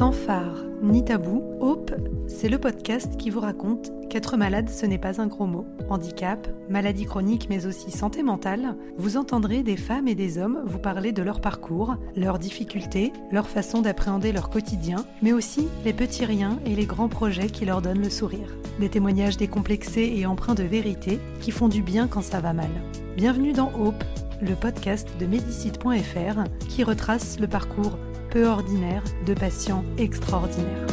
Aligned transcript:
Sans 0.00 0.12
phare 0.12 0.64
ni 0.82 1.04
tabou, 1.04 1.42
Hope, 1.60 1.94
c'est 2.26 2.48
le 2.48 2.56
podcast 2.56 3.18
qui 3.18 3.28
vous 3.28 3.40
raconte 3.40 3.92
qu'être 4.08 4.38
malade, 4.38 4.70
ce 4.70 4.86
n'est 4.86 4.96
pas 4.96 5.20
un 5.20 5.26
gros 5.26 5.44
mot. 5.44 5.66
Handicap, 5.90 6.48
maladie 6.70 7.04
chronique, 7.04 7.48
mais 7.50 7.66
aussi 7.66 7.90
santé 7.90 8.22
mentale, 8.22 8.76
vous 8.96 9.18
entendrez 9.18 9.62
des 9.62 9.76
femmes 9.76 10.08
et 10.08 10.14
des 10.14 10.38
hommes 10.38 10.62
vous 10.64 10.78
parler 10.78 11.12
de 11.12 11.20
leur 11.20 11.42
parcours, 11.42 11.96
leurs 12.16 12.38
difficultés, 12.38 13.12
leur 13.30 13.46
façon 13.46 13.82
d'appréhender 13.82 14.32
leur 14.32 14.48
quotidien, 14.48 15.04
mais 15.20 15.34
aussi 15.34 15.68
les 15.84 15.92
petits 15.92 16.24
riens 16.24 16.58
et 16.64 16.74
les 16.74 16.86
grands 16.86 17.10
projets 17.10 17.48
qui 17.48 17.66
leur 17.66 17.82
donnent 17.82 18.00
le 18.00 18.08
sourire. 18.08 18.56
Des 18.78 18.88
témoignages 18.88 19.36
décomplexés 19.36 20.14
et 20.16 20.24
empreints 20.24 20.54
de 20.54 20.62
vérité 20.62 21.20
qui 21.42 21.50
font 21.50 21.68
du 21.68 21.82
bien 21.82 22.08
quand 22.08 22.22
ça 22.22 22.40
va 22.40 22.54
mal. 22.54 22.70
Bienvenue 23.18 23.52
dans 23.52 23.70
Hope, 23.78 24.02
le 24.40 24.54
podcast 24.54 25.10
de 25.20 25.26
Medicite.fr 25.26 26.44
qui 26.70 26.84
retrace 26.84 27.38
le 27.38 27.48
parcours 27.48 27.98
peu 28.30 28.46
ordinaire 28.46 29.02
de 29.26 29.34
patients 29.34 29.84
extraordinaires. 29.98 30.86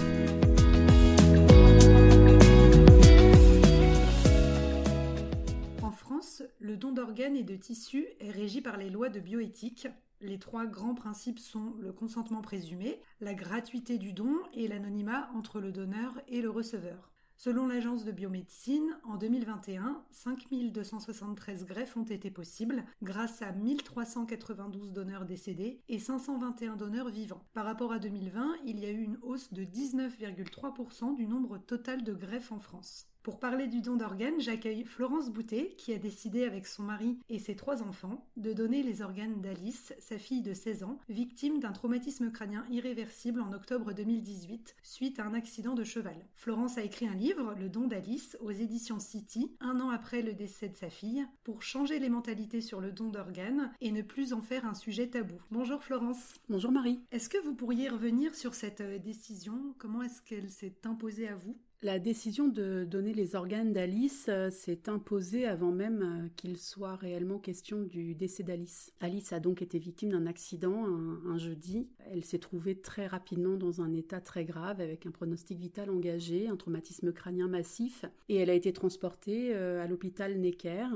En 5.83 5.91
France, 5.91 6.41
le 6.59 6.77
don 6.77 6.91
d'organes 6.91 7.35
et 7.35 7.43
de 7.43 7.55
tissus 7.55 8.07
est 8.19 8.31
régi 8.31 8.61
par 8.61 8.77
les 8.77 8.89
lois 8.89 9.09
de 9.09 9.19
bioéthique. 9.19 9.87
Les 10.19 10.39
trois 10.39 10.65
grands 10.65 10.95
principes 10.95 11.37
sont 11.37 11.75
le 11.79 11.93
consentement 11.93 12.41
présumé, 12.41 12.99
la 13.21 13.35
gratuité 13.35 13.99
du 13.99 14.13
don 14.13 14.33
et 14.55 14.67
l'anonymat 14.67 15.29
entre 15.35 15.59
le 15.59 15.71
donneur 15.71 16.19
et 16.27 16.41
le 16.41 16.49
receveur. 16.49 17.11
Selon 17.39 17.67
l'agence 17.67 18.03
de 18.03 18.11
biomédecine, 18.11 18.97
en 19.03 19.15
2021, 19.15 20.03
5273 20.09 21.65
greffes 21.65 21.95
ont 21.95 22.03
été 22.03 22.31
possibles 22.31 22.83
grâce 23.03 23.43
à 23.43 23.51
1392 23.51 24.91
donneurs 24.91 25.25
décédés 25.25 25.83
et 25.87 25.99
521 25.99 26.77
donneurs 26.77 27.09
vivants. 27.09 27.45
Par 27.53 27.65
rapport 27.65 27.93
à 27.93 27.99
2020, 27.99 28.55
il 28.65 28.79
y 28.79 28.85
a 28.85 28.89
eu 28.89 29.03
une 29.03 29.19
hausse 29.21 29.53
de 29.53 29.63
19,3% 29.63 31.15
du 31.15 31.27
nombre 31.27 31.59
total 31.59 32.03
de 32.03 32.13
greffes 32.15 32.51
en 32.51 32.59
France. 32.59 33.07
Pour 33.27 33.41
parler 33.41 33.67
du 33.67 33.81
don 33.81 33.97
d'organes, 33.97 34.39
j'accueille 34.39 34.85
Florence 34.85 35.29
Boutet, 35.29 35.75
qui 35.77 35.91
a 35.91 35.97
décidé 35.97 36.45
avec 36.45 36.65
son 36.65 36.83
mari 36.83 37.19
et 37.27 37.39
ses 37.39 37.57
trois 37.57 37.83
enfants 37.83 38.25
de 38.37 38.53
donner 38.53 38.83
les 38.83 39.01
organes 39.01 39.41
d'Alice, 39.41 39.93
sa 39.99 40.17
fille 40.17 40.41
de 40.41 40.53
16 40.53 40.83
ans, 40.83 40.97
victime 41.09 41.59
d'un 41.59 41.73
traumatisme 41.73 42.31
crânien 42.31 42.65
irréversible 42.71 43.41
en 43.41 43.51
octobre 43.51 43.91
2018 43.91 44.77
suite 44.81 45.19
à 45.19 45.25
un 45.25 45.33
accident 45.33 45.73
de 45.73 45.83
cheval. 45.83 46.15
Florence 46.35 46.77
a 46.77 46.83
écrit 46.83 47.05
un 47.05 47.15
livre, 47.15 47.53
Le 47.59 47.67
don 47.67 47.87
d'Alice, 47.87 48.37
aux 48.39 48.51
éditions 48.51 49.01
City, 49.01 49.51
un 49.59 49.81
an 49.81 49.89
après 49.89 50.21
le 50.21 50.31
décès 50.31 50.69
de 50.69 50.77
sa 50.77 50.89
fille, 50.89 51.27
pour 51.43 51.63
changer 51.63 51.99
les 51.99 52.07
mentalités 52.07 52.61
sur 52.61 52.79
le 52.79 52.93
don 52.93 53.09
d'organes 53.09 53.73
et 53.81 53.91
ne 53.91 54.03
plus 54.03 54.31
en 54.31 54.41
faire 54.41 54.65
un 54.65 54.73
sujet 54.73 55.07
tabou. 55.07 55.35
Bonjour 55.51 55.83
Florence. 55.83 56.35
Bonjour 56.47 56.71
Marie. 56.71 57.01
Est-ce 57.11 57.27
que 57.27 57.43
vous 57.43 57.55
pourriez 57.55 57.89
revenir 57.89 58.35
sur 58.35 58.55
cette 58.55 58.79
euh, 58.79 58.99
décision? 58.99 59.75
Comment 59.79 60.01
est-ce 60.03 60.21
qu'elle 60.21 60.49
s'est 60.49 60.77
imposée 60.85 61.27
à 61.27 61.35
vous? 61.35 61.57
La 61.83 61.99
décision 61.99 62.47
de 62.47 62.85
donner 62.85 63.13
les 63.13 63.35
organes 63.35 63.71
d'Alice 63.71 64.25
euh, 64.29 64.49
s'est 64.49 64.89
imposée 64.89 65.45
avant 65.45 65.71
même 65.71 66.01
euh, 66.01 66.27
qu'il 66.35 66.57
soit 66.57 66.95
réellement 66.95 67.37
question 67.37 67.83
du 67.83 68.15
décès 68.15 68.41
d'Alice. 68.41 68.91
Alice 68.99 69.31
a 69.31 69.39
donc 69.39 69.61
été 69.61 69.77
victime 69.77 70.09
d'un 70.09 70.25
accident 70.25 70.85
un, 70.87 71.37
jeudi. 71.37 71.87
Elle 72.11 72.23
s'est 72.23 72.39
trouvée 72.39 72.79
très 72.79 73.05
rapidement 73.05 73.57
dans 73.57 73.81
un 73.81 73.93
état 73.93 74.19
très 74.19 74.43
grave 74.43 74.81
avec 74.81 75.05
un 75.05 75.11
pronostic 75.11 75.59
vital 75.59 75.91
engagé, 75.91 76.47
un 76.47 76.55
traumatisme 76.55 77.11
crânien 77.11 77.47
massif 77.47 78.05
et 78.27 78.37
elle 78.37 78.49
a 78.49 78.55
été 78.55 78.73
transportée 78.73 79.53
euh, 79.53 79.83
à 79.83 79.87
l'hôpital 79.87 80.39
Necker 80.39 80.87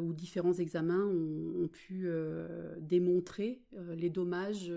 où 0.00 0.12
différents 0.12 0.54
examens 0.54 1.04
ont, 1.06 1.68
pu 1.68 2.08
démontrer 2.80 3.60
les 3.94 4.08
dommages 4.08 4.72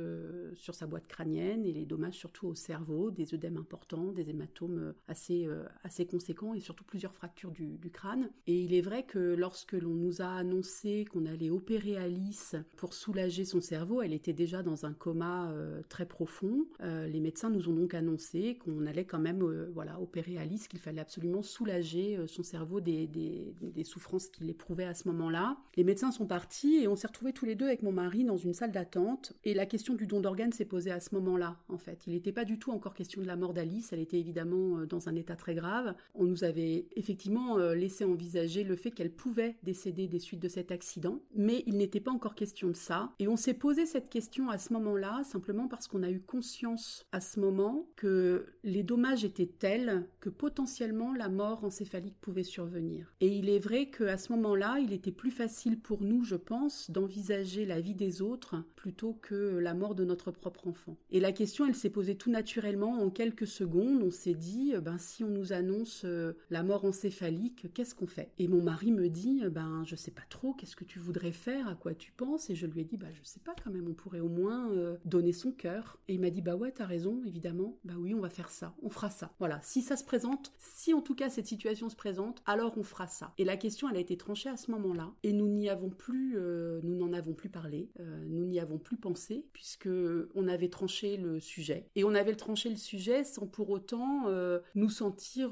sur 0.54 0.76
sa 0.76 0.88
boîte 0.88 1.08
crânienne 1.08 1.66
et 1.66 1.72
les 1.72 1.86
dommages 1.86 2.16
surtout 2.16 2.48
au 2.48 2.56
cerveau, 2.56 3.10
des 3.10 3.34
œdèmes 3.34 3.58
importants, 3.58 4.12
des 4.12 4.30
hématomes 4.30 4.94
assez 5.08 5.39
euh, 5.48 5.64
assez, 5.84 6.06
conséquent 6.06 6.54
et 6.54 6.60
surtout 6.60 6.84
plusieurs 6.84 7.14
fractures 7.14 7.52
du, 7.52 7.78
crâne. 7.92 8.30
Et 8.46 8.62
il 8.62 8.74
est 8.74 8.82
vrai 8.82 9.04
que 9.04 9.18
lorsque 9.20 9.74
l'on 9.74 9.94
nous 9.94 10.22
a 10.22 10.28
annoncé 10.28 11.06
qu'on 11.06 11.26
allait 11.26 11.50
opérer 11.50 11.98
Alice 11.98 12.56
pour 12.78 12.94
soulager 12.94 13.46
son 13.46 13.62
cerveau, 13.62 14.02
elle 14.02 14.14
était 14.14 14.34
déjà 14.34 14.62
dans 14.62 14.86
un 14.86 14.94
coma 14.94 15.50
euh, 15.50 15.82
très 15.90 16.06
profond. 16.06 16.68
Euh, 16.82 17.08
les 17.08 17.20
médecins 17.20 17.50
nous 17.50 17.68
ont 17.68 17.74
donc 17.74 17.94
annoncé 17.94 18.60
qu'on 18.64 18.86
allait 18.86 19.06
quand 19.06 19.20
même 19.20 19.44
voilà, 19.74 20.00
opérer 20.00 20.38
Alice, 20.38 20.68
qu'il 20.68 20.80
fallait 20.80 21.02
absolument 21.02 21.42
soulager 21.42 22.20
son 22.28 22.44
cerveau 22.44 22.80
des, 22.80 23.08
des, 23.08 23.54
des 23.62 23.84
souffrances 23.84 24.28
qu'il 24.30 24.50
éprouvait 24.50 24.86
à 24.86 24.94
ce 24.94 25.08
moment-là. 25.08 25.58
Les 25.76 25.84
médecins 25.84 26.12
sont 26.12 26.28
partis 26.28 26.76
et 26.78 26.88
on 26.88 26.96
s'est 26.96 27.08
retrouvés 27.08 27.34
tous 27.34 27.46
les 27.46 27.56
deux 27.56 27.66
avec 27.66 27.82
mon 27.82 27.92
mari 27.92 28.24
dans 28.24 28.38
une 28.38 28.54
salle 28.54 28.72
d'attente. 28.72 29.34
Et 29.44 29.54
la 29.54 29.66
question 29.66 29.96
du 29.96 30.06
don 30.06 30.22
d'organes 30.22 30.52
s'est 30.52 30.66
posée 30.66 30.92
à 30.92 31.00
ce 31.00 31.16
moment-là, 31.16 31.58
en 31.70 31.78
fait. 31.78 32.06
Il 32.06 32.14
n'était 32.14 32.32
pas 32.32 32.46
du 32.46 32.60
tout 32.60 32.72
encore 32.72 32.94
question 32.94 33.22
de 33.22 33.28
la 33.28 33.36
mort 33.36 33.54
d'Alice, 33.54 33.94
elle 33.94 34.00
était 34.00 34.20
évidemment 34.20 34.86
dans 34.86 35.10
un 35.10 35.16
état 35.16 35.29
très 35.36 35.56
grave. 35.56 35.96
On 36.16 36.26
nous 36.26 36.44
avait 36.44 36.88
effectivement 36.96 37.58
euh, 37.58 37.76
laissé 37.76 38.06
envisager 38.06 38.64
le 38.64 38.76
fait 38.76 38.92
qu'elle 38.92 39.12
pouvait 39.12 39.58
décéder 39.64 40.08
des 40.08 40.20
suites 40.20 40.42
de 40.42 40.48
cet 40.48 40.72
accident, 40.72 41.22
mais 41.36 41.64
il 41.68 41.78
n'était 41.78 42.00
pas 42.00 42.12
encore 42.12 42.36
question 42.36 42.70
de 42.70 42.76
ça. 42.76 43.12
Et 43.20 43.28
on 43.28 43.36
s'est 43.36 43.54
posé 43.54 43.86
cette 43.86 44.10
question 44.10 44.50
à 44.50 44.58
ce 44.58 44.74
moment-là 44.74 45.24
simplement 45.24 45.68
parce 45.68 45.88
qu'on 45.88 46.04
a 46.04 46.10
eu 46.10 46.20
conscience 46.20 47.06
à 47.12 47.22
ce 47.22 47.40
moment 47.40 47.88
que 47.96 48.46
les 48.64 48.84
dommages 48.84 49.26
étaient 49.26 49.46
tels 49.46 50.06
que 50.20 50.30
potentiellement 50.30 51.14
la 51.14 51.30
mort 51.30 51.64
encéphalique 51.64 52.20
pouvait 52.22 52.44
survenir. 52.44 53.14
Et 53.22 53.28
il 53.28 53.50
est 53.50 53.60
vrai 53.60 53.90
qu'à 53.90 54.18
ce 54.18 54.32
moment-là, 54.34 54.80
il 54.80 54.94
était 54.94 55.12
plus 55.12 55.32
facile 55.32 55.80
pour 55.80 56.04
nous, 56.04 56.24
je 56.24 56.36
pense, 56.36 56.92
d'envisager 56.92 57.66
la 57.66 57.82
vie 57.82 57.96
des 57.96 58.22
autres 58.22 58.64
plutôt 58.76 59.14
que 59.22 59.58
la 59.58 59.74
mort 59.74 59.96
de 59.96 60.06
notre 60.06 60.32
propre 60.32 60.68
enfant. 60.68 60.98
Et 61.12 61.20
la 61.20 61.32
question, 61.32 61.66
elle 61.66 61.76
s'est 61.76 61.90
posée 61.90 62.16
tout 62.16 62.32
naturellement 62.32 63.02
en 63.02 63.10
quelques 63.10 63.48
secondes. 63.48 64.02
On 64.04 64.12
s'est 64.12 64.34
dit, 64.34 64.74
ben 64.82 64.98
si 64.98 65.19
on 65.24 65.30
nous 65.30 65.54
annonce 65.54 66.04
euh, 66.06 66.34
la 66.50 66.64
mort 66.64 66.86
encéphalique, 66.86 67.74
qu'est-ce 67.74 67.96
qu'on 67.96 68.08
fait? 68.08 68.32
Et 68.38 68.48
mon 68.48 68.62
mari 68.62 68.92
me 68.92 69.10
dit, 69.10 69.42
euh, 69.44 69.50
ben 69.50 69.84
je 69.86 69.96
sais 69.96 70.12
pas 70.12 70.24
trop, 70.30 70.54
qu'est-ce 70.54 70.76
que 70.76 70.84
tu 70.84 71.00
voudrais 71.00 71.32
faire, 71.32 71.68
à 71.68 71.76
quoi 71.76 71.94
tu 71.94 72.12
penses? 72.12 72.50
Et 72.50 72.56
je 72.56 72.66
lui 72.66 72.82
ai 72.82 72.84
dit, 72.84 72.98
bah 72.98 73.12
je 73.12 73.24
sais 73.24 73.40
pas 73.40 73.56
quand 73.64 73.72
même, 73.72 73.88
on 73.88 73.94
pourrait 73.94 74.20
au 74.20 74.30
moins 74.30 74.72
euh, 74.72 74.98
donner 75.06 75.34
son 75.34 75.52
cœur. 75.52 76.00
Et 76.08 76.16
il 76.16 76.20
m'a 76.20 76.30
dit, 76.30 76.42
bah 76.42 76.56
ouais, 76.56 76.72
t'as 76.72 76.86
raison, 76.86 77.22
évidemment, 77.26 77.78
bah 77.84 77.96
oui, 77.98 78.14
on 78.14 78.20
va 78.20 78.30
faire 78.30 78.50
ça, 78.50 78.76
on 78.82 78.90
fera 78.90 79.10
ça. 79.10 79.34
Voilà, 79.40 79.60
si 79.62 79.82
ça 79.82 79.98
se 79.98 80.04
présente, 80.04 80.54
si 80.58 80.94
en 80.94 81.02
tout 81.02 81.16
cas 81.16 81.30
cette 81.30 81.48
situation 81.48 81.90
se 81.90 81.96
présente, 81.96 82.42
alors 82.46 82.78
on 82.78 82.84
fera 82.84 83.08
ça. 83.08 83.34
Et 83.38 83.46
la 83.46 83.58
question, 83.58 83.90
elle 83.90 83.98
a 83.98 84.02
été 84.02 84.18
tranchée 84.18 84.50
à 84.50 84.58
ce 84.58 84.72
moment-là, 84.72 85.12
et 85.24 85.34
nous 85.34 85.48
n'y 85.48 85.70
avons 85.70 85.90
plus, 85.90 86.38
nous 86.84 86.96
n'en 86.96 87.14
avons 87.14 87.34
plus 87.34 87.50
parlé, 87.50 87.90
nous 88.28 88.46
n'y 88.46 88.60
avons 88.60 88.78
plus 88.78 88.98
pensé, 88.98 89.46
puisque 89.54 89.90
on 90.36 90.48
avait 90.48 90.70
tranché 90.70 91.18
le 91.18 91.40
sujet. 91.40 91.90
Et 91.96 92.04
on 92.04 92.16
avait 92.16 92.36
tranché 92.36 92.70
le 92.70 92.76
sujet 92.76 93.24
sans 93.24 93.48
pour 93.48 93.70
autant 93.70 94.28
nous 94.76 94.90
sentir 94.90 95.09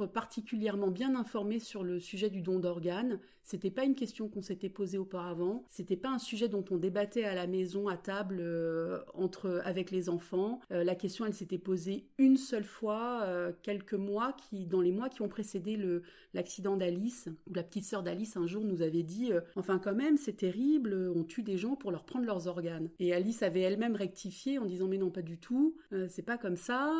particulièrement 0.08 0.90
bien 0.90 1.16
informés 1.16 1.60
sur 1.60 1.84
le 1.84 2.00
sujet 2.00 2.30
du 2.30 2.42
don 2.42 2.60
d'organes. 2.60 3.20
C'était 3.48 3.72
pas 3.72 3.86
une 3.86 3.96
question 3.96 4.28
qu'on 4.28 4.42
s'était 4.42 4.68
posée 4.68 4.98
auparavant. 4.98 5.64
C'était 5.70 5.96
pas 5.96 6.10
un 6.10 6.20
sujet 6.20 6.50
dont 6.50 6.66
on 6.70 6.76
débattait 6.76 7.24
à 7.24 7.34
la 7.34 7.48
maison, 7.48 7.88
à 7.88 7.96
table, 7.96 8.40
euh, 8.42 9.00
entre 9.14 9.62
avec 9.64 9.90
les 9.90 10.10
enfants. 10.10 10.60
Euh, 10.74 10.84
la 10.84 10.96
question, 10.96 11.26
elle 11.26 11.34
s'était 11.34 11.58
posée 11.58 12.04
une 12.18 12.36
seule 12.36 12.66
fois, 12.66 13.22
euh, 13.24 13.54
quelques 13.64 13.94
mois, 13.94 14.36
dans 14.52 14.82
les 14.82 14.92
mois 14.92 15.08
qui 15.08 15.22
ont 15.22 15.30
précédé 15.30 15.80
l'accident 16.34 16.76
d'Alice, 16.76 17.30
la 17.54 17.64
petite 17.64 17.86
sœur 17.86 18.04
d'Alice 18.04 18.36
un 18.36 18.48
jour 18.48 18.66
nous 18.66 18.82
avait 18.82 19.04
dit, 19.04 19.32
enfin 19.56 19.80
quand 19.80 19.96
même, 19.96 20.18
c'est 20.18 20.38
terrible, 20.38 21.12
on 21.16 21.24
tue 21.24 21.42
des 21.42 21.58
gens 21.58 21.76
pour 21.76 21.92
leur 21.92 22.04
prendre 22.04 22.26
leurs 22.26 22.48
organes. 22.48 22.90
Et 23.00 23.14
Alice 23.14 23.44
avait 23.44 23.62
elle-même 23.62 23.96
rectifié 23.96 24.60
en 24.60 24.66
disant 24.66 24.88
mais 24.88 24.98
non 24.98 25.10
pas 25.10 25.22
du 25.22 25.38
tout, 25.38 25.76
c'est 26.10 26.22
pas 26.22 26.38
comme 26.38 26.58
ça. 26.58 26.92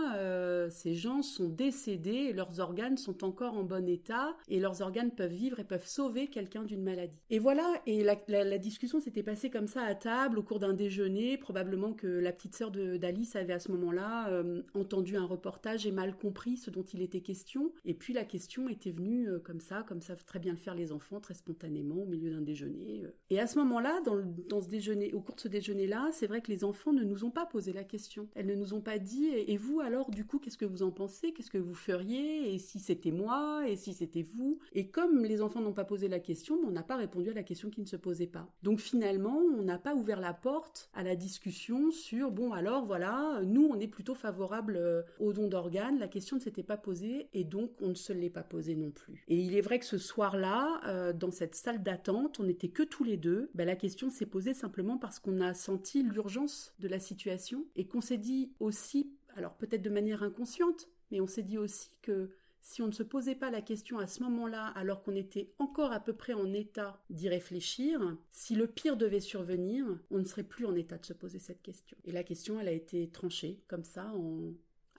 ces 0.70 0.96
gens 0.96 1.22
sont 1.22 1.50
décédés 1.50 2.34
leurs 2.34 2.60
organes 2.60 2.98
sont 2.98 3.24
encore 3.24 3.58
en 3.58 3.64
bon 3.64 3.88
état 3.88 4.36
et 4.48 4.60
leurs 4.60 4.82
organes 4.82 5.12
peuvent 5.12 5.32
vivre 5.32 5.60
et 5.60 5.64
peuvent 5.64 5.86
sauver 5.86 6.28
quelqu'un 6.38 6.64
d'une 6.64 6.84
maladie. 6.84 7.18
Et 7.32 7.40
voilà, 7.40 7.82
et 7.88 8.04
la, 8.04 8.58
discussion 8.60 9.00
s'était 9.00 9.24
passée 9.24 9.50
comme 9.50 9.66
ça 9.66 9.82
à 9.82 9.96
table 9.96 10.38
au 10.38 10.44
cours 10.44 10.60
d'un 10.60 10.74
déjeuner. 10.74 11.36
Probablement 11.36 11.94
que 11.94 12.06
la 12.06 12.32
petite 12.32 12.56
sœur 12.56 12.70
d'Alice 12.70 13.36
avait 13.36 13.54
à 13.54 13.60
ce 13.60 13.72
moment-là 13.72 14.30
euh, 14.30 14.62
entendu 14.76 15.18
un 15.18 15.26
reportage 15.26 15.88
et 15.88 15.92
mal 15.92 16.16
compris 16.16 16.58
ce 16.58 16.70
dont 16.70 16.84
il 16.84 17.02
était 17.02 17.22
question. 17.22 17.72
Et 17.86 17.96
puis 17.96 18.14
la 18.14 18.24
question 18.24 18.70
était 18.70 18.92
venue 18.92 19.28
euh, 19.28 19.40
comme 19.40 19.60
ça, 19.60 19.84
comme 19.88 20.00
savent 20.00 20.26
très 20.26 20.38
bien 20.38 20.52
le 20.52 20.60
faire 20.60 20.76
les 20.76 20.92
enfants, 20.92 21.20
très 21.20 21.34
spontanément 21.34 22.04
au 22.04 22.06
milieu 22.06 22.30
d'un 22.30 22.42
déjeuner. 22.42 23.02
Euh. 23.04 23.10
Et 23.32 23.40
à 23.40 23.48
ce 23.48 23.58
moment-là, 23.58 24.00
dans, 24.02 24.62
ce 24.62 24.70
déjeuner, 24.70 25.12
au 25.14 25.22
cours 25.22 25.38
de 25.38 25.42
ce 25.42 25.48
déjeuner-là, 25.48 26.10
c'est 26.12 26.28
vrai 26.28 26.42
que 26.42 26.52
les 26.52 26.64
enfants 26.64 26.94
ne 26.94 27.04
nous 27.04 27.26
ont 27.26 27.32
pas 27.32 27.48
posé 27.48 27.74
la 27.74 27.84
question. 27.84 28.28
Elles 28.36 28.46
ne 28.46 28.56
nous 28.56 28.76
ont 28.76 28.82
pas 28.82 29.00
dit 29.00 29.26
et 29.34 29.58
vous 29.58 29.80
alors 29.80 30.12
du 30.12 30.24
coup 30.24 30.38
qu'est-ce 30.38 30.58
que 30.60 30.66
vous 30.66 30.84
en 30.84 30.92
pensez, 30.92 31.32
qu'est-ce 31.34 31.50
que 31.50 31.58
vous 31.58 31.74
feriez? 31.74 32.54
Et 32.54 32.60
si 32.60 32.80
c'était 32.80 33.12
moi, 33.12 33.68
et 33.68 33.76
si 33.76 33.94
c'était 33.94 34.22
vous? 34.22 34.60
Et 34.74 34.90
comme 34.90 35.24
les 35.24 35.42
enfants 35.42 35.62
n'ont 35.62 35.74
pas 35.74 35.86
posé 35.86 36.08
la 36.08 36.20
question, 36.28 36.60
on 36.68 36.72
n'a 36.72 36.84
pas 36.84 36.98
répondu 36.98 37.30
à 37.30 37.34
la 37.34 37.44
question 37.44 37.70
qui 37.70 37.80
ne 37.80 37.86
se 37.86 37.96
posait 37.96 38.28
pas. 38.28 38.54
Donc 38.62 38.80
finalement, 38.80 39.38
on 39.38 39.64
n'a 39.64 39.78
pas 39.78 39.96
ouvert 39.96 40.20
la 40.20 40.34
porte 40.34 40.90
à 40.94 41.02
la 41.02 41.16
discussion 41.16 41.90
sur, 41.90 42.32
bon 42.32 42.52
alors 42.52 42.86
voilà, 42.86 43.42
nous 43.46 43.66
on 43.72 43.80
est 43.80 43.88
plutôt 43.88 44.14
favorable 44.14 44.76
euh, 44.76 45.04
au 45.20 45.32
don 45.32 45.48
d'organes, 45.48 46.00
la 46.00 46.10
question 46.10 46.36
ne 46.36 46.42
s'était 46.42 46.64
pas 46.64 46.76
posée, 46.76 47.30
et 47.34 47.46
donc 47.46 47.72
on 47.82 47.90
ne 47.90 47.96
se 47.96 48.12
l'est 48.12 48.30
pas 48.30 48.44
posée 48.44 48.76
non 48.76 48.92
plus. 48.92 49.24
Et 49.30 49.40
il 49.40 49.56
est 49.56 49.62
vrai 49.62 49.80
que 49.80 49.86
ce 49.86 49.98
soir-là, 49.98 50.82
euh, 50.86 51.14
dans 51.14 51.32
cette 51.32 51.56
salle 51.56 51.82
d'attente, 51.82 52.42
on 52.42 52.44
n'était 52.44 52.70
que 52.70 52.84
tous 52.84 53.06
les 53.06 53.18
deux, 53.18 53.50
ben, 53.56 53.66
la 53.66 53.78
question 53.78 54.10
s'est 54.10 54.26
posée 54.26 54.54
simplement 54.54 54.98
parce 54.98 55.20
qu'on 55.20 55.40
a 55.40 55.54
senti 55.54 56.04
l'urgence 56.04 56.74
de 56.80 56.90
la 56.90 57.00
situation, 57.00 57.66
et 57.78 57.88
qu'on 57.88 58.02
s'est 58.02 58.18
dit 58.18 58.52
aussi 58.60 59.14
alors 59.38 59.54
peut-être 59.54 59.84
de 59.84 59.90
manière 59.90 60.24
inconsciente, 60.24 60.90
mais 61.12 61.22
on 61.22 61.28
s'est 61.28 61.44
dit 61.44 61.58
aussi 61.58 61.92
que 62.02 62.32
si 62.68 62.82
on 62.82 62.88
ne 62.88 62.92
se 62.92 63.02
posait 63.02 63.34
pas 63.34 63.50
la 63.50 63.62
question 63.62 63.98
à 63.98 64.08
ce 64.08 64.22
moment-là, 64.24 64.68
alors 64.76 65.02
qu'on 65.02 65.16
était 65.16 65.54
encore 65.58 65.94
à 65.94 66.02
peu 66.02 66.12
près 66.12 66.34
en 66.34 66.52
état 66.52 67.02
d'y 67.10 67.30
réfléchir, 67.30 68.18
si 68.34 68.56
le 68.56 68.68
pire 68.68 68.98
devait 68.98 69.22
survenir, 69.22 69.86
on 70.12 70.18
ne 70.18 70.26
serait 70.26 70.44
plus 70.44 70.66
en 70.66 70.76
état 70.76 70.98
de 70.98 71.06
se 71.06 71.14
poser 71.14 71.40
cette 71.40 71.62
question. 71.62 71.98
Et 72.04 72.12
la 72.12 72.24
question, 72.24 72.60
elle 72.60 72.68
a 72.68 72.74
été 72.74 73.10
tranchée 73.10 73.64
comme 73.70 73.86
ça 73.86 74.12
en 74.14 74.52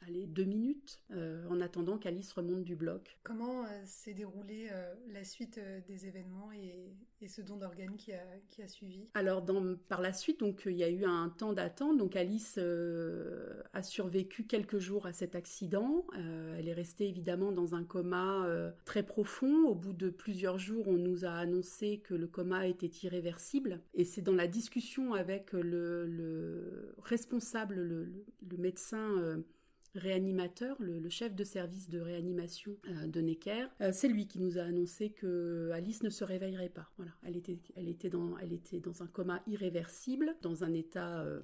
allez, 0.09 0.27
deux 0.27 0.45
minutes 0.45 1.01
euh, 1.13 1.47
en 1.49 1.61
attendant 1.61 1.99
qu'Alice 1.99 2.33
remonte 2.33 2.65
du 2.65 2.75
bloc. 2.75 3.19
Comment 3.23 3.65
euh, 3.65 3.69
s'est 3.85 4.15
déroulée 4.15 4.69
euh, 4.73 4.95
la 5.13 5.25
suite 5.25 5.61
des 5.87 6.07
événements 6.07 6.51
et, 6.53 6.95
ce 7.27 7.43
don 7.43 7.57
d'organes 7.57 7.97
qui 7.97 8.13
a, 8.13 8.23
qui 8.49 8.63
a, 8.63 8.69
suivi? 8.69 9.09
Alors, 9.15 9.43
dans, 9.43 9.75
par 9.89 10.01
la 10.01 10.13
suite, 10.13 10.41
donc 10.41 10.63
il 10.67 10.77
y 10.77 10.85
a 10.85 10.89
eu 10.89 11.05
un 11.05 11.29
temps 11.29 11.53
d'attente. 11.53 11.99
Donc, 11.99 12.15
Alice 12.17 12.59
a 12.59 13.83
survécu 13.83 14.45
quelques 14.45 14.79
jours 14.79 15.07
à 15.07 15.13
cet 15.13 15.35
accident. 15.35 16.07
elle 16.15 16.69
est 16.69 16.75
restée 16.75 17.09
évidemment 17.09 17.51
dans 17.51 17.75
un 17.75 17.83
coma 17.83 18.47
très 18.85 19.03
profond. 19.03 19.67
Au 19.67 19.75
bout 19.75 19.93
de 19.93 20.11
plusieurs 20.11 20.59
jours, 20.59 20.87
on 20.87 20.97
nous 20.97 21.25
a 21.25 21.31
annoncé 21.31 21.99
que 21.99 22.15
le 22.15 22.29
coma 22.29 22.69
était 22.69 22.91
irréversible. 23.03 23.81
Et 23.95 24.05
c'est 24.05 24.23
dans 24.23 24.37
la 24.37 24.47
discussion 24.47 25.15
avec 25.15 25.53
le, 25.53 26.95
responsable, 27.03 27.75
le, 27.75 28.13
le 28.49 28.57
médecin 28.59 29.43
réanimateur, 29.95 30.77
le, 30.81 31.09
chef 31.09 31.35
de 31.35 31.45
service 31.45 31.89
de 31.89 32.01
réanimation 32.01 32.77
euh, 32.89 33.07
de 33.07 33.21
Necker, 33.21 33.67
euh, 33.81 33.91
c'est 33.93 34.09
lui 34.09 34.27
qui 34.27 34.39
nous 34.41 34.59
a 34.59 34.63
annoncé 34.63 35.11
que 35.11 35.71
Alice 35.73 36.03
ne 36.03 36.11
se 36.11 36.25
réveillerait 36.25 36.69
pas. 36.69 36.91
Voilà, 36.97 37.13
elle 37.25 37.37
était, 37.37 37.59
elle 37.77 37.89
était 37.89 38.11
dans, 38.11 38.37
elle 38.39 38.53
était 38.53 38.81
dans 38.81 39.03
un 39.03 39.07
coma 39.07 39.43
irréversible, 39.47 40.37
dans 40.43 40.65
un 40.65 40.73
état 40.75 41.23
euh, 41.23 41.41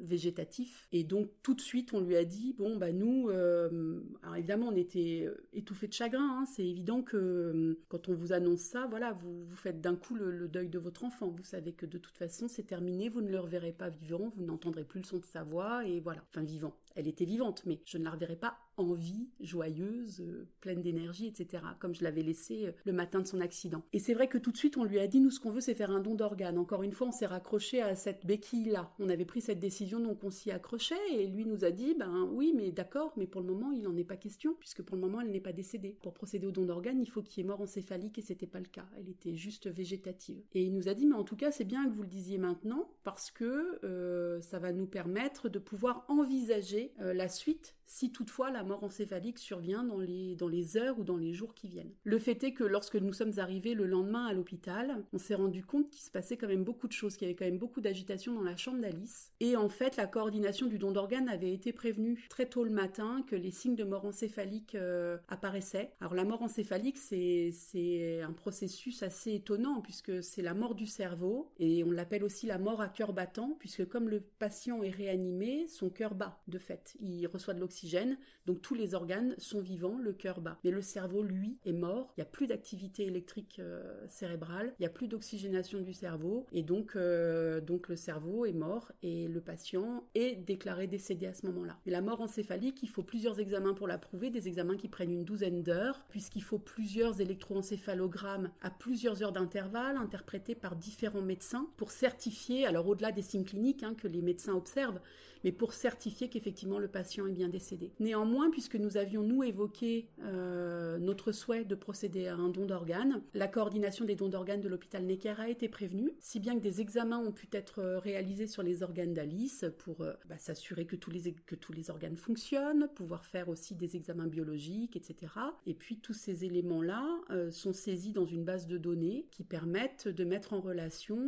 végétatif. 0.00 0.88
Et 0.92 1.04
donc 1.04 1.30
tout 1.42 1.54
de 1.54 1.60
suite, 1.60 1.92
on 1.92 2.00
lui 2.00 2.16
a 2.16 2.24
dit 2.24 2.54
bon 2.54 2.76
bah 2.76 2.92
nous, 2.92 3.28
alors 3.28 4.36
évidemment, 4.36 4.68
on 4.68 4.76
était 4.76 5.28
étouffés 5.52 5.88
de 5.88 5.92
chagrin. 5.92 6.40
Hein. 6.40 6.46
c'est 6.46 6.66
évident 6.66 7.02
que 7.02 7.78
quand 7.88 8.08
on 8.08 8.14
vous 8.14 8.32
annonce 8.32 8.60
ça, 8.60 8.86
voilà, 8.88 9.12
vous, 9.12 9.44
vous 9.44 9.56
faites 9.56 9.80
d'un 9.80 9.96
coup 9.96 10.14
le, 10.14 10.48
deuil 10.48 10.68
de 10.68 10.78
votre 10.78 11.04
enfant. 11.04 11.28
Vous 11.28 11.44
savez 11.44 11.72
que 11.72 11.86
de 11.86 11.98
toute 11.98 12.16
façon, 12.16 12.48
c'est 12.48 12.64
terminé. 12.64 13.08
Vous 13.08 13.20
ne 13.20 13.30
le 13.30 13.40
reverrez 13.40 13.72
pas 13.72 13.90
vivant. 13.90 14.32
Vous 14.36 14.44
n'entendrez 14.44 14.84
plus 14.84 15.00
le 15.00 15.06
son 15.06 15.18
de 15.18 15.24
sa 15.24 15.42
voix 15.42 15.86
et 15.86 16.00
voilà. 16.00 16.22
Enfin 16.30 16.42
vivant. 16.42 16.74
Elle 16.94 17.08
était 17.08 17.24
vivante, 17.24 17.62
mais 17.66 17.80
je 17.84 17.98
ne 17.98 18.04
la 18.04 18.10
reverrai 18.10 18.36
pas 18.36 18.58
en 18.76 18.92
vie, 18.92 19.28
joyeuse, 19.40 20.20
euh, 20.20 20.46
pleine 20.60 20.82
d'énergie, 20.82 21.26
etc., 21.26 21.62
comme 21.78 21.94
je 21.94 22.02
l'avais 22.02 22.22
laissée 22.22 22.66
euh, 22.66 22.72
le 22.84 22.92
matin 22.92 23.20
de 23.20 23.26
son 23.26 23.40
accident. 23.40 23.82
Et 23.92 23.98
c'est 23.98 24.14
vrai 24.14 24.28
que 24.28 24.38
tout 24.38 24.50
de 24.50 24.56
suite, 24.56 24.76
on 24.76 24.84
lui 24.84 24.98
a 24.98 25.06
dit, 25.06 25.20
nous, 25.20 25.30
ce 25.30 25.40
qu'on 25.40 25.50
veut, 25.50 25.60
c'est 25.60 25.74
faire 25.74 25.90
un 25.90 26.00
don 26.00 26.14
d'organes. 26.14 26.58
Encore 26.58 26.82
une 26.82 26.92
fois, 26.92 27.08
on 27.08 27.12
s'est 27.12 27.26
raccroché 27.26 27.80
à 27.80 27.94
cette 27.94 28.26
béquille-là. 28.26 28.92
On 28.98 29.08
avait 29.08 29.24
pris 29.24 29.40
cette 29.40 29.60
décision, 29.60 30.00
donc 30.00 30.24
on 30.24 30.30
s'y 30.30 30.50
accrochait, 30.50 30.94
et 31.12 31.26
lui 31.26 31.46
nous 31.46 31.64
a 31.64 31.70
dit, 31.70 31.94
ben 31.94 32.28
oui, 32.32 32.52
mais 32.54 32.72
d'accord, 32.72 33.12
mais 33.16 33.26
pour 33.26 33.40
le 33.40 33.46
moment, 33.46 33.70
il 33.70 33.82
n'en 33.82 33.96
est 33.96 34.04
pas 34.04 34.16
question, 34.16 34.54
puisque 34.58 34.82
pour 34.82 34.96
le 34.96 35.02
moment, 35.02 35.20
elle 35.20 35.30
n'est 35.30 35.40
pas 35.40 35.52
décédée. 35.52 35.96
Pour 36.02 36.14
procéder 36.14 36.46
au 36.46 36.52
don 36.52 36.64
d'organes, 36.64 37.00
il 37.00 37.08
faut 37.08 37.22
qu'il 37.22 37.42
y 37.42 37.46
ait 37.46 37.48
mort 37.48 37.60
encéphalique, 37.60 38.18
et 38.18 38.22
c'était 38.22 38.46
pas 38.46 38.60
le 38.60 38.66
cas. 38.66 38.86
Elle 38.98 39.08
était 39.08 39.34
juste 39.34 39.68
végétative. 39.68 40.42
Et 40.54 40.64
il 40.64 40.72
nous 40.72 40.88
a 40.88 40.94
dit, 40.94 41.06
mais 41.06 41.16
en 41.16 41.24
tout 41.24 41.36
cas, 41.36 41.50
c'est 41.50 41.64
bien 41.64 41.88
que 41.88 41.94
vous 41.94 42.02
le 42.02 42.08
disiez 42.08 42.38
maintenant, 42.38 42.90
parce 43.04 43.30
que 43.30 43.78
euh, 43.84 44.40
ça 44.40 44.58
va 44.58 44.72
nous 44.72 44.86
permettre 44.86 45.48
de 45.48 45.58
pouvoir 45.58 46.04
envisager 46.08 46.92
la 46.98 47.28
suite 47.28 47.74
si 47.86 48.10
toutefois 48.10 48.50
la 48.50 48.63
mort 48.64 48.84
encéphalique 48.84 49.38
survient 49.38 49.84
dans 49.84 49.98
les, 49.98 50.76
heures 50.76 50.98
ou 50.98 51.04
dans 51.04 51.16
les 51.16 51.32
jours 51.32 51.54
qui 51.54 51.68
viennent. 51.68 51.92
Le 52.04 52.18
fait 52.18 52.42
est 52.44 52.52
que 52.52 52.64
lorsque 52.64 52.96
nous 52.96 53.12
sommes 53.12 53.38
arrivés 53.38 53.74
le 53.74 53.86
lendemain 53.86 54.26
à 54.26 54.32
l'hôpital, 54.32 55.04
on 55.12 55.18
s'est 55.18 55.34
rendu 55.34 55.64
compte 55.64 55.90
qu'il 55.90 56.02
se 56.02 56.10
passait 56.10 56.36
quand 56.36 56.48
même 56.48 56.64
beaucoup 56.64 56.88
de 56.88 56.92
choses, 56.92 57.16
qu'il 57.16 57.28
y 57.28 57.30
avait 57.30 57.36
quand 57.36 57.44
même 57.44 57.58
beaucoup 57.58 57.80
d'agitation 57.80 58.34
dans 58.34 58.42
la 58.42 58.56
chambre 58.56 58.80
d'Alice. 58.80 59.32
Et 59.40 59.56
en 59.56 59.68
fait, 59.68 59.96
la 59.96 60.06
coordination 60.06 60.66
du 60.66 60.78
don 60.78 60.90
d'organes 60.90 61.28
avait 61.28 61.52
été 61.52 61.72
prévenue 61.72 62.24
très 62.28 62.46
tôt 62.46 62.64
le 62.64 62.70
matin 62.70 63.24
que 63.26 63.36
les 63.36 63.50
signes 63.50 63.76
de 63.76 63.84
mort 63.84 64.04
encéphalique 64.04 64.74
euh, 64.74 65.18
apparaissaient. 65.28 65.92
Alors 66.00 66.14
la 66.14 66.24
mort 66.24 66.42
encéphalique, 66.42 66.98
c'est 66.98 68.22
un 68.22 68.32
processus 68.32 69.02
assez 69.02 69.34
étonnant 69.34 69.80
puisque 69.80 70.22
c'est 70.22 70.42
la 70.42 70.54
mort 70.54 70.74
du 70.74 70.86
cerveau 70.86 71.50
et 71.58 71.84
on 71.84 71.90
l'appelle 71.90 72.24
aussi 72.24 72.46
la 72.46 72.58
mort 72.58 72.80
à 72.80 72.88
cœur 72.88 73.12
battant 73.12 73.56
puisque 73.58 73.86
comme 73.86 74.08
le 74.08 74.20
patient 74.20 74.82
est 74.82 74.90
réanimé, 74.90 75.66
son 75.68 75.90
cœur 75.90 76.14
bat 76.14 76.40
de 76.48 76.58
fait. 76.58 76.96
Il 77.00 77.26
reçoit 77.26 77.54
de 77.54 77.60
l'oxygène 77.60 78.18
donc 78.46 78.53
tous 78.60 78.74
les 78.74 78.94
organes 78.94 79.34
sont 79.38 79.60
vivants, 79.60 79.98
le 79.98 80.12
cœur 80.12 80.40
bat. 80.40 80.58
Mais 80.64 80.70
le 80.70 80.82
cerveau, 80.82 81.22
lui, 81.22 81.58
est 81.64 81.72
mort, 81.72 82.12
il 82.16 82.20
n'y 82.20 82.22
a 82.22 82.30
plus 82.30 82.46
d'activité 82.46 83.04
électrique 83.06 83.56
euh, 83.58 83.82
cérébrale, 84.08 84.72
il 84.78 84.82
n'y 84.82 84.86
a 84.86 84.90
plus 84.90 85.08
d'oxygénation 85.08 85.80
du 85.80 85.92
cerveau, 85.92 86.46
et 86.52 86.62
donc, 86.62 86.96
euh, 86.96 87.60
donc 87.60 87.88
le 87.88 87.96
cerveau 87.96 88.46
est 88.46 88.52
mort, 88.52 88.92
et 89.02 89.28
le 89.28 89.40
patient 89.40 90.04
est 90.14 90.36
déclaré 90.36 90.86
décédé 90.86 91.26
à 91.26 91.34
ce 91.34 91.46
moment-là. 91.46 91.78
La 91.86 92.00
mort 92.00 92.20
encéphalique, 92.20 92.82
il 92.82 92.88
faut 92.88 93.02
plusieurs 93.02 93.40
examens 93.40 93.74
pour 93.74 93.88
la 93.88 93.98
prouver, 93.98 94.30
des 94.30 94.48
examens 94.48 94.76
qui 94.76 94.88
prennent 94.88 95.12
une 95.12 95.24
douzaine 95.24 95.62
d'heures, 95.62 96.04
puisqu'il 96.08 96.42
faut 96.42 96.58
plusieurs 96.58 97.20
électroencéphalogrammes 97.20 98.50
à 98.62 98.70
plusieurs 98.70 99.22
heures 99.22 99.32
d'intervalle, 99.32 99.96
interprétés 99.96 100.54
par 100.54 100.76
différents 100.76 101.22
médecins, 101.22 101.68
pour 101.76 101.90
certifier, 101.90 102.66
alors 102.66 102.86
au-delà 102.88 103.12
des 103.12 103.22
signes 103.22 103.44
cliniques 103.44 103.82
hein, 103.82 103.94
que 103.94 104.08
les 104.08 104.22
médecins 104.22 104.54
observent, 104.54 105.00
mais 105.44 105.52
pour 105.52 105.74
certifier 105.74 106.28
qu'effectivement 106.28 106.78
le 106.78 106.88
patient 106.88 107.26
est 107.26 107.32
bien 107.32 107.48
décédé. 107.48 107.92
Néanmoins, 108.00 108.50
puisque 108.50 108.76
nous 108.76 108.96
avions, 108.96 109.22
nous, 109.22 109.44
évoqué 109.44 110.08
euh, 110.22 110.98
notre 110.98 111.32
souhait 111.32 111.64
de 111.64 111.74
procéder 111.74 112.26
à 112.26 112.34
un 112.34 112.48
don 112.48 112.64
d'organes, 112.64 113.22
la 113.34 113.46
coordination 113.46 114.06
des 114.06 114.16
dons 114.16 114.30
d'organes 114.30 114.62
de 114.62 114.68
l'hôpital 114.68 115.04
Necker 115.04 115.34
a 115.38 115.48
été 115.48 115.68
prévenue, 115.68 116.12
si 116.18 116.40
bien 116.40 116.54
que 116.54 116.60
des 116.60 116.80
examens 116.80 117.18
ont 117.18 117.32
pu 117.32 117.46
être 117.52 117.80
euh, 117.80 117.98
réalisés 117.98 118.46
sur 118.46 118.62
les 118.62 118.82
organes 118.82 119.12
d'Alice 119.12 119.66
pour 119.78 120.00
euh, 120.00 120.14
bah, 120.26 120.38
s'assurer 120.38 120.86
que, 120.86 120.96
tous 120.96 121.10
les, 121.10 121.34
que 121.34 121.54
tous 121.54 121.72
les 121.72 121.90
organes 121.90 122.16
fonctionnent, 122.16 122.88
pouvoir 122.94 123.26
faire 123.26 123.50
aussi 123.50 123.74
des 123.74 123.96
examens 123.96 124.26
biologiques, 124.26 124.96
etc. 124.96 125.32
Et 125.66 125.74
puis 125.74 125.98
tous 125.98 126.14
ces 126.14 126.44
éléments-là 126.46 127.04
sont 127.50 127.72
saisis 127.72 128.12
dans 128.12 128.24
une 128.24 128.44
base 128.44 128.66
de 128.66 128.78
données 128.78 129.26
qui 129.30 129.44
permettent 129.44 130.08
de 130.08 130.24
mettre 130.24 130.54
en 130.54 130.60
relation 130.60 131.18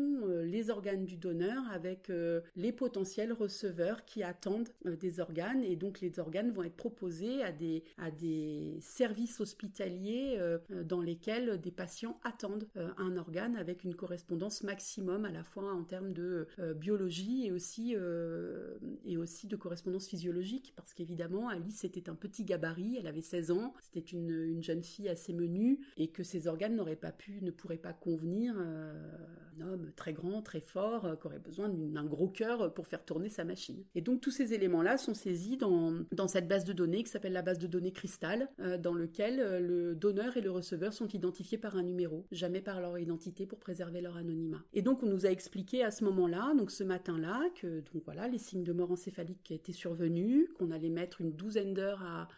les 0.44 0.70
organes 0.70 1.04
du 1.04 1.16
donneur 1.16 1.62
avec 1.72 2.10
les 2.54 2.72
potentiels 2.72 3.32
receveurs 3.32 4.05
qui 4.06 4.22
attendent 4.22 4.68
euh, 4.86 4.96
des 4.96 5.20
organes. 5.20 5.62
Et 5.62 5.76
donc 5.76 6.00
les 6.00 6.18
organes 6.18 6.50
vont 6.52 6.62
être 6.62 6.76
proposés 6.76 7.42
à 7.42 7.52
des, 7.52 7.84
à 7.98 8.10
des 8.10 8.78
services 8.80 9.40
hospitaliers 9.40 10.36
euh, 10.38 10.58
euh, 10.70 10.84
dans 10.84 11.00
lesquels 11.00 11.60
des 11.60 11.70
patients 11.70 12.18
attendent 12.22 12.68
un 12.98 13.16
organe 13.16 13.56
avec 13.56 13.84
une 13.84 13.94
correspondance 13.94 14.62
maximum 14.62 15.24
à 15.24 15.30
la 15.32 15.42
fois 15.42 15.72
en 15.72 15.82
termes 15.82 16.12
de 16.12 16.46
biologie 16.76 17.46
et 17.46 17.52
aussi, 17.52 17.96
et 19.04 19.16
aussi 19.16 19.48
de 19.48 19.56
correspondance 19.56 20.06
physiologique. 20.06 20.72
Parce 20.76 20.94
qu'évidemment 20.94 21.48
Alice 21.48 21.84
était 21.84 22.08
un 22.08 22.14
petit 22.14 22.44
gabarit, 22.44 22.96
elle 22.98 23.06
avait 23.06 23.22
16 23.22 23.50
ans, 23.50 23.74
c'était 23.80 24.00
une, 24.00 24.30
une, 24.30 24.62
jeune 24.62 24.82
fille 24.82 25.08
assez 25.08 25.32
menue 25.32 25.80
et 25.96 26.08
que 26.08 26.22
ses 26.22 26.46
organes 26.46 26.76
n'auraient 26.76 26.94
pas 26.94 27.12
pu, 27.12 27.40
ne 27.42 27.50
pourraient 27.50 27.76
pas 27.76 27.92
convenir 27.92 28.56
un 28.58 29.60
homme 29.60 29.90
très 29.96 30.12
grand, 30.12 30.42
très 30.42 30.60
fort, 30.60 31.18
qui 31.18 31.26
aurait 31.26 31.38
besoin 31.38 31.68
d'un 31.68 32.04
gros 32.04 32.28
cœur 32.28 32.72
pour 32.72 32.86
faire 32.86 33.04
tourner 33.04 33.28
sa 33.28 33.44
machine. 33.44 33.82
Et 33.96 34.02
donc 34.02 34.20
tous 34.20 34.30
ces 34.30 34.52
éléments-là 34.52 34.98
sont 34.98 35.14
saisis 35.14 35.56
dans, 35.56 35.94
dans 36.12 36.28
cette 36.28 36.46
base 36.46 36.64
de 36.64 36.74
données 36.74 37.02
qui 37.02 37.10
s'appelle 37.10 37.32
la 37.32 37.40
base 37.40 37.58
de 37.58 37.66
données 37.66 37.92
cristal, 37.92 38.50
euh, 38.60 38.76
dans 38.76 38.92
lequel 38.92 39.40
euh, 39.40 39.58
le 39.58 39.94
donneur 39.94 40.36
et 40.36 40.42
le 40.42 40.50
receveur 40.50 40.92
sont 40.92 41.08
identifiés 41.08 41.56
par 41.56 41.76
un 41.78 41.82
numéro, 41.82 42.26
jamais 42.30 42.60
par 42.60 42.82
leur 42.82 42.98
identité 42.98 43.46
pour 43.46 43.58
préserver 43.58 44.02
leur 44.02 44.18
anonymat. 44.18 44.62
Et 44.74 44.82
donc 44.82 45.02
on 45.02 45.06
nous 45.06 45.24
a 45.24 45.30
expliqué 45.30 45.82
à 45.82 45.90
ce 45.90 46.04
moment-là, 46.04 46.52
donc 46.58 46.70
ce 46.70 46.84
matin-là, 46.84 47.40
que 47.54 47.80
donc 47.92 48.04
voilà 48.04 48.28
les 48.28 48.36
signes 48.36 48.64
de 48.64 48.72
mort 48.74 48.92
encéphalique 48.92 49.50
étaient 49.50 49.72
survenus, 49.72 50.46
qu'on 50.58 50.72
allait 50.72 50.90
mettre 50.90 51.22
une 51.22 51.32
douzaine 51.32 51.72
d'heures 51.72 52.02
à, 52.02 52.28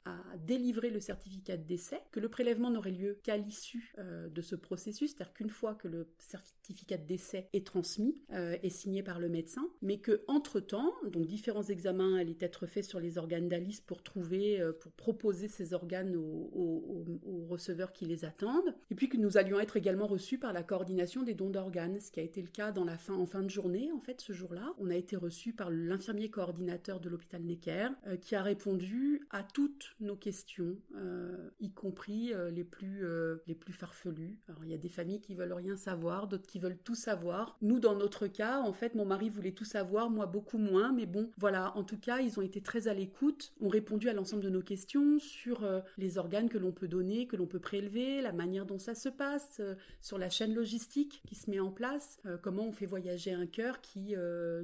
délivrer 0.46 0.90
le 0.90 1.00
certificat 1.00 1.56
de 1.56 1.64
décès, 1.64 2.00
que 2.12 2.20
le 2.20 2.28
prélèvement 2.28 2.70
n'aurait 2.70 2.92
lieu 2.92 3.18
qu'à 3.24 3.36
l'issue 3.36 3.92
euh, 3.98 4.28
de 4.28 4.42
ce 4.42 4.54
processus, 4.54 5.10
c'est-à-dire 5.10 5.34
qu'une 5.34 5.50
fois 5.50 5.74
que 5.74 5.88
le 5.88 6.06
certificat 6.18 6.57
de 6.72 7.06
décès 7.06 7.48
est 7.52 7.66
transmis 7.66 8.16
et 8.62 8.70
signé 8.70 9.02
par 9.02 9.18
le 9.18 9.28
médecin, 9.28 9.68
mais 9.82 9.98
que 9.98 10.22
entre 10.26 10.60
temps, 10.60 10.92
donc 11.04 11.26
différents 11.26 11.62
examens 11.62 12.16
allaient 12.16 12.36
être 12.40 12.66
faits 12.66 12.84
sur 12.84 13.00
les 13.00 13.18
organes 13.18 13.48
d'Alice 13.48 13.80
pour 13.80 14.02
trouver, 14.02 14.60
euh, 14.60 14.72
pour 14.72 14.92
proposer 14.92 15.48
ces 15.48 15.72
organes 15.72 16.16
aux, 16.16 17.46
receveurs 17.48 17.92
qui 17.92 18.04
les 18.04 18.24
attendent. 18.24 18.74
Et 18.90 18.94
puis 18.94 19.08
que 19.08 19.16
nous 19.16 19.38
allions 19.38 19.58
être 19.58 19.76
également 19.76 20.06
reçus 20.06 20.38
par 20.38 20.52
la 20.52 20.62
coordination 20.62 21.22
des 21.22 21.34
dons 21.34 21.50
d'organes, 21.50 21.98
ce 21.98 22.10
qui 22.10 22.20
a 22.20 22.22
été 22.22 22.42
le 22.42 22.48
cas 22.48 22.72
dans 22.72 22.84
la 22.84 22.98
fin, 22.98 23.14
en 23.14 23.26
fin 23.26 23.42
de 23.42 23.48
journée, 23.48 23.90
en 23.92 24.00
fait, 24.00 24.20
ce 24.20 24.32
jour-là. 24.32 24.74
On 24.78 24.90
a 24.90 24.96
été 24.96 25.16
reçus 25.16 25.52
par 25.52 25.70
l'infirmier 25.70 26.30
coordinateur 26.30 27.00
de 27.00 27.08
l'hôpital 27.08 27.42
Necker, 27.42 27.88
euh, 28.06 28.16
qui 28.16 28.34
a 28.34 28.42
répondu 28.42 29.26
à 29.30 29.42
toutes 29.42 29.96
nos 30.00 30.16
questions, 30.16 30.76
euh, 30.96 31.50
y 31.60 31.72
compris 31.72 32.32
les 32.52 32.64
plus 32.64 33.04
les 33.46 33.54
plus 33.54 33.72
farfelues. 33.72 34.38
Alors 34.48 34.64
il 34.64 34.70
y 34.70 34.74
a 34.74 34.78
des 34.78 34.88
familles 34.88 35.20
qui 35.20 35.34
veulent 35.34 35.52
rien 35.52 35.76
savoir, 35.76 36.28
d'autres 36.28 36.46
qui 36.46 36.57
veulent 36.58 36.78
tout 36.78 36.94
savoir. 36.94 37.56
Nous, 37.62 37.80
dans 37.80 37.94
notre 37.94 38.26
cas, 38.26 38.60
en 38.60 38.72
fait, 38.72 38.94
mon 38.94 39.04
mari 39.04 39.28
voulait 39.28 39.52
tout 39.52 39.64
savoir, 39.64 40.10
moi 40.10 40.26
beaucoup 40.26 40.58
moins, 40.58 40.92
mais 40.92 41.06
bon, 41.06 41.30
voilà, 41.38 41.76
en 41.76 41.84
tout 41.84 41.98
cas, 41.98 42.18
ils 42.18 42.38
ont 42.38 42.42
été 42.42 42.60
très 42.60 42.88
à 42.88 42.94
l'écoute, 42.94 43.52
ont 43.60 43.68
répondu 43.68 44.08
à 44.08 44.12
l'ensemble 44.12 44.42
de 44.42 44.50
nos 44.50 44.62
questions 44.62 45.18
sur 45.18 45.64
euh, 45.64 45.80
les 45.96 46.18
organes 46.18 46.48
que 46.48 46.58
l'on 46.58 46.72
peut 46.72 46.88
donner, 46.88 47.26
que 47.26 47.36
l'on 47.36 47.46
peut 47.46 47.58
prélever, 47.58 48.20
la 48.20 48.32
manière 48.32 48.66
dont 48.66 48.78
ça 48.78 48.94
se 48.94 49.08
passe, 49.08 49.58
euh, 49.60 49.74
sur 50.00 50.18
la 50.18 50.30
chaîne 50.30 50.54
logistique 50.54 51.22
qui 51.26 51.34
se 51.34 51.50
met 51.50 51.60
en 51.60 51.70
place, 51.70 52.18
euh, 52.26 52.36
comment 52.40 52.64
on 52.64 52.72
fait 52.72 52.86
voyager 52.86 53.32
un 53.32 53.46
cœur 53.46 53.80
qui 53.80 54.14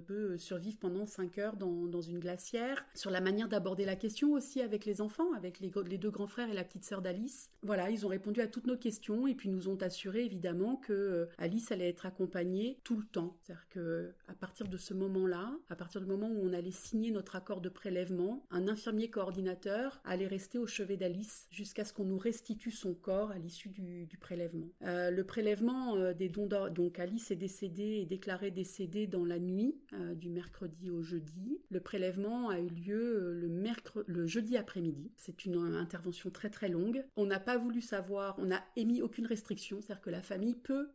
peut 0.07 0.37
survivre 0.39 0.79
pendant 0.79 1.07
5 1.07 1.39
heures 1.39 1.57
dans, 1.57 1.87
dans, 1.87 2.01
une 2.01 2.19
glacière, 2.19 2.85
sur 2.95 3.11
la 3.11 3.21
manière 3.21 3.49
d'aborder 3.49 3.85
la 3.85 3.97
question 3.97 4.33
aussi 4.33 4.61
avec 4.61 4.85
les 4.85 5.01
enfants, 5.01 5.33
avec 5.35 5.61
les, 5.61 5.71
les 5.87 5.99
deux 5.99 6.11
grands 6.11 6.27
frères 6.27 6.49
et 6.51 6.55
la 6.55 6.65
petite 6.65 6.85
sœur 6.85 7.03
d'Alice. 7.03 7.51
Voilà, 7.63 7.91
ils 7.91 8.05
ont 8.07 8.09
répondu 8.09 8.41
à 8.41 8.47
toutes 8.47 8.67
nos 8.67 8.77
questions 8.77 9.27
et 9.27 9.35
puis 9.35 9.49
nous 9.49 9.69
ont 9.69 9.77
assuré 9.77 10.25
évidemment 10.25 10.77
que 10.77 11.29
Alice 11.39 11.71
allait 11.73 11.84
être 11.89 12.07
accompagnée 12.07 12.79
tout 12.85 12.97
le 12.97 13.05
temps. 13.05 13.37
C'est-à-dire 13.41 13.69
que 13.69 14.13
à 14.29 14.35
partir 14.35 14.69
de 14.69 14.77
ce 14.77 14.95
moment-là, 14.95 15.53
à 15.69 15.77
partir 15.77 16.01
du 16.01 16.07
moment 16.07 16.29
où 16.29 16.41
on 16.43 16.53
allait 16.53 16.71
signer 16.71 17.11
notre 17.11 17.37
accord 17.37 17.61
de 17.61 17.69
prélèvement, 17.69 18.47
un 18.51 18.69
infirmier 18.69 19.11
coordinateur 19.11 20.01
allait 20.05 20.27
rester 20.27 20.59
au 20.59 20.67
chevet 20.67 20.97
d'Alice 20.97 21.47
jusqu'à 21.51 21.85
ce 21.85 21.93
qu'on 21.93 22.05
nous 22.05 22.19
restitue 22.19 22.71
son 22.71 22.95
corps 22.95 23.31
à 23.31 23.39
l'issue 23.39 23.69
du, 23.69 24.09
prélèvement. 24.21 24.69
Euh, 24.83 25.11
le 25.11 25.25
prélèvement 25.25 25.97
euh, 25.97 26.13
des 26.15 26.29
dons 26.29 26.47
d'or, 26.47 26.71
donc 26.71 26.99
Alice 26.99 27.31
est 27.31 27.37
décédée 27.37 28.01
et 28.03 28.07
déclarée 28.07 28.51
décédée 28.51 29.07
dans 29.07 29.25
la 29.25 29.39
nuit 29.39 29.77
euh, 29.93 30.15
du 30.15 30.31
mercredi 30.31 30.91
au 30.91 31.03
jeudi. 31.03 31.61
Le 31.71 31.81
prélèvement 31.81 32.49
a 32.49 32.61
eu 32.61 32.69
lieu 32.69 33.33
le, 33.33 33.49
mercredi, 33.49 34.11
le 34.11 34.27
jeudi 34.27 34.57
après-midi. 34.57 35.11
C'est 35.17 35.45
une 35.45 35.57
intervention 35.77 36.31
très 36.31 36.51
très 36.51 36.69
longue. 36.69 37.05
On 37.17 37.27
n'a 37.27 37.41
pas 37.41 37.59
voulu 37.59 37.81
savoir, 37.81 38.37
on 38.39 38.47
n'a 38.47 38.63
émis 38.77 39.03
aucune 39.03 39.27
restriction, 39.27 39.81
c'est-à-dire 39.81 40.03
que 40.03 40.11
la 40.11 40.23
famille 40.23 40.55
peut 40.55 40.89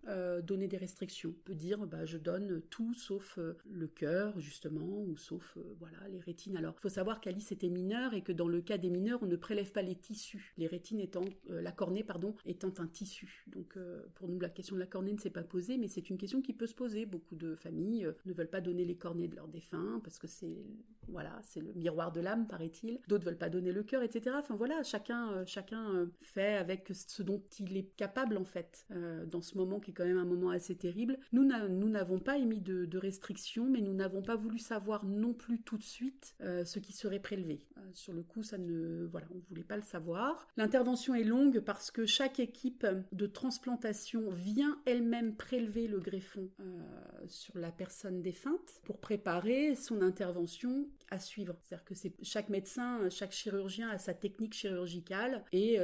donner 0.44 0.68
des 0.68 0.78
restrictions, 0.80 1.36
peut 1.46 1.56
dire 1.56 1.86
bah, 1.86 2.06
je 2.06 2.18
donne 2.18 2.62
tout 2.70 2.94
sauf 2.94 3.38
le 3.70 3.88
cœur 3.88 4.40
justement 4.40 5.04
ou 5.04 5.18
sauf 5.18 5.58
voilà 5.78 5.98
les 6.10 6.20
rétines. 6.20 6.58
Alors 6.58 6.74
il 6.78 6.82
faut 6.82 6.90
savoir 6.90 7.22
qu'Alice 7.22 7.52
était 7.52 7.70
mineure 7.70 8.14
et 8.14 8.22
que 8.22 8.32
dans 8.32 8.48
le 8.48 8.62
cas 8.62 8.78
des 8.78 8.90
mineurs 8.90 9.20
on 9.22 9.28
ne 9.28 9.36
prélève 9.36 9.72
pas 9.72 9.82
les 9.82 9.96
tissus, 9.96 10.54
les 10.58 10.68
rétines 10.68 11.00
étant 11.00 11.26
la 11.48 11.72
cornée 11.72 12.04
pardon 12.04 12.36
étant 12.46 12.74
un 12.80 12.88
tissu. 12.88 13.44
Donc 13.48 13.78
pour 14.16 14.28
nous 14.28 14.40
la 14.40 14.50
question 14.50 14.76
de 14.76 14.80
la 14.80 14.88
cornée 14.88 15.14
ne 15.14 15.20
s'est 15.20 15.30
pas 15.30 15.44
posée, 15.44 15.78
mais 15.78 15.88
c'est 15.88 16.10
une 16.10 16.18
question 16.18 16.42
qui 16.42 16.54
peut 16.54 16.68
se 16.68 16.76
poser. 16.76 17.06
Beaucoup 17.06 17.36
de 17.36 17.56
familles 17.56 18.08
ne 18.26 18.34
veulent 18.34 18.50
pas 18.50 18.62
donner 18.62 18.86
les 18.86 18.96
cornées 18.96 19.28
de 19.28 19.36
leurs 19.36 19.48
défunts 19.48 20.02
parce 20.04 20.18
que 20.18 20.28
c'est 20.28 20.66
voilà 21.08 21.40
c'est 21.44 21.62
le 21.62 21.74
miroir 21.74 22.12
de 22.12 22.22
l'âme 22.22 22.48
paraît-il. 22.48 23.00
D'autres 23.08 23.26
veulent 23.26 23.38
pas 23.38 23.50
donner 23.50 23.72
le 23.72 23.84
cœur, 23.84 24.04
etc. 24.04 24.36
Enfin 24.38 24.56
voilà 24.56 24.84
chacun 24.84 25.46
chacun 25.46 26.10
fait 26.22 26.56
avec 26.56 26.90
ce 26.94 27.24
dont 27.24 27.44
il 27.60 27.78
est 27.78 27.96
capable 27.96 28.38
en 28.38 28.46
fait 28.46 28.88
dans 29.28 29.42
ce 29.42 29.58
moment 29.58 29.80
qui 29.80 29.92
est 29.92 29.94
quand 29.94 30.06
même 30.06 30.18
un 30.18 30.26
moment 30.26 30.52
assez 30.60 30.76
terrible. 30.76 31.18
Nous 31.32 31.44
n'avons 31.44 32.20
pas 32.20 32.38
émis 32.38 32.60
de, 32.60 32.98
restrictions, 32.98 33.66
mais 33.70 33.80
nous 33.80 33.94
n'avons 33.94 34.22
pas 34.22 34.36
voulu 34.36 34.60
savoir 34.60 35.06
non 35.06 35.34
plus 35.34 35.62
tout 35.62 35.78
de 35.78 35.84
suite 35.84 36.36
euh, 36.42 36.66
ce 36.66 36.80
qui 36.80 36.92
serait 36.92 37.20
prélevé. 37.20 37.66
Euh, 37.78 37.82
sur 37.94 38.12
le 38.12 38.24
coup, 38.24 38.44
ça 38.44 38.58
ne, 38.58 39.06
voilà, 39.06 39.26
on 39.34 39.40
voulait 39.48 39.64
pas 39.64 39.78
le 39.78 39.84
savoir. 39.84 40.48
L'intervention 40.58 41.16
est 41.16 41.24
longue 41.24 41.62
parce 41.62 41.92
que 41.92 42.06
chaque 42.06 42.42
équipe 42.42 42.86
de 43.14 43.26
transplantation 43.26 44.30
vient 44.32 44.78
elle-même 44.86 45.36
prélever 45.36 45.88
le 45.88 46.00
greffon 46.00 46.50
euh, 46.60 46.82
sur 47.28 47.58
la 47.58 47.72
personne 47.72 48.22
défunte 48.22 48.82
pour 48.84 48.98
préparer 48.98 49.76
son 49.76 50.02
intervention 50.02 50.90
à 51.12 51.20
suivre. 51.20 51.56
C'est-à-dire 51.64 51.86
que 51.86 51.96
c'est 51.96 52.14
chaque 52.24 52.50
médecin, 52.50 53.10
chaque 53.10 53.32
chirurgien 53.32 53.90
a 53.90 53.98
sa 53.98 54.14
technique 54.14 54.54
chirurgicale 54.54 55.44
et 55.52 55.78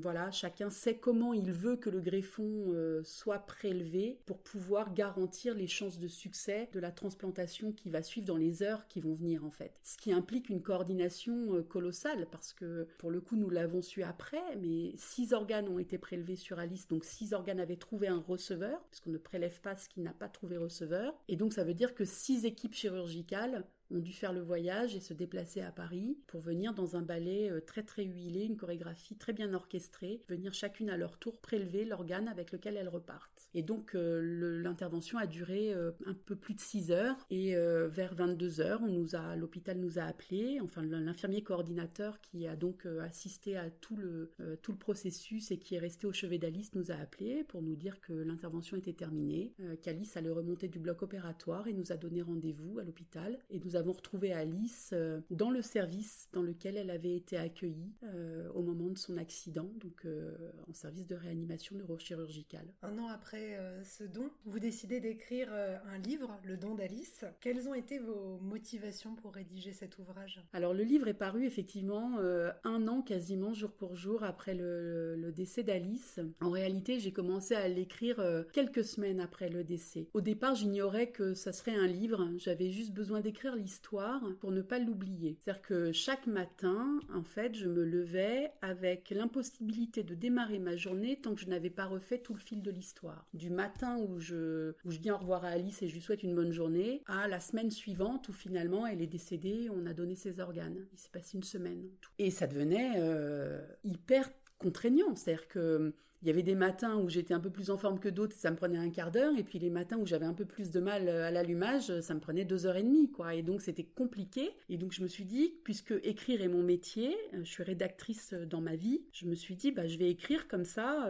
voilà, 0.00 0.30
chacun 0.30 0.70
sait 0.70 0.96
comment 0.96 1.32
il 1.32 1.52
veut 1.52 1.76
que 1.76 1.90
le 1.90 2.00
greffon 2.00 2.74
soit 3.04 3.40
prélevé 3.40 4.18
pour 4.26 4.38
pouvoir 4.38 4.94
garantir 4.94 5.54
les 5.54 5.66
chances 5.66 5.98
de 5.98 6.08
succès 6.08 6.68
de 6.72 6.80
la 6.80 6.90
transplantation 6.90 7.72
qui 7.72 7.90
va 7.90 8.02
suivre 8.02 8.26
dans 8.26 8.36
les 8.36 8.62
heures 8.62 8.86
qui 8.88 9.00
vont 9.00 9.14
venir 9.14 9.44
en 9.44 9.50
fait. 9.50 9.72
Ce 9.82 9.96
qui 9.96 10.12
implique 10.12 10.48
une 10.48 10.62
coordination 10.62 11.54
euh, 11.54 11.62
colossale 11.62 12.26
parce 12.30 12.52
que 12.52 12.86
pour 12.98 13.10
le 13.10 13.20
coup 13.20 13.36
nous 13.36 13.50
l'avons 13.50 13.82
su 13.82 14.02
après, 14.02 14.56
mais 14.60 14.92
six 14.96 15.32
organes 15.32 15.68
ont 15.68 15.78
été 15.78 15.98
prélevés 15.98 16.36
sur 16.36 16.58
Alice, 16.58 16.88
donc 16.88 17.04
six 17.04 17.32
organes 17.32 17.60
avaient 17.60 17.76
trouvé 17.76 18.08
un 18.08 18.20
receveur, 18.20 18.82
puisqu'on 18.90 19.10
ne 19.10 19.18
prélève 19.18 19.60
pas 19.60 19.76
ce 19.76 19.88
qui 19.88 20.00
n'a 20.00 20.12
pas 20.12 20.28
trouvé 20.28 20.56
receveur, 20.56 21.14
et 21.28 21.36
donc 21.36 21.52
ça 21.52 21.64
veut 21.64 21.74
dire 21.74 21.94
que 21.94 22.04
six 22.04 22.44
équipes 22.44 22.74
chirurgicales 22.74 23.64
ont 23.92 24.00
dû 24.00 24.12
faire 24.12 24.32
le 24.32 24.40
voyage 24.40 24.96
et 24.96 25.00
se 25.00 25.14
déplacer 25.14 25.60
à 25.60 25.70
Paris 25.70 26.18
pour 26.26 26.40
venir 26.40 26.74
dans 26.74 26.96
un 26.96 27.02
ballet 27.02 27.50
euh, 27.50 27.60
très 27.60 27.82
très 27.82 28.04
huilé, 28.04 28.44
une 28.44 28.56
chorégraphie 28.56 29.16
très 29.16 29.32
bien 29.32 29.52
orchestrée, 29.54 30.22
venir 30.28 30.54
chacune 30.54 30.90
à 30.90 30.96
leur 30.96 31.18
tour 31.18 31.40
prélever 31.40 31.84
l'organe 31.84 32.28
avec 32.28 32.52
lequel 32.52 32.76
elles 32.76 32.88
repartent. 32.88 33.48
Et 33.54 33.62
donc 33.62 33.94
euh, 33.94 34.62
l'intervention 34.62 35.18
a 35.18 35.26
duré 35.26 35.72
euh, 35.74 35.92
un 36.06 36.14
peu 36.14 36.36
plus 36.36 36.54
de 36.54 36.60
6 36.60 36.90
heures 36.90 37.16
et 37.30 37.54
vers 37.54 38.14
22 38.14 38.60
heures, 38.60 38.82
a 39.14 39.36
l'hôpital 39.36 39.78
nous 39.78 39.98
a 39.98 40.02
appelé, 40.02 40.60
enfin 40.60 40.82
l'infirmier 40.82 41.42
coordinateur 41.42 42.20
qui 42.20 42.46
a 42.46 42.56
donc 42.56 42.86
assisté 42.86 43.56
à 43.56 43.70
tout 43.70 43.96
le 43.96 44.32
tout 44.62 44.72
le 44.72 44.78
processus 44.78 45.50
et 45.50 45.58
qui 45.58 45.74
est 45.74 45.78
resté 45.78 46.06
au 46.06 46.12
chevet 46.12 46.38
d'Alice 46.38 46.74
nous 46.74 46.90
a 46.90 46.94
appelé 46.94 47.44
pour 47.44 47.62
nous 47.62 47.76
dire 47.76 48.00
que 48.00 48.12
l'intervention 48.12 48.76
était 48.76 48.92
terminée, 48.92 49.54
qu'Alice 49.82 50.16
allait 50.16 50.30
remonter 50.30 50.68
du 50.68 50.78
bloc 50.78 51.02
opératoire 51.02 51.66
et 51.66 51.72
nous 51.72 51.92
a 51.92 51.96
donné 51.96 52.22
rendez-vous 52.22 52.78
à 52.78 52.84
l'hôpital 52.84 53.38
et 53.50 53.60
nous 53.60 53.76
avons 53.82 53.92
retrouvé 53.92 54.32
Alice 54.32 54.90
euh, 54.92 55.20
dans 55.30 55.50
le 55.50 55.60
service 55.60 56.28
dans 56.32 56.42
lequel 56.42 56.76
elle 56.76 56.90
avait 56.90 57.16
été 57.16 57.36
accueillie 57.36 57.92
euh, 58.04 58.48
au 58.54 58.62
moment 58.62 58.90
de 58.90 58.98
son 58.98 59.16
accident, 59.16 59.68
donc 59.80 60.04
euh, 60.04 60.36
en 60.68 60.72
service 60.72 61.06
de 61.06 61.16
réanimation 61.16 61.76
neurochirurgicale. 61.76 62.66
Un 62.82 62.96
an 62.98 63.08
après 63.08 63.58
ce 63.84 64.04
don, 64.04 64.30
vous 64.44 64.60
décidez 64.60 65.00
d'écrire 65.00 65.52
un 65.52 65.98
livre, 65.98 66.38
Le 66.44 66.56
don 66.56 66.74
d'Alice. 66.74 67.24
Quelles 67.40 67.68
ont 67.68 67.74
été 67.74 67.98
vos 67.98 68.38
motivations 68.38 69.14
pour 69.16 69.32
rédiger 69.32 69.72
cet 69.72 69.98
ouvrage? 69.98 70.42
Alors 70.52 70.74
le 70.74 70.84
livre 70.84 71.08
est 71.08 71.14
paru 71.14 71.44
effectivement 71.44 72.18
un 72.64 72.88
an 72.88 73.02
quasiment 73.02 73.52
jour 73.52 73.72
pour 73.72 73.96
jour 73.96 74.22
après 74.22 74.54
le, 74.54 75.16
le 75.16 75.32
décès 75.32 75.62
d'Alice. 75.62 76.20
En 76.40 76.50
réalité, 76.50 77.00
j'ai 77.00 77.12
commencé 77.12 77.54
à 77.54 77.68
l'écrire 77.68 78.22
quelques 78.52 78.84
semaines 78.84 79.20
après 79.20 79.48
le 79.48 79.64
décès. 79.64 80.08
Au 80.14 80.20
départ, 80.20 80.54
j'ignorais 80.54 81.10
que 81.10 81.34
ça 81.34 81.52
serait 81.52 81.74
un 81.74 81.86
livre. 81.86 82.28
J'avais 82.38 82.70
juste 82.70 82.92
besoin 82.92 83.20
d'écrire 83.20 83.56
l'histoire 83.62 83.82
histoire 83.82 84.22
pour 84.40 84.52
ne 84.52 84.62
pas 84.62 84.78
l'oublier. 84.78 85.36
C'est-à-dire 85.40 85.62
que 85.62 85.92
chaque 85.92 86.26
matin, 86.26 87.00
en 87.12 87.22
fait, 87.22 87.54
je 87.54 87.68
me 87.68 87.84
levais 87.84 88.52
avec 88.60 89.10
l'impossibilité 89.10 90.02
de 90.02 90.14
démarrer 90.14 90.58
ma 90.58 90.76
journée 90.76 91.18
tant 91.20 91.34
que 91.34 91.40
je 91.40 91.48
n'avais 91.48 91.70
pas 91.70 91.86
refait 91.86 92.18
tout 92.18 92.34
le 92.34 92.40
fil 92.40 92.62
de 92.62 92.70
l'histoire. 92.70 93.26
Du 93.34 93.50
matin 93.50 93.98
où 93.98 94.20
je, 94.20 94.74
où 94.84 94.90
je 94.90 94.98
dis 94.98 95.10
au 95.10 95.16
revoir 95.16 95.44
à 95.44 95.48
Alice 95.48 95.82
et 95.82 95.88
je 95.88 95.94
lui 95.94 96.02
souhaite 96.02 96.22
une 96.22 96.34
bonne 96.34 96.52
journée, 96.52 97.02
à 97.06 97.28
la 97.28 97.40
semaine 97.40 97.70
suivante 97.70 98.28
où 98.28 98.32
finalement 98.32 98.86
elle 98.86 99.00
est 99.00 99.06
décédée, 99.06 99.68
on 99.70 99.86
a 99.86 99.94
donné 99.94 100.14
ses 100.14 100.40
organes. 100.40 100.86
Il 100.92 100.98
s'est 100.98 101.10
passé 101.10 101.36
une 101.36 101.42
semaine. 101.42 101.88
Et 102.18 102.30
ça 102.30 102.46
devenait 102.46 102.94
euh, 102.98 103.60
hyper 103.84 104.30
contraignant. 104.58 105.14
C'est-à-dire 105.16 105.48
que 105.48 105.94
il 106.22 106.28
y 106.28 106.30
avait 106.30 106.44
des 106.44 106.54
matins 106.54 106.96
où 106.96 107.08
j'étais 107.08 107.34
un 107.34 107.40
peu 107.40 107.50
plus 107.50 107.70
en 107.70 107.76
forme 107.76 107.98
que 107.98 108.08
d'autres, 108.08 108.36
ça 108.36 108.50
me 108.52 108.56
prenait 108.56 108.78
un 108.78 108.90
quart 108.90 109.10
d'heure, 109.10 109.36
et 109.36 109.42
puis 109.42 109.58
les 109.58 109.70
matins 109.70 109.96
où 109.96 110.06
j'avais 110.06 110.24
un 110.24 110.34
peu 110.34 110.44
plus 110.44 110.70
de 110.70 110.78
mal 110.78 111.08
euh, 111.08 111.26
à 111.26 111.32
l'allumage, 111.32 112.00
ça 112.00 112.14
me 112.14 112.20
prenait 112.20 112.44
deux 112.44 112.64
heures 112.64 112.76
et 112.76 112.84
demie, 112.84 113.10
quoi. 113.10 113.34
Et 113.34 113.42
donc 113.42 113.60
c'était 113.60 113.84
compliqué. 113.84 114.50
Et 114.68 114.76
donc 114.76 114.92
je 114.92 115.02
me 115.02 115.08
suis 115.08 115.24
dit, 115.24 115.52
puisque 115.64 115.94
écrire 116.04 116.40
est 116.40 116.48
mon 116.48 116.62
métier, 116.62 117.16
euh, 117.34 117.40
je 117.42 117.50
suis 117.50 117.64
rédactrice 117.64 118.34
euh, 118.34 118.46
dans 118.46 118.60
ma 118.60 118.76
vie, 118.76 119.02
je 119.12 119.26
me 119.26 119.34
suis 119.34 119.56
dit, 119.56 119.72
bah 119.72 119.88
je 119.88 119.98
vais 119.98 120.10
écrire 120.10 120.46
comme 120.46 120.64
ça. 120.64 121.08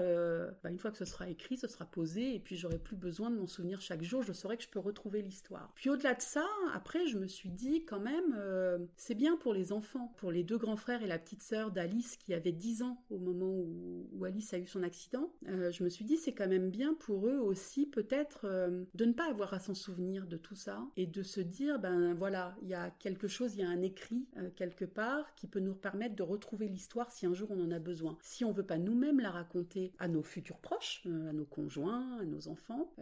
bah, 0.62 0.70
une 0.70 0.78
fois 0.78 0.90
que 0.90 0.98
ce 0.98 1.04
sera 1.04 1.28
écrit, 1.28 1.56
ce 1.58 1.68
sera 1.68 1.84
posé, 1.84 2.34
et 2.34 2.40
puis 2.40 2.56
j'aurai 2.56 2.78
plus 2.78 2.96
besoin 2.96 3.30
de 3.30 3.36
m'en 3.36 3.46
souvenir 3.46 3.80
chaque 3.82 4.02
jour. 4.02 4.22
Je 4.22 4.32
saurai 4.32 4.56
que 4.56 4.62
je 4.62 4.68
peux 4.68 4.78
retrouver 4.78 5.20
l'histoire. 5.20 5.72
Puis 5.74 5.90
au-delà 5.90 6.14
de 6.14 6.22
ça, 6.22 6.46
après 6.74 7.06
je 7.06 7.18
me 7.18 7.26
suis 7.26 7.50
dit 7.50 7.84
quand 7.84 8.00
même, 8.00 8.88
c'est 8.96 9.14
bien 9.14 9.36
pour 9.36 9.52
les 9.52 9.72
enfants, 9.72 10.14
pour 10.16 10.30
les 10.30 10.42
deux 10.42 10.58
grands 10.58 10.76
frères 10.76 11.02
et 11.02 11.06
la 11.06 11.18
petite 11.18 11.42
sœur 11.42 11.70
d'Alice 11.70 12.16
qui 12.16 12.34
avait 12.34 12.52
10 12.52 12.82
ans 12.82 13.02
au 13.10 13.18
moment 13.18 13.50
où, 13.50 14.08
où 14.12 14.24
Alice 14.24 14.52
a 14.54 14.58
eu 14.58 14.66
son 14.66 14.82
accident 14.82 15.01
euh, 15.48 15.70
je 15.70 15.84
me 15.84 15.88
suis 15.88 16.04
dit 16.04 16.16
c'est 16.16 16.32
quand 16.32 16.48
même 16.48 16.70
bien 16.70 16.94
pour 16.94 17.26
eux 17.26 17.38
aussi 17.38 17.86
peut-être 17.86 18.42
euh, 18.44 18.84
de 18.94 19.04
ne 19.04 19.12
pas 19.12 19.28
avoir 19.28 19.54
à 19.54 19.58
s'en 19.58 19.74
souvenir 19.74 20.26
de 20.26 20.36
tout 20.36 20.54
ça 20.54 20.84
et 20.96 21.06
de 21.06 21.22
se 21.22 21.40
dire 21.40 21.78
ben 21.78 22.14
voilà 22.14 22.56
il 22.62 22.68
y 22.68 22.74
a 22.74 22.90
quelque 22.90 23.28
chose, 23.28 23.54
il 23.54 23.60
y 23.60 23.64
a 23.64 23.68
un 23.68 23.82
écrit 23.82 24.26
euh, 24.38 24.50
quelque 24.54 24.84
part 24.84 25.34
qui 25.34 25.46
peut 25.46 25.60
nous 25.60 25.74
permettre 25.74 26.16
de 26.16 26.22
retrouver 26.22 26.68
l'histoire 26.68 27.10
si 27.10 27.26
un 27.26 27.34
jour 27.34 27.50
on 27.50 27.60
en 27.60 27.70
a 27.70 27.78
besoin. 27.78 28.18
Si 28.22 28.44
on 28.44 28.52
veut 28.52 28.66
pas 28.66 28.78
nous-mêmes 28.78 29.20
la 29.20 29.30
raconter 29.30 29.92
à 29.98 30.08
nos 30.08 30.22
futurs 30.22 30.58
proches, 30.58 31.02
à 31.06 31.32
nos 31.32 31.44
conjoints, 31.44 32.18
à 32.20 32.24
nos 32.24 32.48
enfants, 32.48 32.92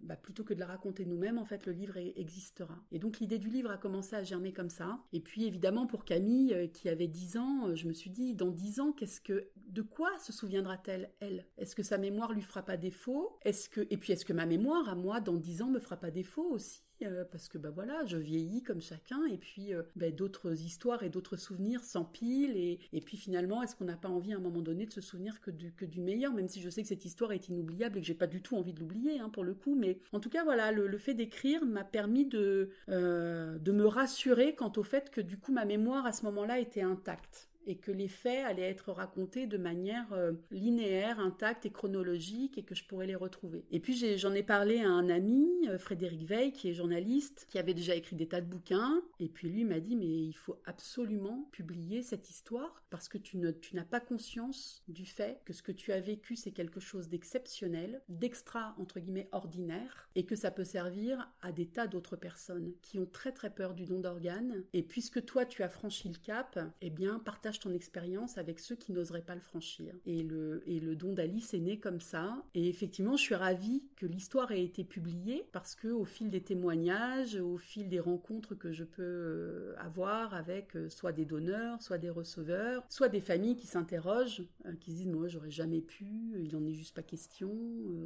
bah, 0.00 0.16
plutôt 0.16 0.42
que 0.42 0.52
de 0.52 0.60
la 0.60 0.66
raconter 0.66 1.04
nous-mêmes, 1.04 1.38
en 1.38 1.44
fait, 1.44 1.64
le 1.66 1.72
livre 1.72 1.96
existera. 1.96 2.76
Et 2.90 2.98
donc 2.98 3.20
l'idée 3.20 3.38
du 3.38 3.48
livre 3.48 3.70
a 3.70 3.76
commencé 3.76 4.16
à 4.16 4.24
germer 4.24 4.52
comme 4.52 4.68
ça. 4.68 4.98
Et 5.12 5.20
puis 5.20 5.44
évidemment 5.44 5.86
pour 5.86 6.04
Camille, 6.04 6.70
qui 6.72 6.88
avait 6.88 7.06
10 7.06 7.36
ans, 7.36 7.74
je 7.74 7.86
me 7.86 7.92
suis 7.92 8.10
dit, 8.10 8.34
dans 8.34 8.50
10 8.50 8.80
ans, 8.80 8.92
qu'est-ce 8.92 9.20
que, 9.20 9.48
de 9.68 9.82
quoi 9.82 10.10
se 10.18 10.32
souviendra-t-elle? 10.32 11.10
Est-ce 11.58 11.74
que 11.74 11.82
sa 11.82 11.98
mémoire 11.98 12.32
lui 12.32 12.42
fera 12.42 12.62
pas 12.62 12.76
défaut? 12.76 13.38
Est-ce 13.42 13.68
que 13.68 13.80
et 13.90 13.96
puis 13.96 14.12
est-ce 14.12 14.24
que 14.24 14.32
ma 14.32 14.46
mémoire 14.46 14.88
à 14.88 14.94
moi 14.94 15.20
dans 15.20 15.36
dix 15.36 15.62
ans 15.62 15.68
me 15.68 15.78
fera 15.78 15.96
pas 15.96 16.10
défaut 16.10 16.48
aussi? 16.50 16.80
Euh, 17.04 17.24
parce 17.24 17.48
que 17.48 17.58
bah 17.58 17.72
je 18.06 18.16
vieillis 18.16 18.62
comme 18.62 18.80
chacun, 18.80 19.24
et 19.26 19.38
puis 19.38 19.74
euh, 19.74 19.82
bah, 19.96 20.10
d'autres 20.10 20.62
histoires 20.62 21.02
et 21.02 21.08
d'autres 21.08 21.36
souvenirs 21.36 21.82
s'empilent, 21.84 22.56
et, 22.56 22.78
et 22.92 23.00
puis 23.00 23.16
finalement, 23.16 23.62
est-ce 23.62 23.74
qu'on 23.74 23.84
n'a 23.84 23.96
pas 23.96 24.08
envie 24.08 24.32
à 24.32 24.36
un 24.36 24.40
moment 24.40 24.62
donné 24.62 24.86
de 24.86 24.92
se 24.92 25.00
souvenir 25.00 25.40
que 25.40 25.50
du, 25.50 26.00
meilleur, 26.00 26.32
même 26.32 26.48
si 26.48 26.60
je 26.60 26.68
sais 26.68 26.82
que 26.82 26.88
cette 26.88 27.04
histoire 27.04 27.32
est 27.32 27.48
inoubliable 27.48 27.98
et 27.98 28.00
que 28.00 28.06
j'ai 28.06 28.14
pas 28.14 28.26
du 28.26 28.42
tout 28.42 28.56
envie 28.56 28.72
de 28.72 28.80
l'oublier, 28.80 29.18
hein, 29.18 29.30
pour 29.30 29.44
le 29.44 29.54
coup, 29.54 29.74
mais 29.74 29.98
en 30.12 30.20
tout 30.20 30.30
cas, 30.30 30.44
voilà, 30.44 30.70
le, 30.70 30.98
fait 30.98 31.14
d'écrire 31.14 31.64
m'a 31.64 31.84
permis 31.84 32.26
de, 32.26 32.70
de 32.88 33.72
me 33.72 33.86
rassurer 33.86 34.54
quant 34.54 34.72
au 34.76 34.82
fait 34.82 35.10
que 35.10 35.20
du 35.20 35.38
coup, 35.38 35.52
ma 35.52 35.64
mémoire 35.64 36.06
à 36.06 36.12
ce 36.12 36.24
moment-là 36.26 36.60
était 36.60 36.82
intacte 36.82 37.48
et 37.66 37.76
que 37.76 37.90
les 37.90 38.08
faits 38.08 38.44
allaient 38.44 38.62
être 38.62 38.92
racontés 38.92 39.46
de 39.46 39.58
manière 39.58 40.12
euh, 40.12 40.32
linéaire, 40.50 41.20
intacte 41.20 41.66
et 41.66 41.70
chronologique 41.70 42.58
et 42.58 42.62
que 42.62 42.74
je 42.74 42.84
pourrais 42.84 43.06
les 43.06 43.14
retrouver. 43.14 43.64
Et 43.70 43.80
puis 43.80 43.94
j'en 44.18 44.32
ai, 44.34 44.42
parlé 44.42 44.80
à 44.80 44.88
un 44.88 45.08
ami, 45.08 45.48
euh, 45.68 45.78
Frédéric 45.78 46.24
Veil, 46.24 46.52
qui 46.52 46.68
est 46.68 46.74
journaliste, 46.74 47.46
qui 47.48 47.58
avait 47.58 47.74
déjà 47.74 47.94
écrit 47.94 48.16
des 48.16 48.26
tas 48.26 48.40
de 48.40 48.46
bouquins, 48.46 49.02
et 49.20 49.28
puis 49.28 49.48
lui 49.48 49.64
m'a 49.64 49.80
dit 49.80 49.96
mais 49.96 50.06
il 50.06 50.32
faut 50.32 50.60
absolument 50.64 51.48
publier 51.52 52.02
cette 52.02 52.28
histoire 52.28 52.82
parce 52.90 53.08
que 53.08 53.18
tu, 53.18 53.38
tu 53.60 53.76
n'as 53.76 53.84
pas 53.84 54.00
conscience 54.00 54.82
du 54.88 55.06
fait 55.06 55.40
que 55.44 55.52
ce 55.52 55.62
que 55.62 55.72
tu 55.72 55.92
as 55.92 56.00
vécu 56.00 56.36
c'est 56.36 56.52
quelque 56.52 56.80
chose 56.80 57.08
d'exceptionnel, 57.08 58.02
d'extra 58.08 58.74
entre 58.78 59.00
guillemets 59.00 59.28
ordinaire, 59.32 60.08
et 60.14 60.24
que 60.24 60.36
ça 60.36 60.50
peut 60.50 60.64
servir 60.64 61.30
à 61.40 61.52
des 61.52 61.66
tas 61.66 61.86
d'autres 61.86 62.16
personnes 62.16 62.72
qui 62.82 62.98
ont 62.98 63.06
très 63.06 63.32
très 63.32 63.50
peur 63.50 63.74
du 63.74 63.84
don 63.84 64.00
d'organes, 64.00 64.64
et 64.72 64.82
puisque 64.82 65.24
toi 65.24 65.46
tu 65.46 65.62
as 65.62 65.68
franchi 65.68 66.08
le 66.08 66.18
cap, 66.18 66.58
eh 66.80 66.90
bien 66.90 67.18
partage 67.18 67.51
ton 67.58 67.72
expérience 67.72 68.38
avec 68.38 68.58
ceux 68.58 68.76
qui 68.76 68.92
n'oseraient 68.92 69.22
pas 69.22 69.34
le 69.34 69.40
franchir. 69.40 69.94
Et 70.06 70.22
le, 70.22 70.62
et 70.66 70.80
le 70.80 70.96
don 70.96 71.12
d'Alice 71.12 71.54
est 71.54 71.60
né 71.60 71.78
comme 71.78 72.00
ça. 72.00 72.42
Et 72.54 72.68
effectivement, 72.68 73.16
je 73.16 73.22
suis 73.22 73.34
ravie 73.34 73.82
que 73.96 74.06
l'histoire 74.06 74.52
ait 74.52 74.62
été 74.62 74.84
publiée 74.84 75.46
parce 75.52 75.74
que 75.74 75.88
au 75.88 76.04
fil 76.04 76.30
des 76.30 76.40
témoignages, 76.40 77.36
au 77.36 77.56
fil 77.56 77.88
des 77.88 78.00
rencontres 78.00 78.54
que 78.54 78.72
je 78.72 78.84
peux 78.84 79.02
euh, 79.02 79.74
avoir 79.78 80.34
avec 80.34 80.76
euh, 80.76 80.88
soit 80.88 81.12
des 81.12 81.24
donneurs, 81.24 81.80
soit 81.82 81.98
des 81.98 82.10
receveurs, 82.10 82.84
soit 82.88 83.08
des 83.08 83.20
familles 83.20 83.56
qui 83.56 83.66
s'interrogent, 83.66 84.42
euh, 84.66 84.72
qui 84.80 84.92
se 84.92 84.96
disent 84.96 85.08
moi 85.08 85.28
j'aurais 85.28 85.50
jamais 85.50 85.80
pu, 85.80 86.06
il 86.42 86.54
en 86.56 86.64
est 86.64 86.72
juste 86.72 86.94
pas 86.94 87.02
question, 87.02 87.52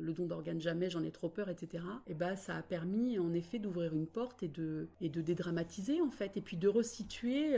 le 0.00 0.12
don 0.12 0.26
d'organes 0.26 0.60
jamais, 0.60 0.90
j'en 0.90 1.02
ai 1.02 1.10
trop 1.10 1.28
peur, 1.28 1.48
etc. 1.48 1.84
Et 2.06 2.14
bah 2.14 2.36
ça 2.36 2.56
a 2.56 2.62
permis 2.62 3.18
en 3.18 3.32
effet 3.32 3.58
d'ouvrir 3.58 3.94
une 3.94 4.06
porte 4.06 4.42
et 4.42 4.48
de 4.48 4.88
et 5.00 5.08
de 5.08 5.20
dédramatiser 5.20 6.00
en 6.00 6.10
fait 6.10 6.36
et 6.36 6.40
puis 6.40 6.56
de 6.56 6.68
resituer 6.68 7.56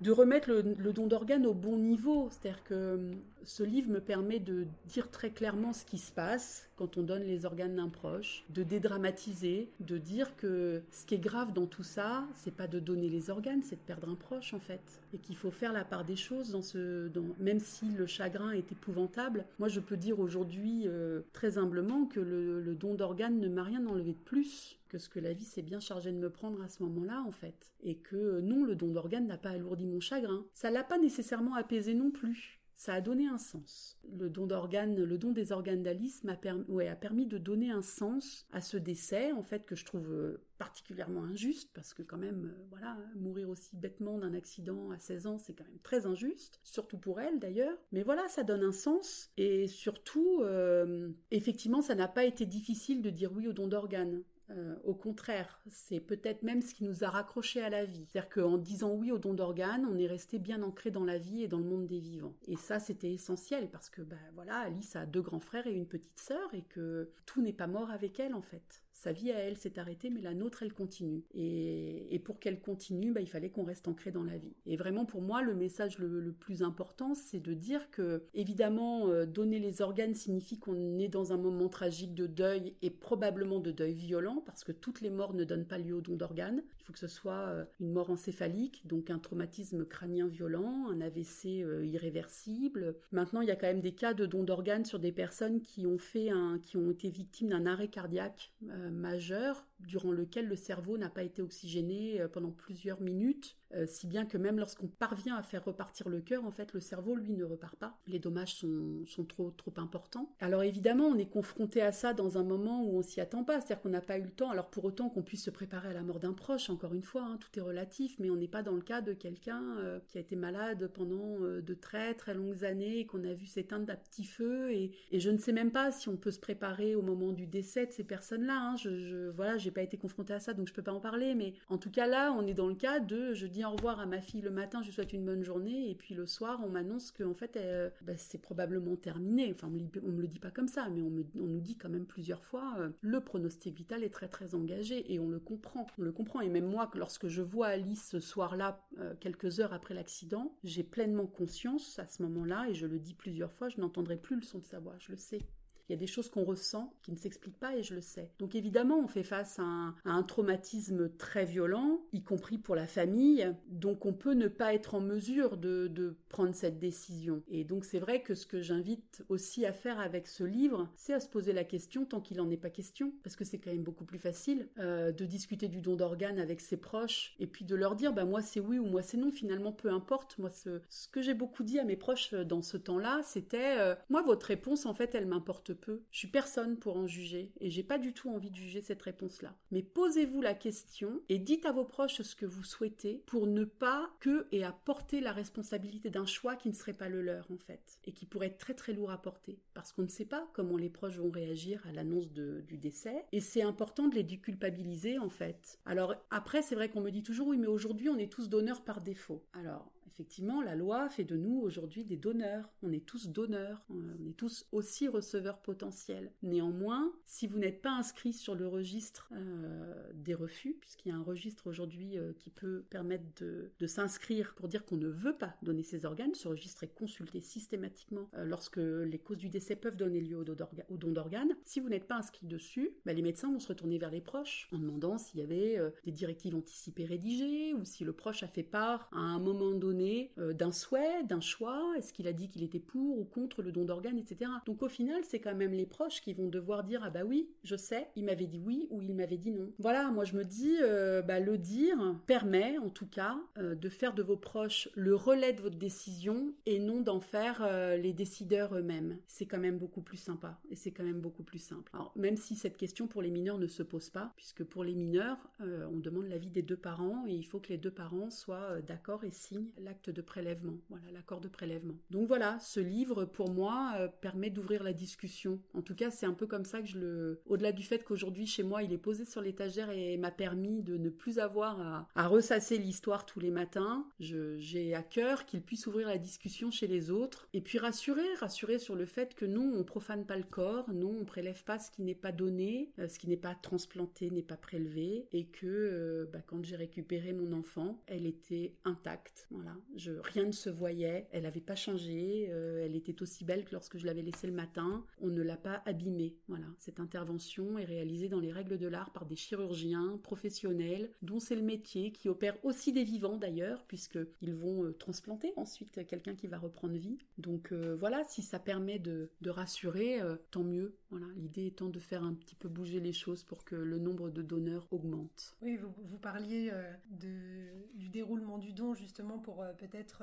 de 0.00 0.12
remettre 0.12 0.50
le, 0.50 0.92
don 0.92 1.06
d'organes 1.06 1.23
au 1.46 1.54
bon 1.54 1.78
niveau. 1.78 2.28
C'est-à-dire 2.30 2.62
que 2.64 2.94
hum, 2.94 3.20
ce 3.44 3.62
livre 3.62 3.90
me 3.90 4.00
permet 4.00 4.38
de 4.38 4.66
dire 4.86 5.10
très 5.10 5.30
clairement 5.30 5.72
ce 5.72 5.84
qui 5.84 5.98
se 5.98 6.12
passe 6.12 6.68
quand 6.76 6.96
on 6.96 7.02
donne 7.02 7.22
les 7.22 7.44
organes 7.44 7.76
d'un 7.76 7.88
proche, 7.88 8.44
de 8.50 8.62
dédramatiser, 8.62 9.70
de 9.80 9.98
dire 9.98 10.36
que 10.36 10.82
ce 10.90 11.06
qui 11.06 11.14
est 11.14 11.18
grave 11.18 11.52
dans 11.52 11.66
tout 11.66 11.82
ça, 11.82 12.26
c'est 12.34 12.54
pas 12.54 12.66
de 12.66 12.80
donner 12.80 13.08
les 13.08 13.30
organes, 13.30 13.62
c'est 13.62 13.76
de 13.76 13.80
perdre 13.80 14.08
un 14.08 14.16
proche 14.16 14.54
en 14.54 14.58
fait, 14.58 15.00
et 15.12 15.18
qu'il 15.18 15.36
faut 15.36 15.50
faire 15.50 15.72
la 15.72 15.84
part 15.84 16.04
des 16.04 16.16
choses 16.16 16.50
dans 16.50 16.62
ce, 16.62 17.10
même 17.38 17.60
si 17.60 17.86
le 17.86 18.06
chagrin 18.06 18.50
est 18.50 18.72
épouvantable. 18.72 19.44
Moi, 19.58 19.68
je 19.68 19.80
peux 19.80 19.96
dire 19.96 20.18
aujourd'hui 20.18 20.84
euh, 20.86 21.22
très 21.32 21.58
humblement 21.58 22.06
que 22.06 22.20
le, 22.20 22.60
le 22.60 22.74
don 22.74 22.94
d'organes 22.94 23.38
ne 23.38 23.48
m'a 23.48 23.62
rien 23.62 23.86
enlevé 23.86 24.12
de 24.12 24.18
plus 24.24 24.78
que 24.88 24.98
ce 24.98 25.08
que 25.08 25.18
la 25.18 25.32
vie 25.32 25.44
s'est 25.44 25.62
bien 25.62 25.80
chargée 25.80 26.12
de 26.12 26.18
me 26.18 26.30
prendre 26.30 26.62
à 26.62 26.68
ce 26.68 26.82
moment-là, 26.84 27.24
en 27.26 27.32
fait. 27.32 27.72
Et 27.82 27.96
que 27.96 28.40
non, 28.40 28.64
le 28.64 28.76
don 28.76 28.88
d'organes 28.88 29.26
n'a 29.26 29.36
pas 29.36 29.50
alourdi 29.50 29.86
mon 29.86 29.98
chagrin. 29.98 30.44
Ça 30.54 30.70
l'a 30.70 30.84
pas 30.84 30.98
nécessairement 30.98 31.56
apaisé 31.56 31.94
non 31.94 32.12
plus 32.12 32.60
ça 32.76 32.94
a 32.94 33.00
donné 33.00 33.26
un 33.26 33.38
sens. 33.38 33.98
Le 34.12 34.28
don 34.28 34.46
d'organes, 34.46 34.96
le 34.96 35.18
don 35.18 35.32
des 35.32 35.52
organes 35.52 35.82
d'Alice 35.82 36.24
m'a 36.24 36.34
a 36.34 36.96
permis 36.96 37.26
de 37.26 37.38
donner 37.38 37.70
un 37.70 37.82
sens 37.82 38.46
à 38.52 38.60
ce 38.60 38.76
décès, 38.76 39.32
en 39.32 39.42
fait, 39.42 39.64
que 39.64 39.76
je 39.76 39.84
trouve 39.84 40.10
euh, 40.12 40.44
particulièrement 40.58 41.24
injuste, 41.24 41.70
parce 41.74 41.94
que 41.94 42.02
quand 42.02 42.18
même, 42.18 42.52
euh, 42.52 42.64
voilà, 42.70 42.98
mourir 43.16 43.48
aussi 43.48 43.76
bêtement 43.76 44.18
d'un 44.18 44.34
accident 44.34 44.90
à 44.90 44.98
16 44.98 45.26
ans, 45.26 45.38
c'est 45.38 45.54
quand 45.54 45.64
même 45.64 45.78
très 45.82 46.06
injuste, 46.06 46.60
surtout 46.62 46.98
pour 46.98 47.20
elle 47.20 47.38
d'ailleurs. 47.38 47.78
Mais 47.92 48.02
voilà, 48.02 48.28
ça 48.28 48.42
donne 48.42 48.62
un 48.62 48.72
sens, 48.72 49.30
et 49.36 49.66
surtout, 49.66 50.40
euh, 50.42 51.10
effectivement, 51.30 51.82
ça 51.82 51.94
n'a 51.94 52.08
pas 52.08 52.24
été 52.24 52.46
difficile 52.46 53.02
de 53.02 53.10
dire 53.10 53.32
oui 53.32 53.48
au 53.48 53.52
don 53.52 53.68
d'organes. 53.68 54.22
Euh, 54.50 54.76
au 54.84 54.94
contraire, 54.94 55.60
c'est 55.70 56.00
peut-être 56.00 56.42
même 56.42 56.60
ce 56.60 56.74
qui 56.74 56.84
nous 56.84 57.02
a 57.02 57.08
raccrochés 57.08 57.62
à 57.62 57.70
la 57.70 57.84
vie. 57.84 58.06
C'est-à-dire 58.10 58.30
qu'en 58.30 58.58
disant 58.58 58.92
oui 58.92 59.10
au 59.10 59.18
don 59.18 59.34
d'organes, 59.34 59.86
on 59.90 59.96
est 59.96 60.06
resté 60.06 60.38
bien 60.38 60.62
ancré 60.62 60.90
dans 60.90 61.04
la 61.04 61.18
vie 61.18 61.42
et 61.42 61.48
dans 61.48 61.58
le 61.58 61.64
monde 61.64 61.86
des 61.86 61.98
vivants. 61.98 62.34
Et 62.46 62.56
ça, 62.56 62.78
c'était 62.78 63.12
essentiel 63.12 63.70
parce 63.70 63.88
que, 63.88 64.02
ben 64.02 64.18
voilà, 64.34 64.58
Alice 64.58 64.96
a 64.96 65.06
deux 65.06 65.22
grands 65.22 65.40
frères 65.40 65.66
et 65.66 65.72
une 65.72 65.88
petite 65.88 66.18
sœur 66.18 66.52
et 66.52 66.62
que 66.62 67.10
tout 67.26 67.40
n'est 67.42 67.52
pas 67.52 67.66
mort 67.66 67.90
avec 67.90 68.20
elle 68.20 68.34
en 68.34 68.42
fait. 68.42 68.83
Sa 68.94 69.12
vie 69.12 69.32
à 69.32 69.38
elle 69.38 69.56
s'est 69.56 69.78
arrêtée, 69.78 70.08
mais 70.08 70.22
la 70.22 70.34
nôtre, 70.34 70.62
elle 70.62 70.72
continue. 70.72 71.24
Et, 71.34 72.20
pour 72.24 72.38
qu'elle 72.38 72.60
continue, 72.60 73.12
bah, 73.12 73.20
il 73.20 73.28
fallait 73.28 73.50
qu'on 73.50 73.64
reste 73.64 73.86
ancré 73.88 74.10
dans 74.10 74.22
la 74.22 74.38
vie. 74.38 74.54
Et 74.66 74.76
vraiment, 74.76 75.04
pour 75.04 75.20
moi, 75.20 75.42
le 75.42 75.54
message 75.54 75.98
le, 75.98 76.32
plus 76.32 76.62
important, 76.62 77.14
c'est 77.14 77.40
de 77.40 77.54
dire 77.54 77.90
que, 77.90 78.22
évidemment, 78.34 79.08
euh, 79.08 79.26
donner 79.26 79.58
les 79.58 79.82
organes 79.82 80.14
signifie 80.14 80.58
qu'on 80.58 80.98
est 80.98 81.08
dans 81.08 81.32
un 81.32 81.36
moment 81.36 81.68
tragique 81.68 82.14
de 82.14 82.26
deuil 82.26 82.74
et 82.82 82.90
probablement 82.90 83.60
de 83.60 83.72
deuil 83.72 83.94
violent, 83.94 84.42
parce 84.46 84.64
que 84.64 84.72
toutes 84.72 85.00
les 85.00 85.10
morts 85.10 85.34
ne 85.34 85.44
donnent 85.44 85.66
pas 85.66 85.78
lieu 85.78 85.94
au 85.94 86.00
don 86.00 86.16
d'organes. 86.16 86.62
Il 86.80 86.84
faut 86.84 86.92
que 86.92 86.98
ce 86.98 87.08
soit 87.08 87.48
euh, 87.48 87.64
une 87.80 87.92
mort 87.92 88.10
encéphalique, 88.10 88.86
donc 88.86 89.10
un 89.10 89.18
traumatisme 89.18 89.84
crânien 89.84 90.28
violent, 90.28 90.88
un 90.88 91.00
AVC 91.00 91.62
euh, 91.62 91.84
irréversible. 91.84 92.96
Maintenant, 93.12 93.40
il 93.40 93.48
y 93.48 93.50
a 93.50 93.56
quand 93.56 93.66
même 93.66 93.80
des 93.80 93.94
cas 93.94 94.14
de 94.14 94.24
don 94.24 94.44
d'organes 94.44 94.84
sur 94.84 94.98
des 94.98 95.12
personnes 95.12 95.60
qui 95.60 95.86
ont 95.86 95.98
fait 95.98 96.30
un, 96.30 96.58
qui 96.62 96.76
ont 96.76 96.90
été 96.90 97.10
victimes 97.10 97.50
d'un 97.50 97.66
arrêt 97.66 97.88
cardiaque 97.88 98.52
majeur 98.90 99.66
durant 99.80 100.12
lequel 100.12 100.48
le 100.48 100.56
cerveau 100.56 100.98
n'a 100.98 101.10
pas 101.10 101.22
été 101.22 101.42
oxygéné 101.42 102.20
euh, 102.20 102.28
pendant 102.28 102.50
plusieurs 102.50 103.00
minutes, 103.00 103.56
euh, 103.74 103.86
si 103.86 104.06
bien 104.06 104.24
que 104.26 104.38
même 104.38 104.58
lorsqu'on 104.58 104.86
parvient 104.86 105.36
à 105.36 105.42
faire 105.42 105.64
repartir 105.64 106.08
le 106.08 106.20
cœur, 106.20 106.44
en 106.44 106.50
fait, 106.50 106.72
le 106.72 106.80
cerveau, 106.80 107.14
lui, 107.14 107.32
ne 107.32 107.44
repart 107.44 107.76
pas. 107.76 107.98
Les 108.06 108.18
dommages 108.18 108.54
sont, 108.54 109.04
sont 109.06 109.24
trop, 109.24 109.50
trop 109.50 109.72
importants. 109.76 110.30
Alors 110.40 110.62
évidemment, 110.62 111.06
on 111.06 111.18
est 111.18 111.30
confronté 111.30 111.82
à 111.82 111.92
ça 111.92 112.14
dans 112.14 112.38
un 112.38 112.42
moment 112.42 112.84
où 112.84 112.98
on 112.98 113.02
s'y 113.02 113.20
attend 113.20 113.44
pas, 113.44 113.60
c'est-à-dire 113.60 113.80
qu'on 113.80 113.88
n'a 113.88 114.00
pas 114.00 114.18
eu 114.18 114.22
le 114.22 114.30
temps, 114.30 114.50
alors 114.50 114.70
pour 114.70 114.84
autant 114.84 115.08
qu'on 115.08 115.22
puisse 115.22 115.44
se 115.44 115.50
préparer 115.50 115.88
à 115.88 115.92
la 115.92 116.02
mort 116.02 116.20
d'un 116.20 116.32
proche, 116.32 116.70
encore 116.70 116.94
une 116.94 117.02
fois, 117.02 117.22
hein, 117.22 117.38
tout 117.38 117.58
est 117.58 117.62
relatif, 117.62 118.16
mais 118.18 118.30
on 118.30 118.36
n'est 118.36 118.48
pas 118.48 118.62
dans 118.62 118.74
le 118.74 118.82
cas 118.82 119.00
de 119.00 119.12
quelqu'un 119.12 119.62
euh, 119.78 120.00
qui 120.06 120.18
a 120.18 120.20
été 120.20 120.36
malade 120.36 120.88
pendant 120.88 121.38
de 121.40 121.74
très 121.74 122.14
très 122.14 122.34
longues 122.34 122.64
années 122.64 123.00
et 123.00 123.06
qu'on 123.06 123.24
a 123.24 123.32
vu 123.32 123.46
s'éteindre 123.46 123.86
d'un 123.86 123.96
petit 123.96 124.24
feu, 124.24 124.72
et, 124.72 124.92
je 125.12 125.30
ne 125.30 125.38
sais 125.38 125.52
même 125.52 125.70
pas 125.70 125.90
si 125.90 126.08
on 126.08 126.16
peut 126.16 126.30
se 126.30 126.40
préparer 126.40 126.94
au 126.94 127.02
moment 127.02 127.32
du 127.32 127.46
décès 127.46 127.86
de 127.86 127.92
ces 127.92 128.04
personnes-là. 128.04 128.58
Hein. 128.58 128.76
Je, 128.76 128.98
je, 129.00 129.30
voilà, 129.30 129.56
j'ai 129.56 129.70
pas 129.70 129.82
été 129.82 129.96
confrontée 129.96 130.34
à 130.34 130.40
ça, 130.40 130.52
donc 130.52 130.68
je 130.68 130.72
peux 130.72 130.82
pas 130.82 130.92
en 130.92 131.00
parler. 131.00 131.34
Mais 131.34 131.54
en 131.68 131.78
tout 131.78 131.90
cas, 131.90 132.06
là, 132.06 132.32
on 132.32 132.46
est 132.46 132.54
dans 132.54 132.68
le 132.68 132.74
cas 132.74 133.00
de 133.00 133.32
je 133.32 133.46
dis 133.46 133.63
au 133.64 133.76
revoir 133.76 134.00
à 134.00 134.06
ma 134.06 134.20
fille 134.20 134.40
le 134.40 134.50
matin, 134.50 134.82
je 134.82 134.90
souhaite 134.90 135.12
une 135.12 135.24
bonne 135.24 135.42
journée, 135.42 135.90
et 135.90 135.94
puis 135.94 136.14
le 136.14 136.26
soir, 136.26 136.60
on 136.64 136.68
m'annonce 136.68 137.10
qu'en 137.10 137.34
fait, 137.34 137.58
bah, 138.02 138.16
c'est 138.16 138.40
probablement 138.40 138.96
terminé. 138.96 139.52
Enfin, 139.52 139.68
on 139.68 140.10
me 140.10 140.22
le 140.22 140.28
dit 140.28 140.38
pas 140.38 140.50
comme 140.50 140.68
ça, 140.68 140.88
mais 140.88 141.02
on, 141.02 141.10
nous 141.10 141.60
dit 141.60 141.76
quand 141.76 141.88
même 141.88 142.06
plusieurs 142.06 142.44
fois 142.44 142.74
euh, 142.78 142.90
le 143.00 143.20
pronostic 143.20 143.76
vital 143.76 144.02
est 144.02 144.10
très 144.10 144.28
très 144.28 144.54
engagé, 144.54 145.12
et 145.12 145.18
on 145.18 145.28
le 145.28 145.40
comprend. 145.40 145.86
On 145.98 146.02
le 146.02 146.12
comprend. 146.12 146.40
Et 146.40 146.48
même 146.48 146.66
moi, 146.66 146.90
lorsque 146.94 147.28
je 147.28 147.42
vois 147.42 147.68
Alice 147.68 148.08
ce 148.08 148.20
soir-là, 148.20 148.86
euh, 148.98 149.14
quelques 149.20 149.60
heures 149.60 149.72
après 149.72 149.94
l'accident, 149.94 150.56
j'ai 150.64 150.82
pleinement 150.82 151.26
conscience 151.26 151.98
à 151.98 152.06
ce 152.06 152.22
moment-là, 152.22 152.66
et 152.68 152.74
je 152.74 152.86
le 152.86 152.98
dis 152.98 153.14
plusieurs 153.14 153.52
fois, 153.52 153.68
je 153.68 153.80
n'entendrai 153.80 154.16
plus 154.16 154.36
le 154.36 154.42
son 154.42 154.58
de 154.58 154.64
sa 154.64 154.80
voix, 154.80 154.94
je 154.98 155.12
le 155.12 155.18
sais. 155.18 155.40
Il 155.88 155.92
y 155.92 155.94
a 155.94 155.98
des 155.98 156.06
choses 156.06 156.30
qu'on 156.30 156.44
ressent 156.44 156.94
qui 157.02 157.12
ne 157.12 157.16
s'expliquent 157.16 157.58
pas 157.58 157.76
et 157.76 157.82
je 157.82 157.94
le 157.94 158.00
sais. 158.00 158.30
Donc 158.38 158.54
évidemment, 158.54 158.98
on 158.98 159.08
fait 159.08 159.22
face 159.22 159.58
à 159.58 159.94
un, 160.04 160.22
traumatisme 160.22 161.10
très 161.16 161.44
violent, 161.44 162.00
y 162.12 162.22
compris 162.22 162.56
pour 162.56 162.74
la 162.74 162.86
famille. 162.86 163.54
Donc 163.68 164.06
on 164.06 164.14
peut 164.14 164.32
ne 164.32 164.48
pas 164.48 164.72
être 164.72 164.94
en 164.94 165.00
mesure 165.00 165.58
de, 165.58 166.16
prendre 166.28 166.54
cette 166.54 166.78
décision. 166.78 167.42
Et 167.48 167.64
donc 167.64 167.84
c'est 167.84 167.98
vrai 167.98 168.22
que 168.22 168.34
ce 168.34 168.46
que 168.46 168.60
j'invite 168.60 169.24
aussi 169.28 169.66
à 169.66 169.72
faire 169.72 170.00
avec 170.00 170.26
ce 170.26 170.42
livre, 170.42 170.88
c'est 170.96 171.12
à 171.12 171.20
se 171.20 171.28
poser 171.28 171.52
la 171.52 171.64
question 171.64 172.04
tant 172.04 172.20
qu'il 172.20 172.38
n'en 172.38 172.50
est 172.50 172.56
pas 172.56 172.70
question, 172.70 173.12
parce 173.22 173.36
que 173.36 173.44
c'est 173.44 173.58
quand 173.58 173.70
même 173.70 173.84
beaucoup 173.84 174.04
plus 174.04 174.18
facile 174.18 174.68
euh, 174.78 175.12
de 175.12 175.24
discuter 175.24 175.68
du 175.68 175.80
don 175.80 175.94
d'organes 175.94 176.40
avec 176.40 176.60
ses 176.60 176.76
proches 176.76 177.34
et 177.38 177.46
puis 177.46 177.64
de 177.64 177.76
leur 177.76 177.94
dire, 177.94 178.12
bah 178.12 178.24
moi 178.24 178.42
c'est 178.42 178.60
oui 178.60 178.78
ou 178.78 178.86
moi 178.86 179.02
c'est 179.02 179.16
non. 179.16 179.30
Finalement, 179.30 179.72
peu 179.72 179.90
importe. 179.90 180.38
Moi, 180.38 180.50
ce, 180.50 180.80
que 181.12 181.22
j'ai 181.22 181.34
beaucoup 181.34 181.62
dit 181.62 181.78
à 181.78 181.84
mes 181.84 181.96
proches 181.96 182.32
dans 182.34 182.62
ce 182.62 182.76
temps-là, 182.76 183.20
c'était, 183.22 183.78
euh, 183.78 183.94
moi 184.08 184.22
votre 184.22 184.46
réponse 184.46 184.86
en 184.86 184.94
fait, 184.94 185.14
elle 185.14 185.26
m'importe 185.26 185.73
Je 186.10 186.18
suis 186.18 186.28
personne 186.28 186.78
pour 186.78 186.96
en 186.96 187.06
juger 187.06 187.52
et 187.60 187.70
j'ai 187.70 187.82
pas 187.82 187.98
du 187.98 188.12
tout 188.12 188.30
envie 188.30 188.50
de 188.50 188.56
juger 188.56 188.80
cette 188.80 189.02
réponse-là. 189.02 189.56
Mais 189.70 189.82
posez-vous 189.82 190.40
la 190.40 190.54
question 190.54 191.20
et 191.28 191.38
dites 191.38 191.66
à 191.66 191.72
vos 191.72 191.84
proches 191.84 192.22
ce 192.22 192.36
que 192.36 192.46
vous 192.46 192.64
souhaitez 192.64 193.22
pour 193.26 193.46
ne 193.46 193.64
pas 193.64 194.10
que 194.20 194.46
et 194.52 194.64
apporter 194.64 195.20
la 195.20 195.32
responsabilité 195.32 196.10
d'un 196.10 196.26
choix 196.26 196.56
qui 196.56 196.68
ne 196.68 196.74
serait 196.74 196.92
pas 196.92 197.08
le 197.08 197.22
leur 197.22 197.50
en 197.50 197.58
fait 197.58 197.98
et 198.04 198.12
qui 198.12 198.26
pourrait 198.26 198.48
être 198.48 198.58
très 198.58 198.74
très 198.74 198.92
lourd 198.92 199.10
à 199.10 199.20
porter 199.20 199.58
parce 199.74 199.92
qu'on 199.92 200.02
ne 200.02 200.08
sait 200.08 200.24
pas 200.24 200.48
comment 200.52 200.76
les 200.76 200.90
proches 200.90 201.16
vont 201.16 201.30
réagir 201.30 201.84
à 201.86 201.92
l'annonce 201.92 202.30
du 202.30 202.78
décès 202.78 203.24
et 203.32 203.40
c'est 203.40 203.62
important 203.62 204.08
de 204.08 204.14
les 204.14 204.22
déculpabiliser 204.22 205.18
en 205.18 205.28
fait. 205.28 205.78
Alors 205.84 206.14
après 206.30 206.62
c'est 206.62 206.74
vrai 206.74 206.88
qu'on 206.88 207.00
me 207.00 207.10
dit 207.10 207.22
toujours 207.22 207.48
oui 207.48 207.58
mais 207.58 207.66
aujourd'hui 207.66 208.08
on 208.08 208.18
est 208.18 208.32
tous 208.32 208.48
donneurs 208.48 208.84
par 208.84 209.00
défaut. 209.00 209.44
Alors 209.52 209.93
effectivement, 210.06 210.62
la 210.62 210.74
loi 210.74 211.08
fait 211.08 211.24
de 211.24 211.36
nous 211.36 211.60
aujourd'hui 211.60 212.04
des 212.04 212.16
donneurs. 212.16 212.70
On 212.82 212.92
est 212.92 213.04
tous 213.04 213.28
donneurs, 213.28 213.84
on 213.90 214.26
est 214.26 214.36
tous 214.36 214.66
aussi 214.72 215.08
receveurs 215.08 215.60
potentiels. 215.60 216.32
Néanmoins, 216.42 217.12
si 217.26 217.46
vous 217.46 217.58
n'êtes 217.58 217.82
pas 217.82 217.92
inscrit 217.92 218.32
sur 218.32 218.54
le 218.54 218.68
registre 218.68 219.28
euh, 219.32 220.12
des 220.14 220.34
refus, 220.34 220.76
puisqu'il 220.80 221.08
y 221.08 221.12
a 221.12 221.16
un 221.16 221.22
registre 221.22 221.66
aujourd'hui 221.66 222.18
euh, 222.18 222.32
qui 222.38 222.50
peut 222.50 222.84
permettre 222.90 223.24
de, 223.40 223.70
s'inscrire 223.86 224.54
pour 224.54 224.68
dire 224.68 224.84
qu'on 224.84 224.96
ne 224.96 225.08
veut 225.08 225.36
pas 225.36 225.56
donner 225.62 225.82
ses 225.82 226.06
organes, 226.06 226.34
ce 226.34 226.48
registre 226.48 226.84
est 226.84 226.94
consulté 226.94 227.40
systématiquement 227.40 228.30
euh, 228.34 228.44
lorsque 228.44 228.78
les 228.78 229.18
causes 229.18 229.38
du 229.38 229.50
décès 229.50 229.76
peuvent 229.76 229.96
donner 229.96 230.20
lieu 230.20 230.38
au 230.38 230.44
don 230.44 231.12
d'organes. 231.12 231.54
Si 231.64 231.80
vous 231.80 231.88
n'êtes 231.88 232.06
pas 232.06 232.16
inscrit 232.16 232.46
dessus, 232.46 232.96
bah, 233.04 233.12
les 233.12 233.22
médecins 233.22 233.52
vont 233.52 233.60
se 233.60 233.68
retourner 233.68 233.98
vers 233.98 234.10
les 234.10 234.22
proches 234.22 234.68
en 234.72 234.78
demandant 234.78 235.18
s'il 235.18 235.40
y 235.40 235.42
avait 235.42 235.78
des 236.04 236.12
directives 236.12 236.56
anticipées 236.56 237.04
rédigées 237.04 237.74
ou 237.74 237.84
si 237.84 238.04
le 238.04 238.12
proche 238.12 238.42
a 238.42 238.48
fait 238.48 238.62
part 238.62 239.08
à 239.12 239.18
un 239.18 239.38
moment 239.38 239.72
donné 239.72 239.93
d'un 240.36 240.72
souhait, 240.72 241.22
d'un 241.24 241.40
choix, 241.40 241.94
est-ce 241.96 242.12
qu'il 242.12 242.28
a 242.28 242.32
dit 242.32 242.48
qu'il 242.48 242.62
était 242.62 242.78
pour 242.78 243.18
ou 243.18 243.24
contre 243.24 243.62
le 243.62 243.72
don 243.72 243.84
d'organes, 243.84 244.18
etc. 244.18 244.50
Donc 244.66 244.82
au 244.82 244.88
final, 244.88 245.22
c'est 245.24 245.40
quand 245.40 245.54
même 245.54 245.72
les 245.72 245.86
proches 245.86 246.20
qui 246.20 246.32
vont 246.32 246.48
devoir 246.48 246.84
dire 246.84 247.02
ah 247.04 247.10
bah 247.10 247.24
oui, 247.24 247.48
je 247.62 247.76
sais, 247.76 248.08
il 248.16 248.24
m'avait 248.24 248.46
dit 248.46 248.60
oui 248.64 248.86
ou 248.90 249.00
il 249.02 249.14
m'avait 249.14 249.36
dit 249.36 249.50
non. 249.50 249.72
Voilà, 249.78 250.10
moi 250.10 250.24
je 250.24 250.36
me 250.36 250.44
dis 250.44 250.76
euh, 250.80 251.22
bah, 251.22 251.40
le 251.40 251.58
dire 251.58 252.16
permet 252.26 252.78
en 252.78 252.90
tout 252.90 253.06
cas 253.06 253.38
euh, 253.58 253.74
de 253.74 253.88
faire 253.88 254.14
de 254.14 254.22
vos 254.22 254.36
proches 254.36 254.88
le 254.94 255.14
relais 255.14 255.52
de 255.52 255.60
votre 255.60 255.78
décision 255.78 256.52
et 256.66 256.78
non 256.78 257.00
d'en 257.00 257.20
faire 257.20 257.62
euh, 257.62 257.96
les 257.96 258.12
décideurs 258.12 258.74
eux-mêmes. 258.76 259.18
C'est 259.26 259.46
quand 259.46 259.58
même 259.58 259.78
beaucoup 259.78 260.02
plus 260.02 260.16
sympa 260.16 260.60
et 260.70 260.76
c'est 260.76 260.90
quand 260.90 261.04
même 261.04 261.20
beaucoup 261.20 261.42
plus 261.42 261.58
simple. 261.58 261.92
Même 262.16 262.36
si 262.36 262.56
cette 262.56 262.76
question 262.76 263.06
pour 263.06 263.22
les 263.22 263.30
mineurs 263.30 263.58
ne 263.58 263.66
se 263.66 263.82
pose 263.82 264.10
pas, 264.10 264.32
puisque 264.36 264.64
pour 264.64 264.84
les 264.84 264.94
mineurs, 264.94 265.38
on 265.60 265.98
demande 265.98 266.26
l'avis 266.26 266.50
des 266.50 266.62
deux 266.62 266.76
parents 266.76 267.24
et 267.26 267.34
il 267.34 267.44
faut 267.44 267.60
que 267.60 267.68
les 267.68 267.78
deux 267.78 267.90
parents 267.90 268.30
soient 268.30 268.80
d'accord 268.82 269.24
et 269.24 269.30
signent 269.30 269.70
l'acte 269.84 270.10
de 270.10 270.22
prélèvement, 270.22 270.78
voilà 270.88 271.10
l'accord 271.12 271.40
de 271.40 271.48
prélèvement. 271.48 271.94
Donc 272.10 272.26
voilà, 272.26 272.58
ce 272.60 272.80
livre 272.80 273.24
pour 273.24 273.50
moi 273.50 274.10
permet 274.20 274.50
d'ouvrir 274.50 274.82
la 274.82 274.92
discussion. 274.92 275.60
En 275.74 275.82
tout 275.82 275.94
cas, 275.94 276.10
c'est 276.10 276.26
un 276.26 276.32
peu 276.32 276.46
comme 276.46 276.64
ça 276.64 276.80
que 276.80 276.86
je 276.86 276.98
le. 276.98 277.40
Au-delà 277.46 277.72
du 277.72 277.82
fait 277.82 278.02
qu'aujourd'hui 278.04 278.46
chez 278.46 278.62
moi, 278.62 278.82
il 278.82 278.92
est 278.92 278.98
posé 278.98 279.24
sur 279.24 279.40
l'étagère 279.40 279.90
et 279.90 280.16
m'a 280.16 280.30
permis 280.30 280.82
de 280.82 280.96
ne 280.96 281.08
plus 281.08 281.38
avoir 281.38 282.08
à, 282.14 282.28
ressasser 282.28 282.78
l'histoire 282.78 283.26
tous 283.26 283.40
les 283.40 283.50
matins. 283.50 284.06
J'ai 284.20 284.94
à 284.94 285.02
cœur 285.02 285.46
qu'il 285.46 285.62
puisse 285.62 285.86
ouvrir 285.86 286.08
la 286.08 286.18
discussion 286.18 286.70
chez 286.70 286.86
les 286.86 287.10
autres 287.10 287.48
et 287.52 287.60
puis 287.60 287.78
rassurer, 287.78 288.26
rassurer 288.40 288.78
sur 288.78 288.94
le 288.94 289.06
fait 289.06 289.34
que 289.34 289.44
non, 289.44 289.72
on 289.74 289.84
profane 289.84 290.24
pas 290.26 290.36
le 290.36 290.44
corps, 290.44 290.90
non, 290.92 291.16
on 291.20 291.24
prélève 291.24 291.62
pas 291.64 291.78
ce 291.78 291.90
qui 291.90 292.02
n'est 292.02 292.14
pas 292.14 292.32
donné, 292.32 292.92
euh, 292.98 293.08
ce 293.08 293.18
qui 293.18 293.28
n'est 293.28 293.36
pas 293.36 293.54
transplanté 293.54 294.30
n'est 294.30 294.42
pas 294.42 294.56
prélevé 294.56 295.26
et 295.32 295.46
que 295.46 295.66
euh, 295.66 296.26
bah, 296.32 296.40
quand 296.46 296.64
j'ai 296.64 296.76
récupéré 296.76 297.32
mon 297.32 297.52
enfant, 297.52 298.02
elle 298.06 298.26
était 298.26 298.74
intacte. 298.84 299.46
Voilà, 299.50 299.73
je, 299.96 300.12
rien 300.12 300.44
ne 300.44 300.52
se 300.52 300.70
voyait, 300.70 301.28
elle 301.32 301.44
n'avait 301.44 301.60
pas 301.60 301.76
changé, 301.76 302.48
euh, 302.50 302.84
elle 302.84 302.96
était 302.96 303.22
aussi 303.22 303.44
belle 303.44 303.64
que 303.64 303.72
lorsque 303.72 303.98
je 303.98 304.06
l'avais 304.06 304.22
laissée 304.22 304.46
le 304.46 304.52
matin. 304.52 305.04
On 305.20 305.28
ne 305.28 305.42
l'a 305.42 305.56
pas 305.56 305.82
abîmée. 305.86 306.36
Voilà, 306.48 306.66
cette 306.78 307.00
intervention 307.00 307.78
est 307.78 307.84
réalisée 307.84 308.28
dans 308.28 308.40
les 308.40 308.52
règles 308.52 308.78
de 308.78 308.86
l'art 308.86 309.10
par 309.10 309.26
des 309.26 309.36
chirurgiens 309.36 310.18
professionnels, 310.22 311.10
dont 311.22 311.40
c'est 311.40 311.56
le 311.56 311.62
métier, 311.62 312.12
qui 312.12 312.28
opèrent 312.28 312.58
aussi 312.64 312.92
des 312.92 313.04
vivants 313.04 313.36
d'ailleurs, 313.36 313.84
puisqu'ils 313.86 314.54
vont 314.54 314.84
euh, 314.84 314.92
transplanter 314.92 315.52
ensuite 315.56 316.04
quelqu'un 316.06 316.34
qui 316.34 316.46
va 316.46 316.58
reprendre 316.58 316.94
vie. 316.94 317.18
Donc 317.38 317.72
euh, 317.72 317.96
voilà, 317.98 318.24
si 318.24 318.42
ça 318.42 318.58
permet 318.58 318.98
de, 318.98 319.30
rassurer, 319.46 320.20
tant 320.50 320.64
mieux. 320.64 320.96
Voilà, 321.10 321.26
l'idée 321.36 321.66
étant 321.66 321.88
de 321.88 322.00
faire 322.00 322.24
un 322.24 322.34
petit 322.34 322.56
peu 322.56 322.68
bouger 322.68 322.98
les 322.98 323.12
choses 323.12 323.44
pour 323.44 323.64
que 323.64 323.76
le 323.76 323.98
nombre 323.98 324.30
de 324.30 324.42
donneurs 324.42 324.88
augmente. 324.90 325.54
Oui, 325.62 325.76
vous, 325.76 326.18
parliez 326.18 326.72
du 327.10 328.08
déroulement 328.08 328.58
du 328.58 328.72
don 328.72 328.94
justement 328.94 329.38
pour 329.38 329.63
peut-être 329.78 330.22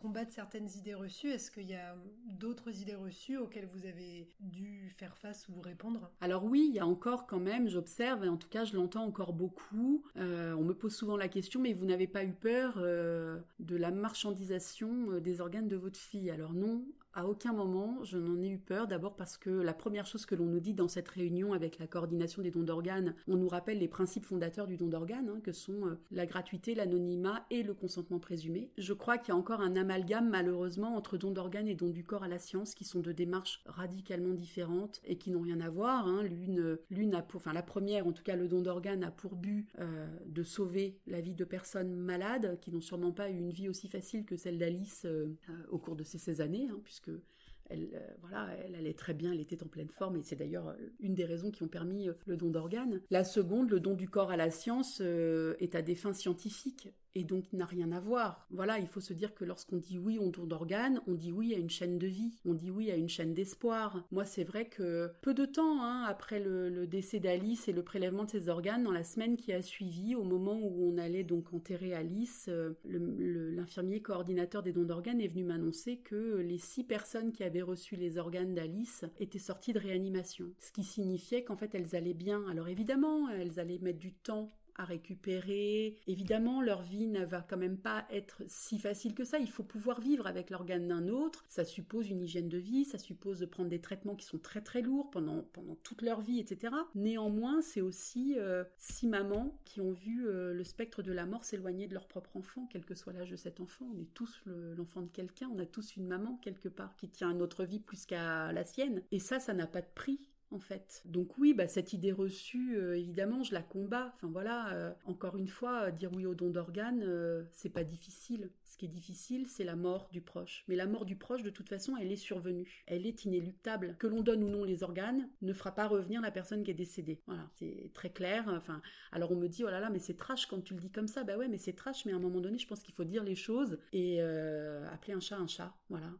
combattre 0.00 0.32
certaines 0.32 0.68
idées 0.76 0.94
reçues. 0.94 1.28
Est-ce 1.28 1.50
qu'il 1.50 1.68
y 1.68 1.74
a 1.74 1.94
d'autres 2.24 2.80
idées 2.80 2.94
reçues 2.94 3.36
auxquelles 3.36 3.66
vous 3.66 3.84
avez 3.84 4.28
dû 4.40 4.88
faire 4.96 5.16
face 5.18 5.46
ou 5.48 5.60
répondre? 5.60 6.10
Alors 6.20 6.44
oui, 6.44 6.66
il 6.70 6.74
y 6.74 6.78
a 6.78 6.86
encore 6.86 7.26
quand 7.26 7.38
même, 7.38 7.68
j'observe, 7.68 8.24
et 8.24 8.28
en 8.28 8.38
tout 8.38 8.48
cas 8.48 8.64
je 8.64 8.74
l'entends 8.76 9.04
encore 9.04 9.34
beaucoup. 9.34 10.02
Euh, 10.16 10.54
on 10.54 10.62
me 10.62 10.72
pose 10.72 10.94
souvent 10.94 11.16
la 11.16 11.28
question, 11.28 11.60
mais 11.60 11.74
vous 11.74 11.84
n'avez 11.84 12.06
pas 12.06 12.24
eu 12.24 12.32
peur 12.32 12.74
euh, 12.78 13.38
de 13.58 13.76
la 13.76 13.90
marchandisation 13.90 15.10
euh, 15.10 15.20
des 15.20 15.40
organes 15.40 15.68
de 15.68 15.76
votre 15.76 15.98
fille? 15.98 16.30
Alors 16.30 16.54
non, 16.54 16.82
à 17.14 17.26
aucun 17.26 17.52
moment, 17.52 17.98
je 18.04 18.18
n'en 18.18 18.40
ai 18.40 18.48
eu 18.48 18.58
peur. 18.58 18.86
D'abord 18.86 19.16
parce 19.16 19.36
que 19.36 19.50
la 19.50 19.74
première 19.74 20.06
chose 20.06 20.26
que 20.26 20.34
l'on 20.34 20.46
nous 20.46 20.60
dit 20.60 20.74
dans 20.74 20.88
cette 20.88 21.08
réunion 21.08 21.52
avec 21.52 21.78
la 21.78 21.86
coordination 21.86 22.42
des 22.42 22.50
dons 22.50 22.62
d'organes, 22.62 23.14
on 23.26 23.36
nous 23.36 23.48
rappelle 23.48 23.78
les 23.78 23.88
principes 23.88 24.24
fondateurs 24.24 24.66
du 24.66 24.76
don 24.76 24.88
d'organes, 24.88 25.28
hein, 25.28 25.40
que 25.42 25.52
sont 25.52 25.86
euh, 25.86 25.98
la 26.10 26.26
gratuité, 26.26 26.74
l'anonymat 26.74 27.44
et 27.50 27.62
le 27.62 27.74
consentement 27.74 28.18
présumé. 28.18 28.70
Je 28.78 28.92
crois 28.92 29.18
qu'il 29.18 29.32
y 29.32 29.36
a 29.36 29.36
encore 29.36 29.60
un 29.60 29.76
amalgame, 29.76 30.28
malheureusement, 30.28 30.96
entre 30.96 31.18
don 31.18 31.32
d'organes 31.32 31.68
et 31.68 31.74
don 31.74 31.90
du 31.90 32.04
corps 32.04 32.22
à 32.22 32.28
la 32.28 32.38
science, 32.38 32.74
qui 32.74 32.84
sont 32.84 33.00
deux 33.00 33.14
démarches 33.14 33.62
radicalement 33.66 34.34
différentes 34.34 35.00
et 35.04 35.16
qui 35.18 35.30
n'ont 35.30 35.42
rien 35.42 35.60
à 35.60 35.68
voir. 35.68 36.06
Hein. 36.06 36.22
L'une, 36.22 36.78
l'une 36.90 37.14
a 37.14 37.22
pour, 37.22 37.40
enfin 37.40 37.52
la 37.52 37.62
première, 37.62 38.06
en 38.06 38.12
tout 38.12 38.22
cas, 38.22 38.36
le 38.36 38.46
don 38.46 38.62
d'organes 38.62 39.02
a 39.02 39.10
pour 39.10 39.34
but 39.34 39.68
euh, 39.80 40.06
de 40.26 40.42
sauver 40.42 40.98
la 41.06 41.20
vie 41.20 41.34
de 41.34 41.44
personnes 41.44 41.94
malades 41.94 42.58
qui 42.60 42.70
n'ont 42.70 42.80
sûrement 42.80 43.12
pas 43.12 43.30
eu 43.30 43.36
une 43.36 43.50
vie 43.50 43.68
aussi 43.68 43.88
facile 43.88 44.24
que 44.24 44.36
celle 44.36 44.58
d'Alice 44.58 45.02
euh, 45.06 45.34
au 45.70 45.78
cours 45.78 45.96
de 45.96 46.04
ces, 46.04 46.18
ces 46.18 46.40
années, 46.40 46.68
hein, 46.70 46.80
puisque 46.84 46.99
que 47.02 47.22
elle, 47.70 47.88
euh, 47.94 48.00
voilà, 48.20 48.48
elle 48.64 48.74
allait 48.74 48.94
très 48.94 49.14
bien, 49.14 49.32
elle 49.32 49.40
était 49.40 49.62
en 49.62 49.68
pleine 49.68 49.88
forme, 49.88 50.16
et 50.16 50.22
c'est 50.22 50.36
d'ailleurs 50.36 50.68
euh, 50.68 50.74
une 50.98 51.14
des 51.14 51.24
raisons 51.24 51.50
qui 51.50 51.62
ont 51.62 51.68
permis 51.68 52.08
euh, 52.08 52.14
le 52.26 52.36
don 52.36 52.50
d'organes. 52.50 53.00
La 53.10 53.24
seconde, 53.24 53.70
le 53.70 53.80
don 53.80 53.94
du 53.94 54.08
corps 54.08 54.30
à 54.30 54.36
la 54.36 54.50
science, 54.50 55.00
est 55.00 55.74
à 55.74 55.82
des 55.82 55.94
fins 55.94 56.12
scientifiques 56.12 56.88
et 57.14 57.24
donc 57.24 57.52
n'a 57.52 57.64
rien 57.64 57.92
à 57.92 58.00
voir. 58.00 58.46
Voilà, 58.50 58.78
il 58.78 58.86
faut 58.86 59.00
se 59.00 59.12
dire 59.12 59.34
que 59.34 59.44
lorsqu'on 59.44 59.76
dit 59.76 59.98
oui 59.98 60.18
au 60.18 60.30
don 60.30 60.44
d'organes, 60.44 61.00
on 61.06 61.14
dit 61.14 61.32
oui 61.32 61.54
à 61.54 61.58
une 61.58 61.70
chaîne 61.70 61.98
de 61.98 62.06
vie, 62.06 62.32
on 62.44 62.54
dit 62.54 62.70
oui 62.70 62.90
à 62.90 62.96
une 62.96 63.08
chaîne 63.08 63.34
d'espoir. 63.34 64.04
Moi, 64.10 64.24
c'est 64.24 64.44
vrai 64.44 64.66
que 64.66 65.10
peu 65.22 65.34
de 65.34 65.44
temps 65.44 65.82
hein, 65.82 66.04
après 66.06 66.40
le, 66.40 66.86
décès 66.86 67.20
d'Alice 67.20 67.68
et 67.68 67.72
le 67.72 67.82
prélèvement 67.82 68.24
de 68.24 68.30
ses 68.30 68.48
organes, 68.48 68.84
dans 68.84 68.92
la 68.92 69.04
semaine 69.04 69.36
qui 69.36 69.52
a 69.52 69.62
suivi, 69.62 70.14
au 70.14 70.24
moment 70.24 70.58
où 70.60 70.92
on 70.92 70.98
allait 70.98 71.24
donc 71.24 71.52
enterrer 71.52 71.94
Alice, 71.94 72.46
euh, 72.48 72.74
l'infirmier 72.84 74.00
coordinateur 74.00 74.62
des 74.62 74.72
dons 74.72 74.84
d'organes 74.84 75.20
est 75.20 75.28
venu 75.28 75.44
m'annoncer 75.44 75.98
que 75.98 76.36
les 76.36 76.58
six 76.58 76.84
personnes 76.84 77.32
qui 77.32 77.44
avaient 77.44 77.62
reçu 77.62 77.96
les 77.96 78.18
organes 78.18 78.54
d'Alice 78.54 79.04
étaient 79.18 79.38
sorties 79.38 79.72
de 79.72 79.78
réanimation. 79.78 80.46
Ce 80.58 80.72
qui 80.72 80.84
signifiait 80.84 81.44
qu'en 81.44 81.56
fait 81.56 81.74
elles 81.74 81.94
allaient 81.94 82.14
bien. 82.14 82.44
Alors 82.50 82.68
évidemment, 82.68 83.28
elles 83.28 83.60
allaient 83.60 83.78
mettre 83.78 83.98
du 83.98 84.12
temps 84.12 84.52
à 84.76 84.84
récupérer. 84.84 85.96
Évidemment, 86.06 86.60
leur 86.60 86.82
vie 86.82 87.06
ne 87.06 87.24
va 87.24 87.40
quand 87.40 87.56
même 87.56 87.78
pas 87.78 88.06
être 88.10 88.42
si 88.46 88.78
facile 88.78 89.14
que 89.14 89.24
ça. 89.24 89.38
Il 89.38 89.50
faut 89.50 89.62
pouvoir 89.62 90.00
vivre 90.00 90.26
avec 90.26 90.50
l'organe 90.50 90.88
d'un 90.88 91.08
autre. 91.08 91.44
Ça 91.48 91.64
suppose 91.64 92.08
une 92.10 92.22
hygiène 92.22 92.48
de 92.48 92.58
vie, 92.58 92.84
ça 92.84 92.98
suppose 92.98 93.38
de 93.40 93.46
prendre 93.46 93.68
des 93.68 93.80
traitements 93.80 94.16
qui 94.16 94.26
sont 94.26 94.38
très 94.38 94.60
très 94.60 94.82
lourds 94.82 95.10
pendant, 95.10 95.42
pendant 95.52 95.74
toute 95.76 96.02
leur 96.02 96.20
vie, 96.20 96.40
etc. 96.40 96.74
Néanmoins, 96.94 97.62
c'est 97.62 97.80
aussi 97.80 98.34
euh, 98.38 98.64
six 98.78 99.06
mamans 99.06 99.58
qui 99.64 99.80
ont 99.80 99.92
vu 99.92 100.26
euh, 100.26 100.52
le 100.52 100.64
spectre 100.64 101.02
de 101.02 101.12
la 101.12 101.26
mort 101.26 101.44
s'éloigner 101.44 101.86
de 101.86 101.94
leur 101.94 102.06
propre 102.06 102.36
enfant, 102.36 102.66
quel 102.70 102.84
que 102.84 102.94
soit 102.94 103.12
l'âge 103.12 103.30
de 103.30 103.36
cet 103.36 103.60
enfant. 103.60 103.86
On 103.94 104.00
est 104.00 104.12
tous 104.14 104.42
l'enfant 104.46 105.02
de 105.02 105.08
quelqu'un, 105.08 105.50
on 105.54 105.58
a 105.58 105.66
tous 105.66 105.96
une 105.96 106.06
maman 106.06 106.36
quelque 106.42 106.68
part 106.68 106.96
qui 106.96 107.08
tient 107.08 107.30
à 107.30 107.34
notre 107.34 107.64
vie 107.64 107.80
plus 107.80 108.06
qu'à 108.06 108.52
la 108.52 108.64
sienne. 108.64 109.02
Et 109.12 109.18
ça, 109.18 109.40
ça 109.40 109.54
n'a 109.54 109.66
pas 109.66 109.80
de 109.80 109.88
prix 109.94 110.20
en 110.50 110.58
fait. 110.58 111.02
Donc 111.04 111.38
oui, 111.38 111.54
bah, 111.54 111.68
cette 111.68 111.92
idée 111.92 112.12
reçue, 112.12 112.76
euh, 112.76 112.98
évidemment, 112.98 113.42
je 113.42 113.54
la 113.54 113.62
combats. 113.62 114.12
Enfin 114.16 114.28
voilà, 114.28 114.72
euh, 114.72 114.92
encore 115.04 115.36
une 115.36 115.48
fois, 115.48 115.84
euh, 115.84 115.90
dire 115.90 116.12
oui 116.12 116.26
au 116.26 116.34
don 116.34 116.50
d'organes, 116.50 117.06
c'est 117.52 117.70
pas 117.70 117.84
difficile. 117.84 118.50
Ce 118.64 118.76
qui 118.76 118.86
est 118.86 118.88
difficile, 118.88 119.46
c'est 119.48 119.64
la 119.64 119.76
mort 119.76 120.08
du 120.12 120.20
proche. 120.20 120.64
Mais 120.68 120.76
la 120.76 120.86
mort 120.86 121.04
du 121.04 121.16
proche, 121.16 121.42
de 121.42 121.50
toute 121.50 121.68
façon, 121.68 121.96
elle 121.96 122.12
est 122.12 122.16
survenue. 122.16 122.68
Elle 122.86 123.06
est 123.06 123.24
inéluctable. 123.24 123.96
Que 123.98 124.06
l'on 124.06 124.22
donne 124.22 124.42
ou 124.42 124.48
non 124.48 124.64
les 124.64 124.82
organes 124.82 125.28
ne 125.42 125.52
fera 125.52 125.74
pas 125.74 125.86
revenir 125.86 126.20
la 126.20 126.30
personne 126.30 126.62
qui 126.62 126.70
est 126.70 126.74
décédée. 126.74 127.20
Voilà, 127.26 127.48
c'est 127.56 127.90
très 127.94 128.10
clair. 128.10 128.44
Enfin, 128.48 128.80
alors 129.12 129.32
on 129.32 129.36
me 129.36 129.48
dit, 129.48 129.64
oh 129.64 129.70
là 129.70 129.80
là, 129.80 129.90
mais 129.90 129.98
c'est 129.98 130.16
trash 130.16 130.46
quand 130.46 130.62
tu 130.62 130.74
le 130.74 130.80
dis 130.80 130.90
comme 130.90 131.08
ça. 131.08 131.24
Bah 131.24 131.36
ouais, 131.36 131.48
mais 131.48 131.58
c'est 131.58 131.72
trash, 131.72 132.04
mais 132.06 132.12
à 132.12 132.16
un 132.16 132.20
moment 132.20 132.40
donné, 132.40 132.58
je 132.58 132.66
pense 132.66 132.82
qu'il 132.82 132.94
faut 132.94 133.04
dire 133.04 133.24
les 133.24 133.34
choses 133.34 133.78
et 133.92 134.20
appeler 134.20 135.14
un 135.14 135.20
chat 135.20 135.36
un 135.36 135.46
chat. 135.46 135.74
Voilà, 135.88 136.12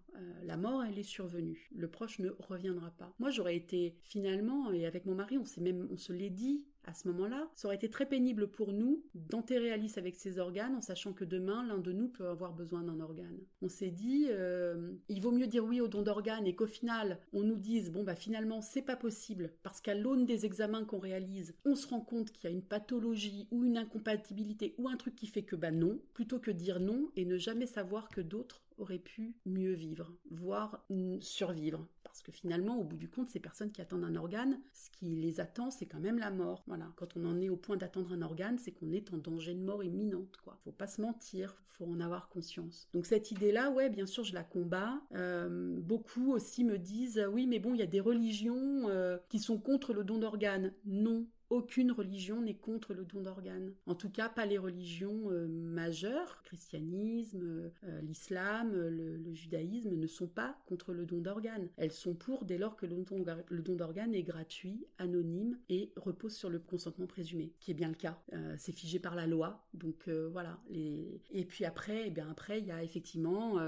la 0.43 0.57
mort, 0.57 0.85
elle 0.85 0.99
est 0.99 1.03
survenue. 1.03 1.71
Le 1.75 1.89
proche 1.89 2.19
ne 2.19 2.31
reviendra 2.39 2.91
pas. 2.91 3.15
Moi, 3.19 3.31
j'aurais 3.31 3.57
été 3.57 3.97
finalement, 4.21 4.71
et 4.73 4.87
avec 4.87 5.07
mon 5.07 5.15
mari, 5.15 5.39
on 5.39 5.45
s'est 5.45 5.61
même, 5.61 5.97
se 5.97 6.13
l'est 6.13 6.31
dit 6.31 6.67
à 6.85 6.95
ce 6.95 7.09
moment-là, 7.09 7.49
ça 7.55 7.69
aurait 7.69 7.77
été 7.77 7.91
très 7.91 8.07
pénible 8.07 8.49
pour 8.49 8.73
nous 8.73 9.03
d'enterrer 9.15 9.71
Alice 9.71 9.99
avec 9.99 10.17
ses 10.17 10.39
organes 10.39 10.75
en 10.75 10.81
sachant 10.81 11.13
que 11.13 11.25
demain, 11.25 11.67
l'un 11.67 11.79
de 11.79 11.93
nous 11.93 12.09
peut 12.09 12.27
avoir 12.29 12.55
besoin 12.55 12.83
d'un 12.83 13.01
organe. 13.01 13.39
On 13.63 13.69
s'est 13.69 13.91
dit, 13.91 14.27
euh, 14.31 14.93
il 15.09 15.21
vaut 15.21 15.31
mieux 15.31 15.47
dire 15.47 15.65
oui 15.65 15.81
au 15.81 15.89
don 15.89 16.03
d'organes 16.03 16.47
et 16.47 16.55
qu'au 16.55 16.67
final, 16.67 17.19
on 17.33 17.43
nous 17.43 17.57
dise, 17.57 17.91
bon 17.91 18.03
bah 18.03 18.15
finalement, 18.15 18.63
c'est 18.63 18.83
pas 18.83 18.97
possible 18.97 19.53
parce 19.63 19.81
qu'à 19.81 19.95
l'aune 19.95 20.25
des 20.25 20.47
examens 20.47 20.85
qu'on 20.85 20.99
réalise, 20.99 21.55
on 21.65 21.75
se 21.75 21.87
rend 21.87 22.01
compte 22.01 22.33
qu'il 22.33 22.45
y 22.45 22.53
a 22.53 22.57
une 22.57 22.63
pathologie 22.63 23.47
ou 23.51 23.65
une 23.65 23.77
incompatibilité 23.77 24.75
ou 24.79 24.89
un 24.89 24.97
truc 24.97 25.15
qui 25.17 25.27
fait 25.27 25.43
que 25.43 25.57
bah 25.57 25.71
non, 25.71 25.99
plutôt 26.15 26.41
que 26.41 26.51
dire 26.51 26.81
non 26.81 27.11
et 27.15 27.25
ne 27.25 27.37
jamais 27.37 27.67
savoir 27.67 28.09
que 28.09 28.21
d'autres 28.23 28.63
auraient 28.81 28.99
pu 28.99 29.37
mieux 29.47 29.73
vivre, 29.73 30.13
voire 30.31 30.85
survivre. 31.21 31.87
Parce 32.03 32.23
que 32.23 32.33
finalement, 32.33 32.79
au 32.81 32.85
bout 32.85 32.97
du 32.97 33.09
compte, 33.09 33.29
ces 33.29 33.39
personnes 33.39 33.71
qui 33.71 33.81
attendent 33.81 34.05
un 34.05 34.17
organe, 34.17 34.61
ce 34.73 34.91
qui 34.91 35.15
les 35.15 35.39
attend, 35.39 35.71
c'est 35.71 35.87
quand 35.87 36.01
même 36.01 36.19
la 36.19 36.31
mort. 36.31 36.65
Voilà. 36.67 36.93
Quand 36.97 37.17
on 37.17 37.25
en 37.25 37.41
est 37.41 37.49
au 37.49 37.57
point 37.57 37.77
d'attendre 37.77 38.13
un 38.13 38.23
organe, 38.23 38.59
c'est 38.59 38.73
qu'on 38.73 38.91
est 38.91 39.13
en 39.13 39.19
danger 39.19 39.55
de 39.55 39.61
mort 39.61 39.85
imminente, 39.85 40.37
quoi. 40.43 40.59
Faut 40.65 40.73
pas 40.73 40.89
se 40.89 41.01
mentir, 41.01 41.57
faut 41.69 41.85
en 41.85 42.01
avoir 42.01 42.29
conscience. 42.29 42.89
Donc 42.93 43.07
cette 43.07 43.31
idée-là, 43.31 43.71
ouais, 43.71 43.91
bien 43.91 44.07
sûr, 44.07 44.25
je 44.25 44.35
la 44.35 44.43
combats. 44.43 45.01
Euh, 45.15 45.79
beaucoup 45.81 46.33
aussi 46.33 46.65
me 46.65 46.79
disent, 46.79 47.25
oui, 47.33 47.47
mais 47.47 47.61
bon, 47.61 47.75
il 47.75 47.79
y 47.79 47.83
a 47.83 47.87
des 47.87 48.01
religions 48.01 48.89
euh, 48.89 49.19
qui 49.29 49.39
sont 49.39 49.59
contre 49.59 49.93
le 49.93 50.03
don 50.03 50.19
d'organes. 50.19 50.73
Non, 50.85 51.27
aucune 51.51 51.91
religion 51.91 52.41
n'est 52.41 52.55
contre 52.55 52.95
le 52.95 53.05
don 53.05 53.21
d'organes. 53.21 53.73
En 53.87 53.97
tout 53.97 54.09
cas, 54.09 54.29
pas 54.29 54.47
les 54.47 54.57
religions 54.57 55.31
euh, 55.31 55.49
majeures, 55.49 56.43
christianisme, 56.45 57.71
euh, 57.85 58.01
l'islam, 58.03 58.73
le, 58.73 59.35
judaïsme 59.35 59.97
ne 59.97 60.07
sont 60.07 60.29
pas 60.29 60.57
contre 60.67 60.93
le 60.93 61.05
don 61.05 61.19
d'organes. 61.19 61.69
Elles 61.77 61.93
sont 61.93 62.15
pour 62.15 62.45
dès 62.45 62.57
lors 62.57 62.77
que 62.77 62.87
le 62.87 63.63
don, 63.63 63.75
d'organes 63.75 64.15
est 64.15 64.23
gratuit, 64.23 64.87
anonyme 64.99 65.59
et 65.69 65.93
repose 65.97 66.35
sur 66.35 66.51
le 66.51 66.61
consentement 66.61 67.07
présumé, 67.07 67.53
qui 67.61 67.73
est 67.73 67.75
bien 67.75 67.89
le 67.89 67.95
cas. 67.95 68.21
Euh, 68.33 68.55
c'est 68.57 68.73
figé 68.73 69.01
par 69.01 69.15
la 69.15 69.27
loi, 69.27 69.67
donc 69.75 70.09
voilà. 70.33 70.59
Et 70.71 71.45
puis 71.49 71.65
après, 71.65 72.05
eh 72.07 72.11
bien 72.11 72.29
après, 72.31 72.61
il 72.61 72.67
y 72.67 72.71
a 72.71 72.83
effectivement 72.83 73.59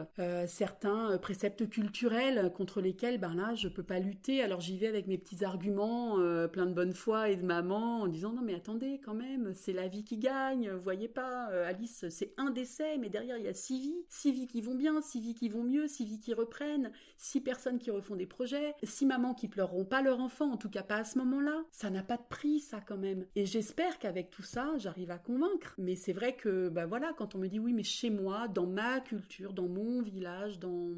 certains 0.47 1.19
préceptes 1.19 1.69
culturels 1.69 2.53
contre 2.53 2.81
lesquels, 2.81 3.19
ben 3.19 3.35
là, 3.35 3.55
je 3.55 3.69
peux 3.69 3.83
pas 3.83 3.99
lutter. 3.99 4.43
Alors 4.43 4.61
j'y 4.61 4.79
vais 4.79 4.87
avec 4.87 5.07
mes 5.07 5.19
petits 5.19 5.45
arguments, 5.45 6.17
plein 6.49 6.67
de 6.67 6.75
bonne 6.75 6.93
foi 6.93 7.31
et 7.31 7.37
de 7.37 7.43
maman 7.43 7.72
en 7.77 8.07
disant 8.07 8.33
non 8.33 8.43
mais 8.43 8.55
attendez 8.55 9.01
quand 9.05 9.15
même, 9.15 9.53
c'est 9.55 9.73
la 9.73 9.89
vie 9.89 10.05
qui 10.05 10.19
gagne, 10.19 10.71
voyez 10.71 11.09
pas, 11.09 11.51
euh, 11.51 11.69
Alice 11.69 12.07
c'est 12.09 12.35
un 12.37 12.51
décès, 12.51 12.99
mais 12.99 13.09
derrière 13.09 13.39
il 13.39 13.45
y 13.45 13.49
a 13.49 13.55
six 13.55 13.81
vies, 13.81 14.05
six 14.09 14.33
vies 14.33 14.47
qui 14.47 14.61
vont 14.61 14.75
bien, 14.75 15.01
six 15.01 15.21
vies 15.21 15.35
qui 15.35 15.49
vont 15.49 15.65
mieux, 15.65 15.87
six 15.87 16.05
vies 16.05 16.21
qui 16.21 16.35
reprennent, 16.35 16.93
six 17.17 17.41
personnes 17.41 17.79
qui 17.79 17.91
refont 17.91 18.17
des 18.17 18.27
projets, 18.27 18.75
six 18.83 19.07
mamans 19.07 19.35
qui 19.35 19.49
pleureront 19.49 19.85
pas 19.85 20.03
leur 20.03 20.21
enfant, 20.21 20.51
en 20.51 20.57
tout 20.57 20.71
cas 20.71 20.83
pas 20.83 20.97
à 20.97 21.05
ce 21.05 21.19
moment-là. 21.19 21.63
Ça 21.71 21.91
n'a 21.91 22.03
pas 22.03 22.17
de 22.17 22.27
prix 22.29 22.61
ça 22.61 22.81
quand 22.81 22.99
même. 22.99 23.27
Et 23.37 23.47
j'espère 23.47 23.99
qu'avec 23.99 24.31
tout 24.31 24.43
ça, 24.43 24.75
j'arrive 24.79 25.11
à 25.11 25.19
convaincre. 25.19 25.75
Mais 25.79 25.95
c'est 25.95 26.13
vrai 26.13 26.37
que 26.37 26.69
bah 26.69 26.87
voilà, 26.87 27.13
quand 27.17 27.35
on 27.35 27.39
me 27.39 27.49
dit 27.49 27.59
oui 27.59 27.73
mais 27.73 27.83
chez 27.83 28.11
moi, 28.11 28.49
dans 28.49 28.67
ma 28.67 29.01
culture, 29.01 29.53
dans 29.53 29.69
mon 29.69 30.03
village, 30.03 30.59
dans 30.59 30.91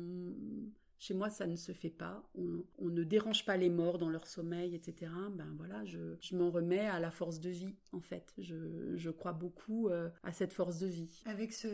chez 1.05 1.12
moi, 1.12 1.29
ça 1.29 1.47
ne 1.47 1.57
se 1.57 1.73
fait 1.73 1.90
pas. 1.90 2.23
On, 2.35 2.88
ne 2.88 3.05
dérange 3.05 3.45
pas 3.45 3.59
les 3.59 3.69
morts 3.69 3.99
dans 3.99 4.09
leur 4.09 4.27
sommeil, 4.27 4.75
etc. 4.75 5.12
Ben 5.33 5.53
voilà, 5.59 5.85
je, 5.85 6.35
m'en 6.35 6.51
remets 6.51 6.87
à 6.87 6.99
la 6.99 7.11
force 7.11 7.40
de 7.40 7.51
vie, 7.51 7.75
en 7.93 8.01
fait. 8.01 8.33
Je, 8.38 9.11
crois 9.11 9.35
beaucoup 9.35 9.88
euh, 9.88 10.09
à 10.23 10.33
cette 10.33 10.55
force 10.55 10.79
de 10.79 10.87
vie. 10.87 11.23
Avec 11.27 11.53
ce, 11.53 11.69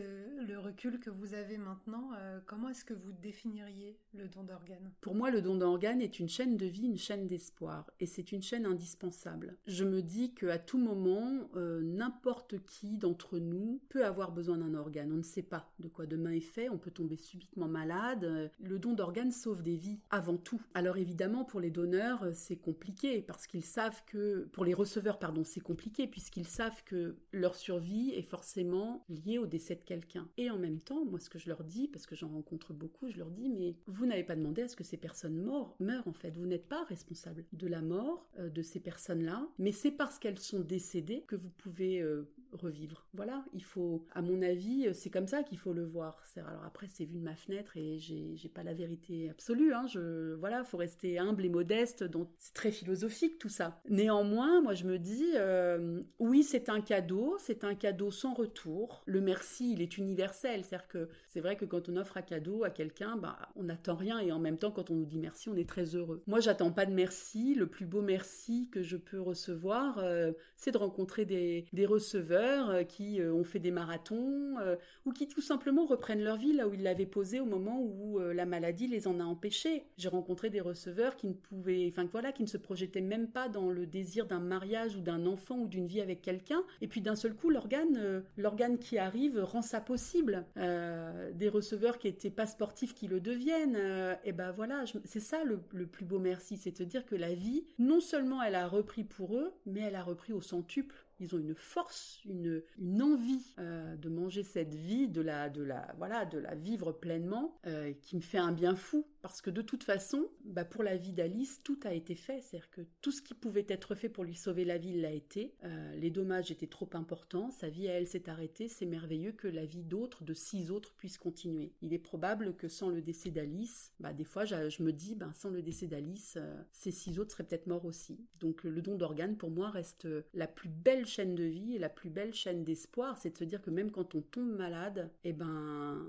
le 0.45 0.59
recul 0.59 0.99
que 0.99 1.09
vous 1.09 1.33
avez 1.33 1.57
maintenant, 1.57 2.09
euh, 2.17 2.39
comment 2.45 2.67
est-ce 2.69 2.83
que 2.83 2.93
vous 2.93 3.13
définiriez 3.13 3.97
le 4.13 4.27
don 4.27 4.43
d'organes? 4.43 4.91
Pour 4.99 5.15
moi, 5.15 5.31
le 5.31 5.41
don 5.41 5.55
d'organes 5.55 6.01
est 6.01 6.19
une 6.19 6.27
chaîne 6.27 6.57
de 6.57 6.65
vie, 6.65 6.87
une 6.87 6.97
chaîne 6.97 7.25
d'espoir, 7.25 7.89
et 8.01 8.07
c'est 8.07 8.33
une 8.33 8.41
chaîne 8.41 8.65
indispensable. 8.65 9.55
Je 9.65 9.85
me 9.85 10.01
dis 10.01 10.33
qu'à 10.33 10.59
tout 10.59 10.77
moment, 10.77 11.49
euh, 11.55 11.81
n'importe 11.81 12.63
qui 12.65 12.97
d'entre 12.97 13.39
nous 13.39 13.81
peut 13.87 14.05
avoir 14.05 14.33
besoin 14.33 14.57
d'un 14.57 14.73
organe. 14.73 15.13
On 15.13 15.17
ne 15.17 15.23
sait 15.23 15.41
pas 15.41 15.71
de 15.79 15.87
quoi 15.87 16.05
demain 16.05 16.31
est 16.31 16.41
fait. 16.41 16.67
On 16.67 16.77
peut 16.77 16.91
tomber 16.91 17.15
subitement 17.15 17.69
malade. 17.69 18.51
Le 18.59 18.77
don 18.77 18.93
d'organes 18.93 19.20
sauve 19.29 19.61
des 19.61 19.75
vies 19.75 19.99
avant 20.09 20.37
tout. 20.37 20.61
Alors 20.73 20.97
évidemment 20.97 21.45
pour 21.45 21.59
les 21.59 21.69
donneurs 21.69 22.23
euh, 22.23 22.31
c'est 22.33 22.55
compliqué 22.55 23.21
parce 23.21 23.45
qu'ils 23.45 23.63
savent 23.63 24.01
que 24.07 24.49
pour 24.53 24.65
les 24.65 24.73
receveurs 24.73 25.19
pardon 25.19 25.43
c'est 25.43 25.59
compliqué 25.59 26.07
puisqu'ils 26.07 26.47
savent 26.47 26.83
que 26.85 27.17
leur 27.31 27.53
survie 27.53 28.11
est 28.15 28.23
forcément 28.23 29.05
liée 29.09 29.37
au 29.37 29.45
décès 29.45 29.75
de 29.75 29.83
quelqu'un. 29.83 30.27
Et 30.37 30.49
en 30.49 30.57
même 30.57 30.79
temps 30.79 31.05
moi 31.05 31.19
ce 31.19 31.29
que 31.29 31.37
je 31.37 31.49
leur 31.49 31.63
dis 31.63 31.87
parce 31.87 32.07
que 32.07 32.15
j'en 32.15 32.29
rencontre 32.29 32.73
beaucoup 32.73 33.09
je 33.09 33.17
leur 33.17 33.29
dis 33.29 33.49
mais 33.49 33.75
vous 33.87 34.05
n'avez 34.05 34.23
pas 34.23 34.35
demandé 34.35 34.63
à 34.63 34.67
ce 34.67 34.75
que 34.75 34.83
ces 34.83 34.97
personnes 34.97 35.37
mortes 35.37 35.79
meurent 35.79 36.07
en 36.07 36.13
fait 36.13 36.37
vous 36.37 36.47
n'êtes 36.47 36.67
pas 36.67 36.83
responsable 36.85 37.45
de 37.51 37.67
la 37.67 37.81
mort 37.81 38.27
euh, 38.39 38.49
de 38.49 38.61
ces 38.61 38.79
personnes 38.79 39.23
là 39.23 39.47
mais 39.59 39.71
c'est 39.71 39.91
parce 39.91 40.17
qu'elles 40.17 40.39
sont 40.39 40.61
décédées 40.61 41.25
que 41.27 41.35
vous 41.35 41.49
pouvez 41.49 42.01
euh, 42.01 42.31
revivre. 42.53 43.05
Voilà, 43.13 43.43
il 43.53 43.63
faut, 43.63 44.05
à 44.13 44.21
mon 44.21 44.41
avis, 44.41 44.89
c'est 44.93 45.09
comme 45.09 45.27
ça 45.27 45.43
qu'il 45.43 45.57
faut 45.57 45.73
le 45.73 45.85
voir. 45.85 46.23
Alors 46.37 46.63
après, 46.65 46.87
c'est 46.87 47.05
vu 47.05 47.17
de 47.17 47.23
ma 47.23 47.35
fenêtre 47.35 47.77
et 47.77 47.97
j'ai 47.99 48.49
pas 48.53 48.63
la 48.63 48.73
vérité 48.73 49.29
absolue. 49.29 49.73
Hein. 49.73 49.85
Je, 49.87 50.33
voilà, 50.35 50.63
faut 50.63 50.77
rester 50.77 51.19
humble 51.19 51.45
et 51.45 51.49
modeste. 51.49 52.03
Donc 52.03 52.29
c'est 52.37 52.53
très 52.53 52.71
philosophique 52.71 53.39
tout 53.39 53.49
ça. 53.49 53.81
Néanmoins, 53.89 54.61
moi 54.61 54.73
je 54.73 54.85
me 54.85 54.97
dis, 54.97 55.31
euh, 55.35 56.01
oui, 56.19 56.43
c'est 56.43 56.69
un 56.69 56.81
cadeau, 56.81 57.35
c'est 57.39 57.63
un 57.63 57.75
cadeau 57.75 58.11
sans 58.11 58.33
retour. 58.33 59.03
Le 59.05 59.21
merci, 59.21 59.73
il 59.73 59.81
est 59.81 59.97
universel. 59.97 60.63
C'est-à-dire 60.63 60.87
que 60.87 61.09
c'est 61.27 61.41
vrai 61.41 61.55
que 61.55 61.65
quand 61.65 61.89
on 61.89 61.97
offre 61.97 62.17
un 62.17 62.21
cadeau 62.21 62.63
à 62.63 62.69
quelqu'un, 62.69 63.17
bah, 63.17 63.37
on 63.55 63.63
n'attend 63.63 63.95
rien 63.95 64.19
et 64.19 64.31
en 64.31 64.39
même 64.39 64.57
temps, 64.57 64.71
quand 64.71 64.89
on 64.89 64.95
nous 64.95 65.05
dit 65.05 65.19
merci, 65.19 65.49
on 65.49 65.55
est 65.55 65.67
très 65.67 65.95
heureux. 65.95 66.23
Moi, 66.27 66.39
j'attends 66.39 66.71
pas 66.71 66.85
de 66.85 66.93
merci. 66.93 67.55
Le 67.55 67.67
plus 67.67 67.85
beau 67.85 68.01
merci 68.01 68.69
que 68.71 68.81
je 68.81 68.97
peux 68.97 69.19
recevoir, 69.19 69.99
euh, 69.99 70.31
c'est 70.55 70.71
de 70.71 70.77
rencontrer 70.77 71.25
des 71.25 71.85
receveurs 71.85 72.40
euh, 72.41 72.83
qui 72.83 73.21
euh, 73.21 73.33
ont 73.33 73.43
fait 73.43 73.59
des 73.59 73.71
marathons 73.71 74.57
euh, 74.59 74.75
ou 75.05 75.11
qui 75.11 75.27
tout 75.27 75.41
simplement 75.41 75.85
reprennent 75.85 76.23
leur 76.23 76.37
vie 76.37 76.53
là 76.53 76.67
où 76.67 76.73
ils 76.73 76.83
l'avaient 76.83 77.05
posée 77.05 77.39
au 77.39 77.45
moment 77.45 77.81
où 77.81 78.19
la 78.19 78.45
maladie 78.45 78.87
les 78.87 79.07
en 79.07 79.19
a 79.19 79.23
empêchés. 79.23 79.85
J'ai 79.97 80.09
rencontré 80.09 80.49
des 80.49 80.61
receveurs 80.61 81.15
qui 81.15 81.27
ne 81.27 81.33
pouvaient, 81.33 81.87
enfin 81.89 82.05
voilà, 82.11 82.31
qui 82.31 82.43
ne 82.43 82.47
se 82.47 82.57
projetaient 82.57 83.01
même 83.01 83.27
pas 83.27 83.49
dans 83.49 83.69
le 83.69 83.85
désir 83.85 84.25
d'un 84.25 84.39
mariage 84.39 84.95
ou 84.95 85.01
d'un 85.01 85.25
enfant 85.25 85.57
ou 85.57 85.67
d'une 85.67 85.87
vie 85.87 86.01
avec 86.01 86.21
quelqu'un. 86.21 86.63
Et 86.81 86.87
puis 86.87 87.01
d'un 87.01 87.15
seul 87.15 87.33
coup, 87.33 87.49
l'organe, 87.49 88.23
l'organe 88.37 88.77
qui 88.77 88.97
arrive 88.97 89.39
rend 89.43 89.61
ça 89.61 89.81
possible. 89.81 90.45
des 90.55 91.49
receveurs 91.49 91.97
qui 91.97 92.07
étaient 92.07 92.29
pas 92.29 92.45
sportifs 92.45 92.93
qui 92.93 93.07
le 93.07 93.19
deviennent. 93.19 93.77
et 94.23 94.31
ben 94.31 94.51
voilà, 94.51 94.83
c'est 95.05 95.19
ça 95.19 95.43
le, 95.43 95.59
le 95.73 95.87
plus 95.87 96.05
beau 96.05 96.19
merci, 96.19 96.57
c'est 96.57 96.79
de 96.79 96.85
dire 96.85 97.05
que 97.05 97.15
la 97.15 97.33
vie, 97.33 97.63
non 97.79 97.99
seulement 97.99 98.41
elle 98.41 98.55
a 98.55 98.67
repris 98.67 99.03
pour 99.03 99.35
eux, 99.35 99.53
mais 99.65 99.81
elle 99.81 99.95
a 99.95 100.03
repris 100.03 100.33
au 100.33 100.41
centuple 100.41 101.05
ils 101.21 101.35
ont 101.35 101.39
une 101.39 101.55
force, 101.55 102.19
une, 102.25 102.63
envie 103.01 103.45
euh, 103.59 103.95
de 103.95 104.09
manger 104.09 104.43
cette 104.43 104.73
vie, 104.73 105.07
de 105.07 105.21
la, 105.21 105.49
de 105.49 105.61
la, 105.61 105.93
voilà, 105.97 106.25
de 106.25 106.39
la 106.39 106.55
vivre 106.55 106.91
pleinement, 106.91 107.59
euh, 107.67 107.93
qui 108.01 108.15
me 108.15 108.21
fait 108.21 108.39
un 108.39 108.51
bien 108.51 108.75
fou. 108.75 109.05
Parce 109.21 109.41
que 109.41 109.49
de 109.49 109.61
toute 109.61 109.83
façon, 109.83 110.29
bah 110.45 110.65
pour 110.65 110.83
la 110.83 110.97
vie 110.97 111.13
d'Alice, 111.13 111.61
tout 111.63 111.79
a 111.83 111.93
été 111.93 112.15
fait. 112.15 112.41
C'est-à-dire 112.41 112.69
que 112.71 112.81
tout 113.01 113.11
ce 113.11 113.21
qui 113.21 113.33
pouvait 113.33 113.65
être 113.69 113.95
fait 113.95 114.09
pour 114.09 114.23
lui 114.23 114.35
sauver 114.35 114.65
la 114.65 114.77
vie 114.77 114.99
l'a 114.99 115.11
été. 115.11 115.53
Euh, 115.63 115.95
les 115.95 116.09
dommages 116.09 116.51
étaient 116.51 116.67
trop 116.67 116.89
importants. 116.93 117.51
Sa 117.51 117.69
vie 117.69 117.87
à 117.87 117.93
elle 117.93 118.07
s'est 118.07 118.29
arrêtée. 118.29 118.67
C'est 118.67 118.85
merveilleux 118.85 119.31
que 119.31 119.47
la 119.47 119.65
vie 119.65 119.83
d'autres, 119.83 120.23
de 120.23 120.33
six 120.33 120.71
autres, 120.71 120.93
puisse 120.95 121.17
continuer. 121.17 121.73
Il 121.81 121.93
est 121.93 121.99
probable 121.99 122.55
que 122.55 122.67
sans 122.67 122.89
le 122.89 123.01
décès 123.01 123.29
d'Alice, 123.29 123.91
bah 123.99 124.13
des 124.13 124.23
fois, 124.23 124.45
je, 124.45 124.81
me 124.81 124.91
dis, 124.91 125.15
ben 125.15 125.31
sans 125.33 125.49
le 125.49 125.61
décès 125.61 125.87
d'Alice, 125.87 126.37
ces 126.71 126.91
six 126.91 127.19
autres 127.19 127.31
seraient 127.31 127.43
peut-être 127.43 127.67
morts 127.67 127.85
aussi. 127.85 128.19
Donc 128.39 128.63
le 128.63 128.81
don 128.81 128.95
d'organes, 128.95 129.37
pour 129.37 129.51
moi, 129.51 129.69
reste 129.69 130.07
la 130.33 130.47
plus 130.47 130.69
belle 130.69 131.05
chaîne 131.05 131.35
de 131.35 131.43
vie 131.43 131.75
et 131.75 131.79
la 131.79 131.89
plus 131.89 132.09
belle 132.09 132.33
chaîne 132.33 132.63
d'espoir, 132.63 133.17
c'est 133.17 133.31
de 133.31 133.37
se 133.37 133.43
dire 133.43 133.61
que 133.61 133.69
même 133.69 133.91
quand 133.91 134.15
on 134.15 134.21
tombe 134.21 134.55
malade, 134.55 135.11
eh 135.23 135.33
ben, 135.33 136.07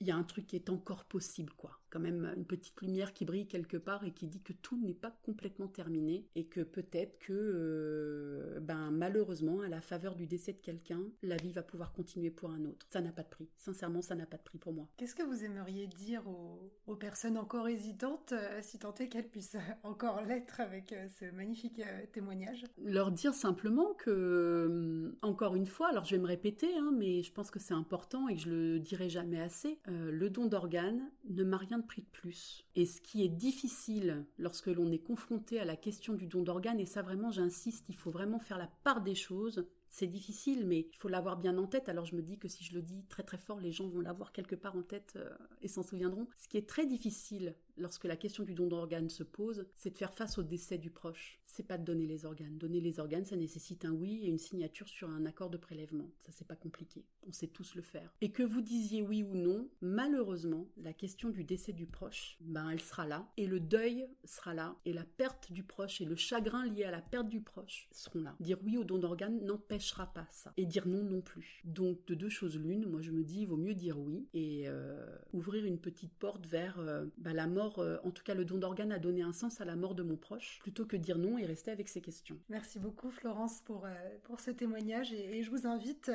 il 0.00 0.06
y 0.06 0.10
a 0.10 0.16
un 0.16 0.22
truc 0.22 0.46
qui 0.46 0.56
est 0.56 0.70
encore 0.70 1.04
possible, 1.04 1.52
quoi 1.56 1.80
quand 1.94 2.00
même 2.00 2.34
une 2.36 2.44
petite 2.44 2.80
lumière 2.80 3.12
qui 3.12 3.24
brille 3.24 3.46
quelque 3.46 3.76
part 3.76 4.02
et 4.02 4.10
qui 4.10 4.26
dit 4.26 4.42
que 4.42 4.52
tout 4.52 4.76
n'est 4.82 4.94
pas 4.94 5.16
complètement 5.22 5.68
terminé 5.68 6.26
et 6.34 6.46
que 6.46 6.60
peut-être 6.60 7.20
que, 7.20 7.32
euh, 7.32 8.58
ben 8.58 8.90
malheureusement, 8.90 9.60
à 9.60 9.68
la 9.68 9.80
faveur 9.80 10.16
du 10.16 10.26
décès 10.26 10.52
de 10.54 10.58
quelqu'un, 10.58 11.02
la 11.22 11.36
vie 11.36 11.52
va 11.52 11.62
pouvoir 11.62 11.92
continuer 11.92 12.30
pour 12.30 12.50
un 12.50 12.64
autre. 12.64 12.84
Ça 12.90 13.00
n'a 13.00 13.12
pas 13.12 13.22
de 13.22 13.28
prix. 13.28 13.48
Sincèrement, 13.58 14.02
ça 14.02 14.16
n'a 14.16 14.26
pas 14.26 14.38
de 14.38 14.42
prix 14.42 14.58
pour 14.58 14.72
moi. 14.72 14.88
Qu'est-ce 14.96 15.14
que 15.14 15.22
vous 15.22 15.44
aimeriez 15.44 15.86
dire 15.86 16.24
aux, 16.26 16.96
personnes 16.96 17.38
encore 17.38 17.68
hésitantes, 17.68 18.32
euh, 18.32 18.58
si 18.60 18.80
tant 18.80 18.94
est 18.94 19.08
qu'elles 19.08 19.28
puissent 19.28 19.56
encore 19.84 20.22
l'être 20.22 20.60
avec 20.60 20.92
euh, 20.92 21.06
ce 21.20 21.26
magnifique 21.26 21.80
témoignage? 22.12 22.64
Leur 22.82 23.12
dire 23.12 23.34
simplement 23.34 23.94
que, 23.94 25.16
encore 25.22 25.54
une 25.54 25.66
fois, 25.66 25.90
alors 25.90 26.06
je 26.06 26.16
vais 26.16 26.22
me 26.22 26.26
répéter, 26.26 26.76
hein, 26.76 26.92
mais 26.92 27.22
je 27.22 27.32
pense 27.32 27.52
que 27.52 27.60
c'est 27.60 27.74
important 27.74 28.26
et 28.26 28.34
que 28.34 28.40
je 28.40 28.50
le 28.50 28.80
dirai 28.80 29.08
jamais 29.08 29.40
assez, 29.40 29.78
le 29.86 30.28
don 30.28 30.46
d'organes 30.46 31.08
ne 31.28 31.44
m'a 31.44 31.58
rien 31.58 31.78
de 31.78 31.83
pris 31.84 32.02
de 32.02 32.08
plus. 32.08 32.64
Et 32.74 32.86
ce 32.86 33.00
qui 33.00 33.24
est 33.24 33.28
difficile 33.28 34.26
lorsque 34.38 34.66
l'on 34.66 34.90
est 34.90 34.98
confronté 34.98 35.60
à 35.60 35.64
la 35.64 35.76
question 35.76 36.14
du 36.14 36.26
don 36.26 36.42
d'organes, 36.42 36.80
et 36.80 36.86
ça 36.86 37.02
vraiment 37.02 37.30
j'insiste, 37.30 37.84
il 37.88 37.96
faut 37.96 38.10
vraiment 38.10 38.38
faire 38.38 38.58
la 38.58 38.68
part 38.82 39.02
des 39.02 39.14
choses, 39.14 39.66
c'est 39.90 40.08
difficile, 40.08 40.66
mais 40.66 40.88
il 40.92 40.96
faut 40.96 41.08
l'avoir 41.08 41.36
bien 41.36 41.56
en 41.56 41.68
tête. 41.68 41.88
Alors 41.88 42.04
je 42.04 42.16
me 42.16 42.22
dis 42.22 42.36
que 42.36 42.48
si 42.48 42.64
je 42.64 42.74
le 42.74 42.82
dis 42.82 43.04
très 43.08 43.22
très 43.22 43.38
fort, 43.38 43.60
les 43.60 43.70
gens 43.70 43.86
vont 43.86 44.00
l'avoir 44.00 44.32
quelque 44.32 44.56
part 44.56 44.74
en 44.74 44.82
tête 44.82 45.12
euh, 45.14 45.30
et 45.62 45.68
s'en 45.68 45.84
souviendront. 45.84 46.26
Ce 46.36 46.48
qui 46.48 46.56
est 46.56 46.68
très 46.68 46.84
difficile 46.84 47.54
lorsque 47.76 48.04
la 48.04 48.16
question 48.16 48.44
du 48.44 48.54
don 48.54 48.66
d'organes 48.66 49.08
se 49.08 49.22
pose, 49.22 49.66
c'est 49.74 49.90
de 49.90 49.98
faire 49.98 50.14
face 50.14 50.38
au 50.38 50.42
décès 50.42 50.78
du 50.78 50.90
proche. 50.90 51.40
C'est 51.46 51.66
pas 51.66 51.78
de 51.78 51.84
donner 51.84 52.06
les 52.06 52.24
organes. 52.24 52.58
Donner 52.58 52.80
les 52.80 53.00
organes, 53.00 53.24
ça 53.24 53.36
nécessite 53.36 53.84
un 53.84 53.92
oui 53.92 54.20
et 54.22 54.28
une 54.28 54.38
signature 54.38 54.88
sur 54.88 55.08
un 55.10 55.26
accord 55.26 55.50
de 55.50 55.56
prélèvement. 55.56 56.10
Ça, 56.20 56.32
c'est 56.32 56.46
pas 56.46 56.56
compliqué. 56.56 57.04
On 57.26 57.32
sait 57.32 57.46
tous 57.46 57.74
le 57.74 57.82
faire. 57.82 58.12
Et 58.20 58.32
que 58.32 58.42
vous 58.42 58.60
disiez 58.60 59.02
oui 59.02 59.22
ou 59.22 59.34
non, 59.34 59.68
malheureusement, 59.80 60.68
la 60.76 60.92
question 60.92 61.30
du 61.30 61.44
décès 61.44 61.72
du 61.72 61.86
proche, 61.86 62.36
ben, 62.40 62.70
elle 62.70 62.80
sera 62.80 63.06
là. 63.06 63.30
Et 63.36 63.46
le 63.46 63.60
deuil 63.60 64.06
sera 64.24 64.54
là. 64.54 64.76
Et 64.84 64.92
la 64.92 65.04
perte 65.04 65.52
du 65.52 65.62
proche 65.62 66.00
et 66.00 66.04
le 66.04 66.16
chagrin 66.16 66.66
lié 66.66 66.84
à 66.84 66.90
la 66.90 67.02
perte 67.02 67.28
du 67.28 67.40
proche 67.40 67.88
seront 67.92 68.22
là. 68.22 68.36
Dire 68.40 68.58
oui 68.64 68.76
au 68.76 68.84
don 68.84 68.98
d'organes 68.98 69.44
n'empêchera 69.44 70.12
pas 70.12 70.26
ça. 70.30 70.52
Et 70.56 70.66
dire 70.66 70.86
non 70.86 71.02
non 71.02 71.20
plus. 71.20 71.62
Donc, 71.64 72.04
de 72.06 72.14
deux 72.14 72.28
choses 72.28 72.58
l'une, 72.58 72.86
moi 72.86 73.00
je 73.00 73.10
me 73.10 73.22
dis, 73.22 73.42
il 73.42 73.46
vaut 73.46 73.56
mieux 73.56 73.74
dire 73.74 73.98
oui 73.98 74.28
et 74.34 74.64
euh, 74.66 75.16
ouvrir 75.32 75.64
une 75.64 75.78
petite 75.78 76.12
porte 76.14 76.46
vers 76.46 76.78
euh, 76.78 77.06
bah, 77.18 77.32
la 77.32 77.46
mort, 77.46 77.63
euh, 77.78 77.98
en 78.04 78.10
tout 78.10 78.22
cas 78.22 78.34
le 78.34 78.44
don 78.44 78.58
d'organes 78.58 78.92
a 78.92 78.98
donné 78.98 79.22
un 79.22 79.32
sens 79.32 79.60
à 79.60 79.64
la 79.64 79.76
mort 79.76 79.94
de 79.94 80.02
mon 80.02 80.16
proche, 80.16 80.58
plutôt 80.60 80.84
que 80.84 80.96
dire 80.96 81.18
non 81.18 81.38
et 81.38 81.46
rester 81.46 81.70
avec 81.70 81.88
ces 81.88 82.00
questions. 82.00 82.38
Merci 82.48 82.78
beaucoup 82.78 83.10
Florence 83.10 83.60
pour, 83.64 83.86
pour 84.24 84.40
ce 84.40 84.50
témoignage 84.50 85.12
et, 85.12 85.38
et, 85.38 85.42
je 85.42 85.50
vous 85.50 85.66
invite 85.66 86.10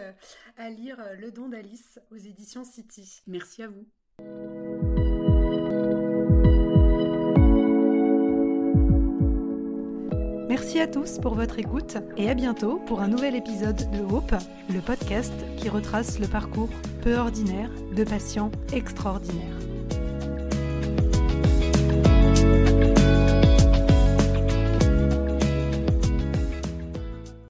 à 0.58 0.70
lire 0.70 0.98
Le 1.18 1.32
don 1.32 1.50
d'Alice 1.50 2.00
aux 2.12 2.18
éditions 2.18 2.64
City. 2.64 3.22
Merci 3.28 3.64
à 3.64 3.68
vous. 3.68 3.86
Merci 10.50 10.80
à 10.80 10.88
tous 10.88 11.20
pour 11.20 11.36
votre 11.36 11.60
écoute 11.60 11.98
et 12.18 12.30
à 12.30 12.34
bientôt 12.34 12.80
pour 12.80 13.02
un 13.02 13.08
nouvel 13.08 13.36
épisode 13.36 13.90
de 13.92 14.00
Hope, 14.02 14.34
le 14.70 14.82
podcast 14.82 15.32
qui 15.58 15.70
retrace 15.70 16.20
le 16.20 16.28
parcours 16.28 16.70
peu 17.02 17.16
ordinaire 17.16 17.70
de 17.96 18.04
patients 18.04 18.52
extraordinaires. 18.74 19.69